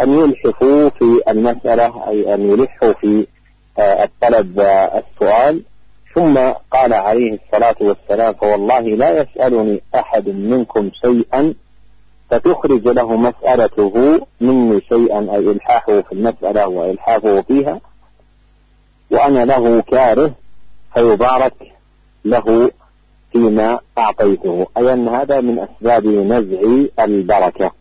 أن 0.00 0.12
يلحفوا 0.12 0.88
في 0.88 1.20
المسألة 1.28 2.08
أي 2.08 2.34
أن 2.34 2.50
يلحوا 2.50 2.92
في 2.92 3.26
الطلب 3.80 4.60
السؤال. 4.94 5.62
ثم 6.14 6.38
قال 6.70 6.94
عليه 6.94 7.38
الصلاة 7.38 7.76
والسلام 7.80 8.34
فوالله 8.34 8.80
لا 8.80 9.22
يسألني 9.22 9.82
أحد 9.94 10.28
منكم 10.28 10.90
شيئا 11.04 11.54
فتخرج 12.30 12.88
له 12.88 13.16
مسألته 13.16 14.20
مني 14.40 14.80
شيئا 14.80 15.18
أي 15.18 15.38
إلحاحه 15.38 16.00
في 16.00 16.12
المسألة 16.12 16.68
وإلحافه 16.68 17.42
فيها. 17.42 17.80
وأنا 19.10 19.44
له 19.44 19.80
كاره 19.80 20.34
فيبارك 20.94 21.54
له 22.24 22.70
فيما 23.32 23.78
أعطيته. 23.98 24.66
أي 24.78 24.92
أن 24.92 25.08
هذا 25.08 25.40
من 25.40 25.58
أسباب 25.58 26.06
نزع 26.06 26.60
البركة. 27.04 27.72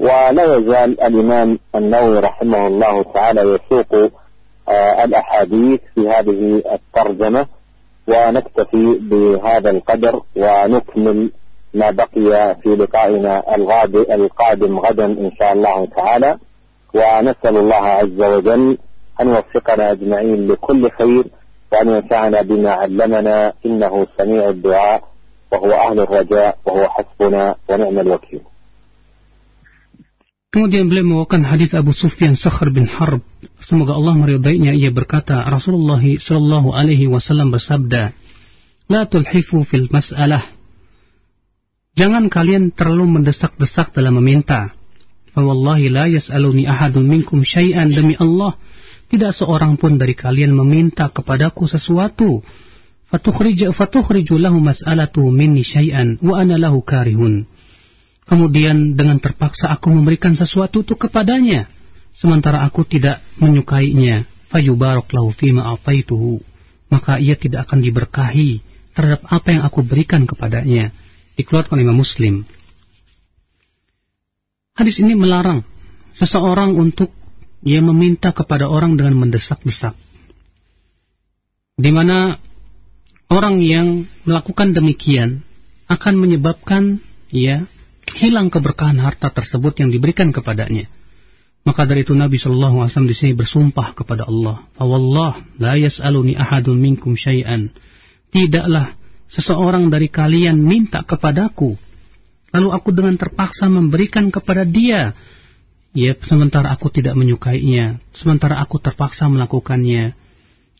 ولا 0.00 0.56
يزال 0.56 1.00
الإمام 1.00 1.58
النووي 1.74 2.18
رحمه 2.18 2.66
الله 2.66 3.02
تعالى 3.02 3.40
يسوق 3.40 4.10
الأحاديث 5.04 5.80
في 5.94 6.08
هذه 6.08 6.62
الترجمة 6.74 7.46
ونكتفي 8.08 8.98
بهذا 9.00 9.70
القدر 9.70 10.22
ونكمل 10.36 11.30
ما 11.74 11.90
بقي 11.90 12.56
في 12.62 12.68
لقائنا 12.76 13.54
القادم 14.14 14.78
غدا 14.78 15.04
إن 15.06 15.30
شاء 15.38 15.52
الله 15.52 15.86
تعالى. 15.86 16.38
ونسأل 16.94 17.56
الله 17.56 17.74
عز 17.74 18.22
وجل 18.22 18.78
أن 19.20 19.28
يوفقنا 19.28 19.90
أجمعين 19.90 20.46
لكل 20.46 20.90
خير 20.90 21.24
وأن 21.72 21.88
ينفعنا 21.88 22.42
بما 22.42 22.70
علمنا 22.72 23.52
إنه 23.66 24.06
سميع 24.18 24.48
الدعاء 24.48 25.02
وهو 25.52 25.72
أهل 25.72 26.00
الرجاء 26.00 26.58
وهو 26.64 26.88
حسبنا 26.88 27.54
ونعم 27.70 27.98
الوكيل. 27.98 28.40
Kemudian 30.48 30.88
beliau 30.88 31.04
membawakan 31.04 31.44
hadis 31.44 31.76
Abu 31.76 31.92
Sufyan 31.92 32.32
Sakhr 32.32 32.72
bin 32.72 32.88
Harb. 32.88 33.20
Semoga 33.60 33.92
Allah 33.92 34.16
meridainya. 34.16 34.72
Ia 34.72 34.88
berkata, 34.88 35.44
Rasulullah 35.44 36.00
Shallallahu 36.00 36.72
Alaihi 36.72 37.04
Wasallam 37.04 37.52
bersabda, 37.52 38.16
"La 38.88 39.04
tulhifu 39.04 39.60
fil 39.68 39.92
mas'alah 39.92 40.58
Jangan 41.98 42.30
kalian 42.30 42.70
terlalu 42.70 43.18
mendesak-desak 43.18 43.90
dalam 43.90 44.22
meminta. 44.22 44.70
Fawallahi 45.34 45.90
la 45.90 46.06
yas'aluni 46.06 46.62
ahadun 46.70 47.10
minkum 47.10 47.42
syai'an 47.42 47.90
demi 47.90 48.14
Allah. 48.14 48.54
Tidak 49.10 49.34
seorang 49.34 49.74
pun 49.74 49.98
dari 49.98 50.14
kalian 50.14 50.54
meminta 50.54 51.10
kepadaku 51.10 51.66
sesuatu. 51.66 52.38
Fatukhriju 53.10 54.38
lahu 54.38 54.62
mas'alatu 54.62 55.26
minni 55.34 55.66
syai'an 55.66 56.22
wa 56.22 56.38
ana 56.38 56.54
lahu 56.54 56.86
karihun. 56.86 57.50
Kemudian 58.28 58.92
dengan 58.92 59.16
terpaksa 59.16 59.72
aku 59.72 59.88
memberikan 59.88 60.36
sesuatu 60.36 60.84
itu 60.84 61.00
kepadanya. 61.00 61.64
Sementara 62.12 62.60
aku 62.68 62.84
tidak 62.84 63.24
menyukainya. 63.40 64.28
Fayubarak 64.52 65.08
lahu 65.16 65.32
fima 65.32 65.72
ataituhu. 65.72 66.44
Maka 66.92 67.16
ia 67.16 67.36
tidak 67.40 67.68
akan 67.68 67.80
diberkahi 67.80 68.60
terhadap 68.92 69.24
apa 69.28 69.48
yang 69.52 69.62
aku 69.64 69.80
berikan 69.80 70.28
kepadanya 70.28 70.92
dikeluarkan 71.40 71.80
oleh 71.80 71.94
Muslim. 71.94 72.34
Hadis 74.74 74.98
ini 74.98 75.14
melarang 75.14 75.62
seseorang 76.18 76.74
untuk 76.74 77.14
ia 77.62 77.78
meminta 77.78 78.34
kepada 78.34 78.66
orang 78.66 78.98
dengan 78.98 79.14
mendesak-desak. 79.18 79.94
Di 81.78 81.90
mana 81.94 82.38
orang 83.30 83.62
yang 83.62 84.02
melakukan 84.26 84.74
demikian 84.74 85.46
akan 85.86 86.14
menyebabkan 86.18 86.98
ya 87.30 87.64
hilang 88.14 88.48
keberkahan 88.48 88.96
harta 89.00 89.28
tersebut 89.32 89.80
yang 89.82 89.90
diberikan 89.92 90.32
kepadanya. 90.32 90.88
Maka 91.66 91.84
dari 91.84 92.06
itu 92.06 92.16
Nabi 92.16 92.40
Shallallahu 92.40 92.80
Alaihi 92.80 92.90
Wasallam 92.94 93.12
di 93.12 93.18
sini 93.18 93.32
bersumpah 93.36 93.92
kepada 93.92 94.24
Allah, 94.24 94.64
"Fawallah 94.78 95.44
la 95.60 95.74
yas'aluni 95.76 96.38
ahadun 96.38 96.80
minkum 96.80 97.18
syai'an." 97.18 97.68
Tidaklah 98.32 98.96
seseorang 99.28 99.92
dari 99.92 100.08
kalian 100.08 100.56
minta 100.56 101.04
kepadaku, 101.04 101.76
lalu 102.56 102.68
aku 102.72 102.88
dengan 102.94 103.20
terpaksa 103.20 103.68
memberikan 103.68 104.32
kepada 104.32 104.64
dia, 104.64 105.12
ya 105.92 106.12
sementara 106.24 106.72
aku 106.72 106.88
tidak 106.88 107.18
menyukainya, 107.18 108.00
sementara 108.16 108.56
aku 108.64 108.80
terpaksa 108.80 109.28
melakukannya, 109.28 110.16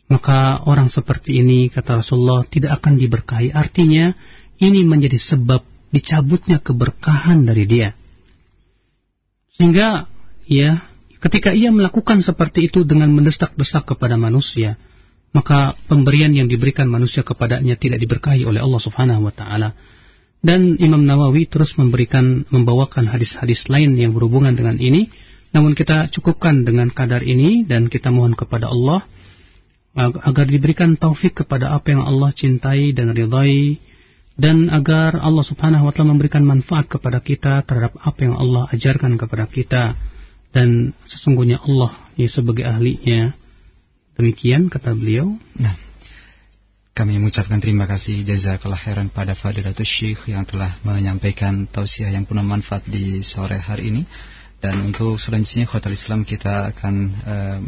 maka 0.09 0.65
orang 0.65 0.89
seperti 0.89 1.37
ini, 1.37 1.69
kata 1.69 2.01
Rasulullah, 2.01 2.41
tidak 2.49 2.81
akan 2.81 2.97
diberkahi. 2.97 3.53
Artinya, 3.53 4.17
ini 4.57 4.81
menjadi 4.81 5.21
sebab 5.21 5.61
dicabutnya 5.89 6.61
keberkahan 6.61 7.45
dari 7.45 7.65
dia. 7.65 7.89
Sehingga, 9.57 10.07
ya, 10.47 10.87
ketika 11.19 11.51
ia 11.51 11.73
melakukan 11.73 12.23
seperti 12.23 12.71
itu 12.71 12.87
dengan 12.87 13.11
mendesak-desak 13.11 13.95
kepada 13.95 14.15
manusia, 14.15 14.79
maka 15.35 15.77
pemberian 15.85 16.33
yang 16.33 16.49
diberikan 16.49 16.89
manusia 16.89 17.21
kepadanya 17.21 17.77
tidak 17.77 18.01
diberkahi 18.01 18.47
oleh 18.47 18.63
Allah 18.63 18.81
Subhanahu 18.81 19.29
wa 19.29 19.33
taala. 19.33 19.77
Dan 20.39 20.79
Imam 20.79 21.03
Nawawi 21.03 21.51
terus 21.51 21.75
memberikan 21.75 22.47
membawakan 22.47 23.11
hadis-hadis 23.11 23.67
lain 23.67 23.99
yang 23.99 24.15
berhubungan 24.15 24.55
dengan 24.55 24.79
ini. 24.79 25.11
Namun 25.51 25.75
kita 25.75 26.07
cukupkan 26.13 26.63
dengan 26.63 26.93
kadar 26.93 27.25
ini 27.25 27.67
dan 27.67 27.91
kita 27.91 28.13
mohon 28.13 28.37
kepada 28.37 28.71
Allah 28.71 29.03
agar 29.99 30.45
diberikan 30.47 30.95
taufik 30.95 31.43
kepada 31.43 31.73
apa 31.75 31.91
yang 31.91 32.05
Allah 32.05 32.31
cintai 32.31 32.95
dan 32.95 33.11
ridhai 33.11 33.81
dan 34.39 34.71
agar 34.71 35.19
Allah 35.19 35.43
Subhanahu 35.43 35.83
wa 35.83 35.91
taala 35.91 36.15
memberikan 36.15 36.47
manfaat 36.47 36.87
kepada 36.87 37.19
kita 37.19 37.59
terhadap 37.67 37.99
apa 37.99 38.19
yang 38.23 38.39
Allah 38.39 38.71
ajarkan 38.71 39.19
kepada 39.19 39.45
kita. 39.51 39.83
Dan 40.49 40.95
sesungguhnya 41.05 41.61
Allah 41.61 41.93
ya 42.15 42.31
sebagai 42.31 42.65
ahlinya. 42.65 43.35
Demikian 44.15 44.71
kata 44.71 44.95
beliau. 44.95 45.35
Nah 45.59 45.75
kami 46.99 47.15
mengucapkan 47.15 47.63
terima 47.63 47.87
kasih 47.87 48.27
jazakallah 48.27 48.75
khairan 48.75 49.07
pada 49.07 49.31
Fadilatul 49.31 49.87
Syekh 49.87 50.35
yang 50.35 50.43
telah 50.43 50.75
menyampaikan 50.83 51.63
tausiah 51.63 52.11
yang 52.11 52.27
penuh 52.27 52.43
manfaat 52.43 52.83
di 52.87 53.23
sore 53.23 53.55
hari 53.55 53.87
ini. 53.87 54.03
Dan 54.59 54.91
untuk 54.91 55.15
selanjutnya 55.15 55.63
Hotel 55.71 55.95
Islam 55.95 56.27
kita 56.27 56.75
akan 56.75 56.95
uh, 57.23 57.59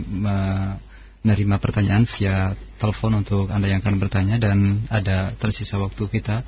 menerima 1.22 1.56
pertanyaan 1.62 2.10
via 2.10 2.58
telepon 2.82 3.22
untuk 3.22 3.54
Anda 3.54 3.70
yang 3.70 3.86
akan 3.86 4.02
bertanya 4.02 4.42
dan 4.42 4.86
ada 4.90 5.34
tersisa 5.38 5.78
waktu 5.78 6.10
kita 6.10 6.42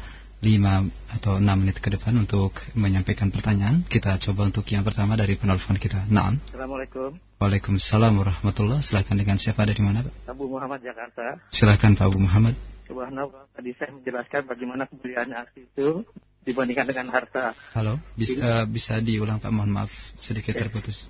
5 0.43 1.15
atau 1.15 1.39
6 1.39 1.45
menit 1.55 1.79
ke 1.79 1.87
depan 1.87 2.19
untuk 2.19 2.51
menyampaikan 2.75 3.31
pertanyaan. 3.31 3.87
Kita 3.87 4.19
coba 4.19 4.51
untuk 4.51 4.67
yang 4.67 4.83
pertama 4.83 5.15
dari 5.15 5.39
penelpon 5.39 5.79
kita. 5.79 6.03
Naam. 6.11 6.43
Assalamualaikum. 6.51 7.15
Waalaikumsalam 7.39 8.11
warahmatullah. 8.19 8.83
Silakan 8.83 9.23
dengan 9.23 9.39
siapa 9.39 9.63
ada 9.63 9.71
di 9.71 9.79
mana, 9.79 10.03
Pak? 10.03 10.13
Abu 10.27 10.51
Muhammad 10.51 10.83
Jakarta. 10.83 11.39
Silakan 11.47 11.95
Pak 11.95 12.05
Abu 12.11 12.19
Muhammad. 12.19 12.59
Subhanallah, 12.83 13.47
tadi 13.55 13.71
saya 13.79 13.95
menjelaskan 13.95 14.41
bagaimana 14.43 14.83
kemuliaan 14.91 15.31
aksi 15.31 15.63
itu 15.63 16.03
dibandingkan 16.43 16.91
dengan 16.91 17.07
harta. 17.15 17.55
Halo, 17.71 18.03
bisa, 18.19 18.35
uh, 18.43 18.63
bisa 18.67 18.99
diulang 18.99 19.39
Pak? 19.39 19.47
Mohon 19.47 19.71
maaf, 19.79 19.91
sedikit 20.19 20.59
terputus. 20.59 21.07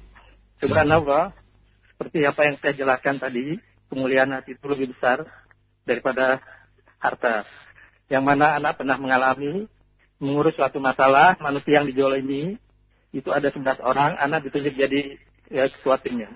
Subhanallah, 0.61 1.33
seperti 2.03 2.27
apa 2.27 2.41
yang 2.43 2.55
saya 2.59 2.73
jelaskan 2.75 3.15
tadi, 3.15 3.55
kemuliaan 3.87 4.35
hati 4.35 4.59
itu 4.59 4.65
lebih 4.67 4.91
besar 4.91 5.23
daripada 5.87 6.43
harta. 6.99 7.47
Yang 8.11 8.23
mana 8.27 8.59
anak 8.59 8.75
pernah 8.75 8.99
mengalami 8.99 9.71
mengurus 10.19 10.51
suatu 10.59 10.83
masalah, 10.83 11.39
manusia 11.39 11.79
yang 11.79 11.87
dijolimi, 11.87 12.59
itu 13.15 13.31
ada 13.31 13.47
11 13.47 13.79
orang, 13.79 14.19
anak 14.19 14.51
ditunjuk 14.51 14.75
jadi 14.75 15.15
ya, 15.47 15.71
ketua 15.71 15.95
timnya. 15.95 16.27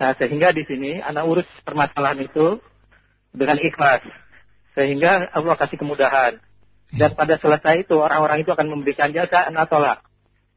Nah, 0.00 0.16
sehingga 0.16 0.56
di 0.56 0.64
sini 0.64 1.04
anak 1.04 1.28
urus 1.28 1.48
permasalahan 1.68 2.24
itu 2.24 2.56
dengan 3.36 3.60
ikhlas. 3.60 4.08
Sehingga 4.72 5.28
Allah 5.36 5.52
kasih 5.52 5.76
kemudahan. 5.76 6.40
Dan 6.96 7.12
pada 7.12 7.36
selesai 7.36 7.84
itu, 7.84 7.92
orang-orang 8.00 8.40
itu 8.40 8.56
akan 8.56 8.72
memberikan 8.72 9.12
jasa 9.12 9.52
anak 9.52 9.68
tolak. 9.68 10.00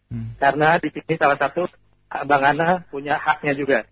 Hmm. 0.07 0.39
Karena 0.39 0.79
di 0.79 0.87
sini 0.87 1.19
salah 1.19 1.35
satu 1.35 1.67
abang 2.07 2.47
Ana 2.47 2.87
punya 2.87 3.19
haknya 3.19 3.59
juga. 3.59 3.91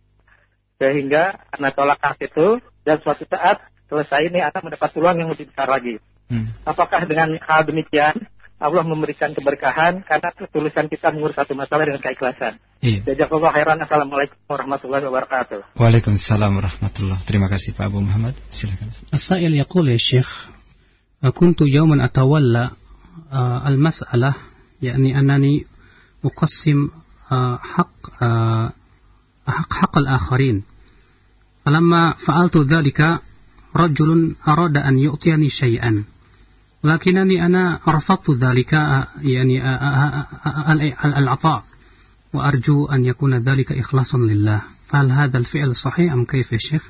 Sehingga 0.79 1.35
anak 1.51 1.75
tolak 1.75 1.99
hak 1.99 2.17
itu 2.23 2.63
dan 2.87 3.03
suatu 3.03 3.27
saat 3.27 3.59
selesai 3.91 4.31
ini 4.31 4.39
anak 4.39 4.63
mendapat 4.63 4.89
peluang 4.95 5.19
yang 5.19 5.29
lebih 5.29 5.51
besar 5.51 5.67
lagi. 5.67 5.99
Hmm. 6.31 6.47
Apakah 6.63 7.03
dengan 7.03 7.35
hal 7.41 7.67
demikian 7.67 8.15
Allah 8.59 8.83
memberikan 8.83 9.31
keberkahan 9.31 10.03
karena 10.03 10.29
ketulusan 10.35 10.91
kita 10.91 11.15
mengurus 11.15 11.39
satu 11.39 11.55
masalah 11.55 11.87
dengan 11.87 12.03
keikhlasan. 12.03 12.59
Iya. 12.83 13.07
Jazakallah 13.15 13.55
khairan. 13.55 13.79
Assalamualaikum 13.79 14.35
warahmatullahi 14.51 15.03
wabarakatuh. 15.07 15.79
Waalaikumsalam 15.79 16.59
warahmatullahi 16.59 17.23
Terima 17.23 17.47
kasih 17.47 17.71
Pak 17.71 17.87
Abu 17.87 18.03
Muhammad. 18.03 18.35
Silakan. 18.51 18.91
As-sa'il 19.15 19.55
yaqul 19.55 19.87
ya 19.87 19.95
Syekh, 19.95 20.27
"Kuntu 21.39 21.71
yawman 21.71 22.03
atawalla 22.03 22.75
uh, 23.31 23.63
al-mas'alah, 23.63 24.35
yakni 24.83 25.15
anani 25.15 25.63
uqassim 26.19 26.91
uh, 27.31 27.55
haq 27.63 27.95
uh, 28.19 28.75
haq 29.47 29.93
al-akharin." 30.03 30.67
فلما 31.65 32.13
فعلت 32.27 32.57
ذلك 32.57 33.19
رجل 33.75 34.35
أراد 34.47 34.77
أن 34.77 34.97
يعطيني 34.97 35.49
شيئا. 35.49 36.03
لكنني 36.83 37.45
أنا 37.45 37.79
رفضت 37.87 38.31
ذلك 38.31 38.73
يعني 39.21 39.61
العطاء. 41.05 41.63
وأرجو 42.33 42.85
أن 42.85 43.05
يكون 43.05 43.37
ذلك 43.37 43.71
إخلاصا 43.71 44.17
لله. 44.17 44.61
فهل 44.87 45.11
هذا 45.11 45.37
الفعل 45.37 45.75
صحيح 45.75 46.13
أم 46.13 46.25
كيف 46.25 46.51
يا 46.51 46.57
شيخ؟ 46.57 46.89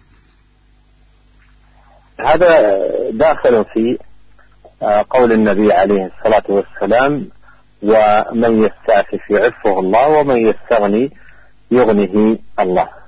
هذا 2.26 2.78
داخل 3.13 3.65
في 3.74 3.97
قول 5.09 5.32
النبي 5.32 5.74
عليه 5.74 6.05
الصلاة 6.05 6.43
والسلام 6.49 7.30
ومن 7.82 8.63
يستعفف 8.63 9.30
يعفه 9.30 9.80
الله 9.80 10.07
ومن 10.20 10.47
يستغني 10.47 11.11
يغنه 11.72 12.38
الله. 12.59 12.99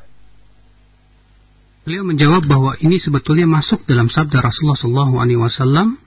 Beliau 1.81 2.05
menjawab 2.05 2.45
bahwa 2.45 2.77
ini 2.77 3.01
sebetulnya 3.01 3.49
masuk 3.49 3.81
dalam 3.89 4.05
sabda 4.05 4.37
Rasulullah 4.37 4.77
Shallallahu 4.77 5.15
Alaihi 5.17 5.41
Wasallam, 5.41 5.97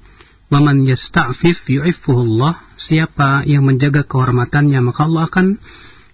"Waman 0.47 0.87
yasta'fif 0.87 1.67
yu'iffuhullah." 1.67 2.79
Siapa 2.79 3.43
yang 3.43 3.67
menjaga 3.67 4.07
kehormatannya, 4.07 4.79
maka 4.79 5.11
Allah 5.11 5.27
akan 5.27 5.59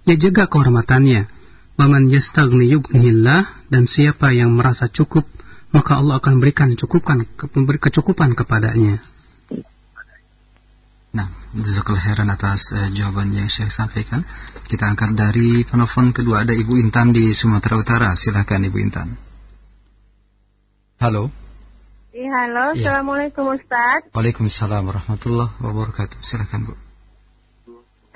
ya 0.09 0.17
jaga 0.17 0.49
kehormatannya. 0.49 1.29
"Waman 1.77 2.09
yastaghni 2.09 2.73
yughnihillah." 2.73 3.69
Dan 3.69 3.85
siapa 3.85 4.33
yang 4.33 4.57
merasa 4.57 4.89
cukup, 4.89 5.29
maka 5.77 6.01
Allah 6.01 6.25
akan 6.25 6.41
berikan 6.41 6.73
cukupkan 6.73 7.29
kecukupan 7.85 8.33
kepadanya. 8.33 8.97
Nah, 11.11 11.27
jazakallah 11.53 12.01
heran 12.01 12.33
atas 12.33 12.71
uh, 12.73 12.89
jawaban 12.89 13.35
yang 13.35 13.51
saya 13.53 13.69
sampaikan. 13.69 14.25
Kita 14.73 14.89
angkat 14.89 15.13
dari 15.13 15.69
penelpon 15.69 16.17
kedua 16.17 16.49
ada 16.49 16.55
Ibu 16.57 16.81
Intan 16.81 17.13
di 17.13 17.35
Sumatera 17.37 17.77
Utara. 17.77 18.09
Silakan 18.17 18.65
Ibu 18.71 18.79
Intan. 18.81 19.30
Halo. 21.01 21.33
Iya, 22.13 22.29
halo. 22.29 22.77
Ya. 22.77 22.93
Assalamualaikum 22.93 23.57
Ustaz. 23.57 24.05
Waalaikumsalam 24.13 24.85
warahmatullahi 24.85 25.49
wabarakatuh. 25.65 26.21
Silakan 26.21 26.69
Bu. 26.69 26.77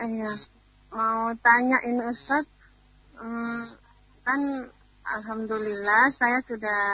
Iya. 0.04 0.28
Mau 0.92 1.32
tanya 1.40 1.80
ini 1.88 2.04
Ustaz. 2.04 2.44
Hmm, 3.16 3.72
kan 4.20 4.68
Alhamdulillah 5.00 6.12
saya 6.20 6.44
sudah 6.44 6.84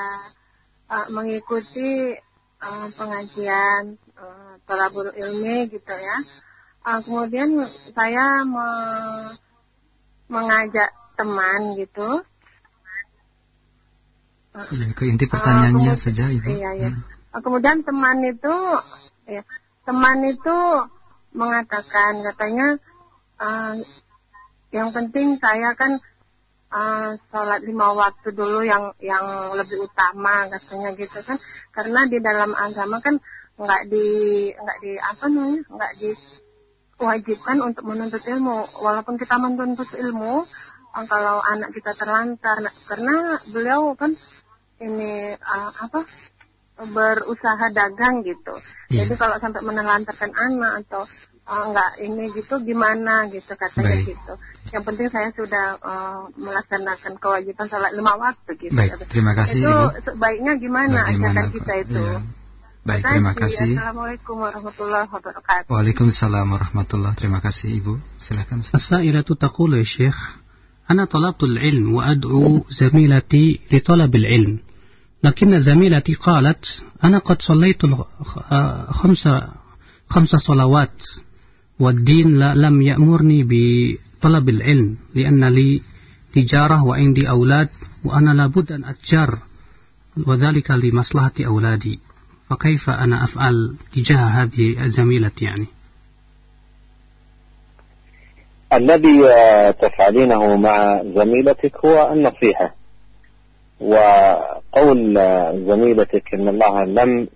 uh, 0.95 1.07
mengikuti 1.11 2.15
uh, 2.63 2.87
pengajian 2.95 3.99
uh, 4.15 4.63
Tolabur 4.71 5.11
Ilmi 5.11 5.75
gitu 5.75 5.91
ya. 5.91 6.19
Uh, 6.87 7.03
kemudian 7.03 7.51
saya 7.99 8.47
me 8.47 8.69
mengajak 10.31 10.95
teman 11.19 11.75
gitu 11.83 12.23
Ya, 14.69 14.87
ke 14.93 15.05
inti 15.09 15.25
pertanyaannya 15.25 15.95
uh, 15.95 15.99
saja 15.99 16.29
ibu. 16.29 16.49
Iya, 16.51 16.71
iya. 16.77 16.91
Hmm. 16.93 17.41
Kemudian 17.41 17.87
teman 17.87 18.19
itu, 18.27 18.57
ya, 19.31 19.43
teman 19.87 20.19
itu 20.27 20.59
mengatakan 21.33 22.27
katanya 22.27 22.69
uh, 23.39 23.75
yang 24.75 24.91
penting 24.91 25.39
saya 25.39 25.75
kan 25.79 25.95
uh, 26.71 27.15
sholat 27.31 27.63
lima 27.67 27.95
waktu 27.95 28.35
dulu 28.35 28.63
yang 28.67 28.95
yang 29.03 29.55
lebih 29.55 29.83
utama 29.83 30.47
katanya 30.51 30.95
gitu 30.99 31.19
kan 31.23 31.39
karena 31.75 32.07
di 32.07 32.19
dalam 32.23 32.51
agama 32.55 32.99
kan 33.03 33.19
nggak 33.61 33.83
di 33.93 34.09
nggak 34.55 34.79
di 34.81 34.93
apa 34.97 35.25
nih 35.29 35.55
nggak 35.69 35.93
diwajibkan 36.01 37.59
untuk 37.61 37.85
menuntut 37.87 38.23
ilmu 38.25 38.59
walaupun 38.81 39.21
kita 39.21 39.37
menuntut 39.37 39.91
ilmu 39.95 40.47
kalau 40.91 41.39
anak 41.47 41.71
kita 41.71 41.95
terlantar 41.95 42.57
nah, 42.63 42.75
karena 42.91 43.15
beliau 43.55 43.95
kan 43.95 44.11
ini 44.81 45.37
uh, 45.37 45.71
apa 45.85 46.01
berusaha 46.81 47.67
dagang 47.77 48.25
gitu. 48.25 48.55
Yeah. 48.89 49.05
Jadi 49.05 49.21
kalau 49.21 49.37
sampai 49.37 49.61
menelantarkan 49.61 50.33
anak 50.33 50.89
atau 50.89 51.05
uh, 51.45 51.63
enggak 51.69 51.91
ini 52.01 52.33
gitu 52.33 52.55
gimana 52.65 53.29
gitu 53.29 53.53
katanya 53.53 54.01
Baik. 54.01 54.17
gitu. 54.17 54.33
Yang 54.73 54.83
penting 54.89 55.09
saya 55.13 55.29
sudah 55.37 55.67
uh, 55.83 56.21
melaksanakan 56.41 57.13
kewajiban 57.21 57.67
sholat 57.69 57.93
lima 57.93 58.17
waktu 58.17 58.51
gitu. 58.57 58.77
Baik, 58.77 58.97
terima 59.13 59.33
kasih. 59.37 59.61
Itu 59.61 59.77
sebaiknya 60.09 60.53
gimana 60.57 60.99
ajakan 61.11 61.47
kita 61.53 61.73
itu? 61.85 62.01
Ya. 62.01 62.21
Baik, 62.81 63.05
terima 63.05 63.37
kasih. 63.37 63.77
Assalamualaikum 63.77 64.41
warahmatullahi 64.41 65.07
wabarakatuh. 65.13 65.69
Waalaikumsalam 65.69 66.49
warahmatullahi 66.49 67.13
Terima 67.13 67.45
kasih 67.45 67.77
Ibu. 67.77 68.01
Silakan. 68.17 68.65
As-sa'ilatu 68.65 69.37
taqulu 69.37 69.77
ya 69.77 69.85
Syekh, 69.85 70.17
ana 70.89 71.05
talabtu 71.05 71.45
al-ilm 71.45 72.01
wa 72.01 72.09
ad'u 72.09 72.65
zamilati 72.73 73.61
li 73.69 73.79
talab 73.85 74.17
al-ilm. 74.17 74.65
لكن 75.25 75.59
زميلتي 75.59 76.15
قالت 76.15 76.85
أنا 77.05 77.19
قد 77.19 77.43
صليت 77.43 77.83
خمس 78.91 79.29
خمس 80.09 80.29
صلوات 80.29 81.03
والدين 81.81 82.39
لم 82.39 82.83
يأمرني 82.83 83.43
بطلب 83.43 84.49
العلم 84.49 84.97
لأن 85.15 85.45
لي 85.45 85.81
تجارة 86.33 86.85
وعندي 86.85 87.29
أولاد 87.29 87.69
وأنا 88.05 88.31
لابد 88.31 88.73
أن 88.73 88.85
أتجر 88.85 89.39
وذلك 90.27 90.71
لمصلحة 90.71 91.33
أولادي. 91.47 91.99
فكيف 92.51 92.91
أنا 92.91 93.25
أفعل 93.25 93.75
تجاه 93.93 94.17
هذه 94.17 94.83
الزميلة 94.85 95.31
يعني؟ 95.43 95.67
الذي 98.73 99.23
تفعلينه 99.83 100.57
مع 100.57 101.03
زميلتك 101.03 101.73
هو 101.85 102.13
النصيحة. 102.13 102.75
و 103.81 103.95
قول 104.73 105.15
زميلتك 105.69 106.35
إن 106.35 106.49
الله 106.49 106.85
لم 106.85 107.29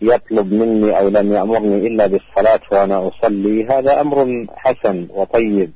يطلب 0.00 0.52
مني 0.52 0.98
أو 0.98 1.08
لم 1.08 1.32
يأمرني 1.32 1.86
إلا 1.86 2.06
بالصلاة 2.06 2.60
وأنا 2.72 3.08
أصلي 3.08 3.66
هذا 3.66 4.00
أمر 4.00 4.46
حسن 4.56 5.08
وطيب 5.10 5.72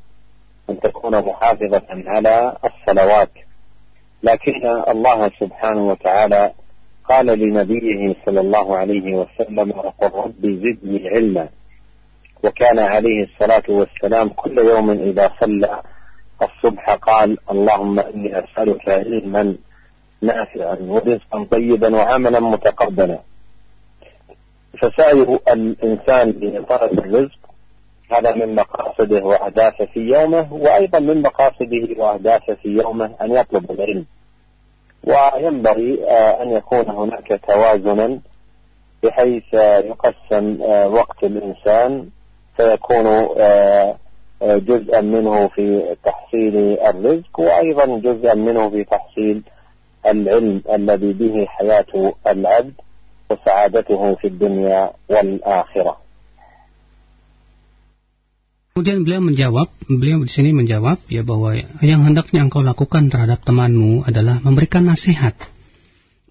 أن 0.70 0.80
تكون 0.80 1.18
محافظة 1.18 1.86
على 1.90 2.56
الصلوات. 2.64 3.30
لكن 4.22 4.66
الله 4.88 5.30
سبحانه 5.40 5.88
وتعالى 5.88 6.52
قال 7.08 7.26
لنبيه 7.26 8.14
صلى 8.26 8.40
الله 8.40 8.76
عليه 8.76 9.14
وسلم 9.14 9.70
وقل 9.70 10.10
ربي 10.24 10.56
زدني 10.56 11.08
علما 11.08 11.48
وكان 12.44 12.78
عليه 12.78 13.24
الصلاة 13.24 13.62
والسلام 13.68 14.28
كل 14.28 14.58
يوم 14.58 14.90
إذا 14.90 15.32
صلى 15.40 15.80
الصبح 16.42 16.94
قال 16.94 17.38
اللهم 17.50 18.00
إني 18.00 18.38
أسألك 18.38 18.88
علما 18.88 19.56
نافعا 20.22 20.76
ورزقا 20.80 21.46
طيبا 21.50 21.96
وعملا 21.96 22.40
متقبلا. 22.40 23.18
فسائر 24.78 25.38
الإنسان 25.52 26.30
لطلب 26.30 26.98
الرزق 26.98 27.38
هذا 28.12 28.34
من 28.34 28.54
مقاصده 28.54 29.24
وأهدافه 29.24 29.84
في 29.84 30.00
يومه 30.00 30.52
وأيضا 30.52 30.98
من 30.98 31.22
مقاصده 31.22 31.86
وأهدافه 31.96 32.54
في 32.54 32.68
يومه 32.68 33.10
أن 33.20 33.32
يطلب 33.32 33.70
العلم. 33.70 34.06
وينبغي 35.04 36.04
أن 36.42 36.50
يكون 36.50 36.90
هناك 36.90 37.40
توازنا 37.48 38.20
بحيث 39.02 39.54
يقسم 39.54 40.60
وقت 40.92 41.24
الإنسان 41.24 42.08
فيكون 42.56 43.04
جزءا 44.42 45.00
منه 45.00 45.48
في 45.48 45.96
تحصيل 46.04 46.78
الرزق 46.80 47.40
وأيضا 47.40 47.86
جزءا 47.98 48.34
منه 48.34 48.70
في 48.70 48.84
تحصيل 48.84 49.42
العلم 50.05 50.61
الذي 50.65 51.11
به 51.13 51.35
حياة 51.45 51.91
العبد 52.27 52.73
وسعادته 53.31 54.01
في 54.15 54.27
الدنيا 54.27 54.81
والآخرة 55.09 55.95
Kemudian 58.71 59.03
beliau 59.03 59.19
menjawab, 59.19 59.67
beliau 59.91 60.23
di 60.23 60.31
sini 60.31 60.55
menjawab 60.55 61.03
ya 61.11 61.27
bahwa 61.27 61.59
yang 61.83 62.07
hendaknya 62.07 62.47
engkau 62.47 62.63
lakukan 62.63 63.11
terhadap 63.11 63.43
temanmu 63.43 64.07
adalah 64.07 64.39
memberikan 64.39 64.87
nasihat. 64.87 65.35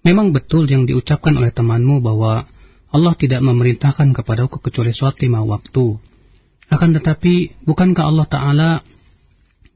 Memang 0.01 0.33
betul 0.33 0.65
yang 0.65 0.89
diucapkan 0.89 1.37
oleh 1.37 1.53
temanmu 1.53 2.01
bahwa 2.01 2.49
Allah 2.89 3.13
tidak 3.13 3.45
memerintahkan 3.45 4.17
kepadaku 4.17 4.57
kecuali 4.57 4.89
suatu 4.89 5.21
lima 5.21 5.45
waktu. 5.45 6.01
Akan 6.73 6.97
tetapi, 6.97 7.61
bukankah 7.61 8.09
Allah 8.09 8.27
Ta'ala 8.27 8.69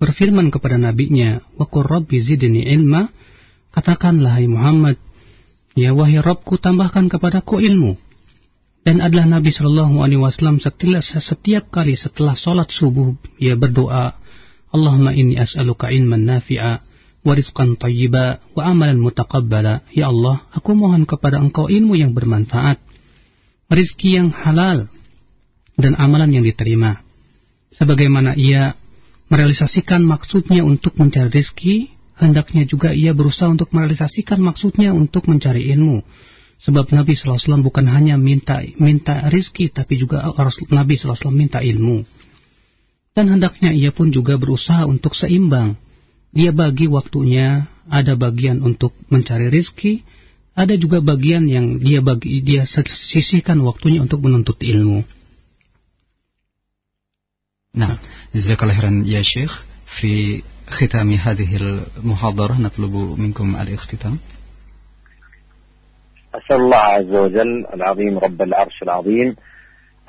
berfirman 0.02 0.50
kepada 0.50 0.82
nabinya, 0.82 1.46
Wakur 1.62 1.86
Rabbi 1.86 2.18
zidni 2.18 2.66
ilma, 2.66 3.14
katakanlah 3.75 4.39
hai 4.39 4.47
Muhammad, 4.51 4.97
Ya 5.79 5.95
wahai 5.95 6.19
Rabbku 6.19 6.59
tambahkan 6.59 7.07
kepadaku 7.07 7.63
ilmu. 7.63 7.95
Dan 8.83 9.05
adalah 9.05 9.29
Nabi 9.39 9.53
Shallallahu 9.53 10.03
Alaihi 10.03 10.19
Wasallam 10.19 10.59
setiap, 10.59 11.05
setiap 11.05 11.69
kali 11.69 11.95
setelah 11.95 12.33
sholat 12.33 12.73
subuh 12.73 13.13
ia 13.37 13.55
berdoa 13.55 14.17
Allahumma 14.73 15.13
inni 15.13 15.37
as'aluka 15.37 15.93
ilman 15.93 16.25
nafi'a 16.25 16.81
wa 17.21 17.33
rizqan 17.37 17.77
tayyiba 17.77 18.41
wa 18.57 18.63
amalan 18.65 18.99
mutaqabbala. 18.99 19.85
Ya 19.93 20.09
Allah 20.09 20.49
aku 20.57 20.73
mohon 20.73 21.05
kepada 21.05 21.39
engkau 21.39 21.69
ilmu 21.69 21.93
yang 21.99 22.17
bermanfaat 22.17 22.81
rizki 23.71 24.19
yang 24.19 24.35
halal 24.35 24.91
dan 25.79 25.93
amalan 26.01 26.35
yang 26.35 26.45
diterima. 26.47 27.05
Sebagaimana 27.71 28.35
ia 28.35 28.75
merealisasikan 29.31 30.03
maksudnya 30.03 30.67
untuk 30.67 30.99
mencari 30.99 31.31
rizki 31.31 31.95
hendaknya 32.21 32.69
juga 32.69 32.93
ia 32.93 33.17
berusaha 33.17 33.49
untuk 33.49 33.73
merealisasikan 33.73 34.39
maksudnya 34.39 34.93
untuk 34.93 35.27
mencari 35.27 35.73
ilmu 35.73 36.05
Sebab 36.61 36.93
Nabi 36.93 37.17
SAW 37.17 37.65
bukan 37.65 37.89
hanya 37.89 38.21
minta 38.21 38.61
minta 38.77 39.25
rizki, 39.33 39.73
tapi 39.73 39.97
juga 39.97 40.29
Nabi 40.69 41.01
SAW 41.01 41.33
minta 41.33 41.65
ilmu. 41.65 42.05
Dan 43.17 43.33
hendaknya 43.33 43.73
ia 43.73 43.91
pun 43.97 44.13
juga 44.13 44.37
berusaha 44.37 44.85
untuk 44.85 45.17
seimbang. 45.17 45.81
Dia 46.31 46.53
bagi 46.53 46.87
waktunya, 46.87 47.67
ada 47.89 48.15
bagian 48.15 48.61
untuk 48.61 48.93
mencari 49.09 49.49
rizki, 49.49 50.05
ada 50.53 50.77
juga 50.77 51.01
bagian 51.01 51.49
yang 51.49 51.81
dia 51.81 52.05
bagi 52.05 52.45
dia 52.45 52.69
sisihkan 52.69 53.57
waktunya 53.65 54.05
untuk 54.05 54.21
menuntut 54.21 54.61
ilmu. 54.61 55.03
Nah, 57.73 57.97
jazakallah 58.37 58.77
khairan 58.77 59.09
ya 59.09 59.25
Syekh. 59.25 59.51
Fi 59.91 60.45
khitami 60.77 61.17
hadhihi 61.25 61.57
al-muhadarah 61.63 62.59
natlubu 62.59 63.17
minkum 63.19 63.55
al-ikhtitam. 63.63 64.17
أسأل 66.31 66.57
الله 66.57 66.77
عز 66.77 67.15
وجل 67.15 67.67
العظيم 67.75 68.19
رب 68.19 68.43
العرش 68.43 68.83
العظيم 68.83 69.37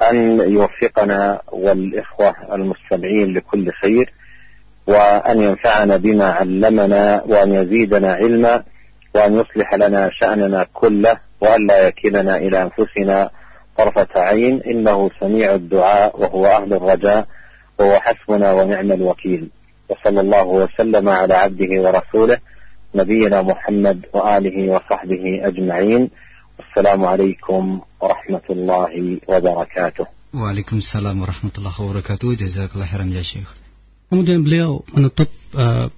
أن 0.09 0.39
يوفقنا 0.39 1.41
والإخوة 1.51 2.35
المستمعين 2.55 3.33
لكل 3.37 3.71
خير 3.81 4.13
وأن 4.87 5.41
ينفعنا 5.41 5.97
بما 5.97 6.25
علمنا 6.25 7.23
وأن 7.25 7.49
يزيدنا 7.53 8.13
علما 8.13 8.63
وأن 9.15 9.31
يصلح 9.33 9.73
لنا 9.75 10.09
شأننا 10.13 10.67
كله 10.73 11.17
وأن 11.41 11.67
لا 11.67 11.87
يكلنا 11.87 12.37
إلى 12.37 12.57
أنفسنا 12.61 13.29
طرفة 13.77 14.13
عين. 14.15 14.61
إنه 14.61 15.09
سميع 15.19 15.55
الدعاء 15.55 16.21
وهو 16.21 16.45
أهل 16.45 16.73
الرجاء 16.73 17.27
وهو 17.79 17.99
حسبنا 17.99 18.53
ونعم 18.53 18.91
الوكيل. 18.91 19.49
وصلى 19.90 20.20
الله 20.20 20.46
وسلم 20.46 21.08
على 21.08 21.34
عبده 21.34 21.70
ورسوله 21.82 22.38
نبينا 22.94 23.42
محمد 23.42 23.98
وآله 24.14 24.56
وصحبه 24.74 25.24
أجمعين 25.48 26.10
السلام 26.62 27.00
عليكم 27.04 27.62
ورحمة 28.00 28.46
الله 28.50 28.92
وبركاته 29.28 30.06
Waalaikumsalam 30.36 31.16
warahmatullahi 31.16 31.72
wabarakatuh. 31.72 32.36
Jazakallah 32.36 32.84
khairan 32.84 33.08
ya 33.08 33.24
Syekh. 33.24 33.48
Kemudian 34.12 34.44
beliau 34.44 34.84
menutup 34.92 35.32
uh, 35.56 35.88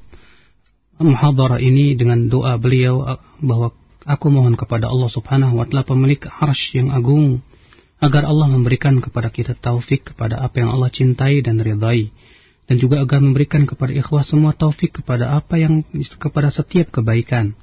muhadarah 1.02 1.58
ini 1.58 1.98
dengan 1.98 2.30
doa 2.30 2.54
beliau 2.54 3.02
uh, 3.02 3.18
bahwa 3.42 3.74
aku 4.06 4.30
mohon 4.30 4.54
kepada 4.54 4.86
Allah 4.86 5.10
Subhanahu 5.10 5.58
wa 5.58 5.66
taala 5.66 5.82
pemilik 5.82 6.22
arsy 6.22 6.78
yang 6.78 6.94
agung 6.94 7.42
agar 7.98 8.30
Allah 8.30 8.46
memberikan 8.46 9.02
kepada 9.02 9.26
kita 9.26 9.58
taufik 9.58 10.14
kepada 10.14 10.38
apa 10.38 10.62
yang 10.62 10.70
Allah 10.70 10.90
cintai 10.92 11.42
dan 11.42 11.58
ridai 11.58 12.14
dan 12.63 12.75
juga 12.79 13.03
agar 13.03 13.19
memberikan 13.19 13.67
kepada 13.67 13.91
ikhwah 13.91 14.23
semua 14.23 14.55
taufik 14.55 15.03
kepada 15.03 15.35
apa 15.35 15.59
yang 15.59 15.83
kepada 16.15 16.47
setiap 16.47 16.95
kebaikan. 16.95 17.59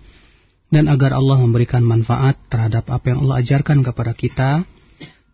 Dan 0.71 0.87
agar 0.87 1.17
Allah 1.17 1.41
memberikan 1.43 1.83
manfaat 1.83 2.39
terhadap 2.47 2.87
apa 2.93 3.11
yang 3.11 3.27
Allah 3.27 3.43
ajarkan 3.43 3.83
kepada 3.83 4.13
kita. 4.15 4.51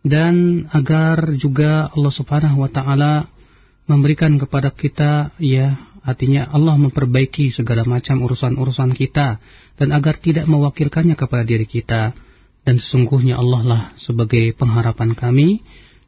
Dan 0.01 0.65
agar 0.71 1.35
juga 1.35 1.91
Allah 1.93 2.13
Subhanahu 2.15 2.63
wa 2.63 2.71
taala 2.71 3.13
memberikan 3.85 4.39
kepada 4.39 4.71
kita 4.73 5.35
ya 5.37 5.77
artinya 6.01 6.47
Allah 6.47 6.79
memperbaiki 6.79 7.51
segala 7.51 7.83
macam 7.83 8.23
urusan-urusan 8.23 8.95
kita. 8.97 9.37
Dan 9.77 9.93
agar 9.93 10.17
tidak 10.17 10.49
mewakilkannya 10.49 11.13
kepada 11.13 11.43
diri 11.45 11.69
kita. 11.69 12.17
Dan 12.65 12.81
sesungguhnya 12.81 13.37
Allah 13.37 13.61
lah 13.61 13.81
sebagai 13.99 14.57
pengharapan 14.57 15.13
kami. 15.13 15.61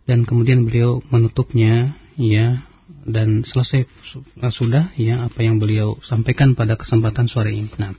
Dan 0.09 0.25
kemudian 0.25 0.65
beliau 0.65 1.05
menutupnya 1.13 1.93
ya 2.17 2.65
dan 3.03 3.43
selesai 3.43 3.83
sudah 4.51 4.95
ya 4.95 5.27
apa 5.27 5.43
yang 5.43 5.59
beliau 5.59 5.99
sampaikan 5.99 6.55
pada 6.55 6.79
kesempatan 6.79 7.27
sore 7.27 7.51
ini. 7.51 7.71
Nah. 7.75 7.95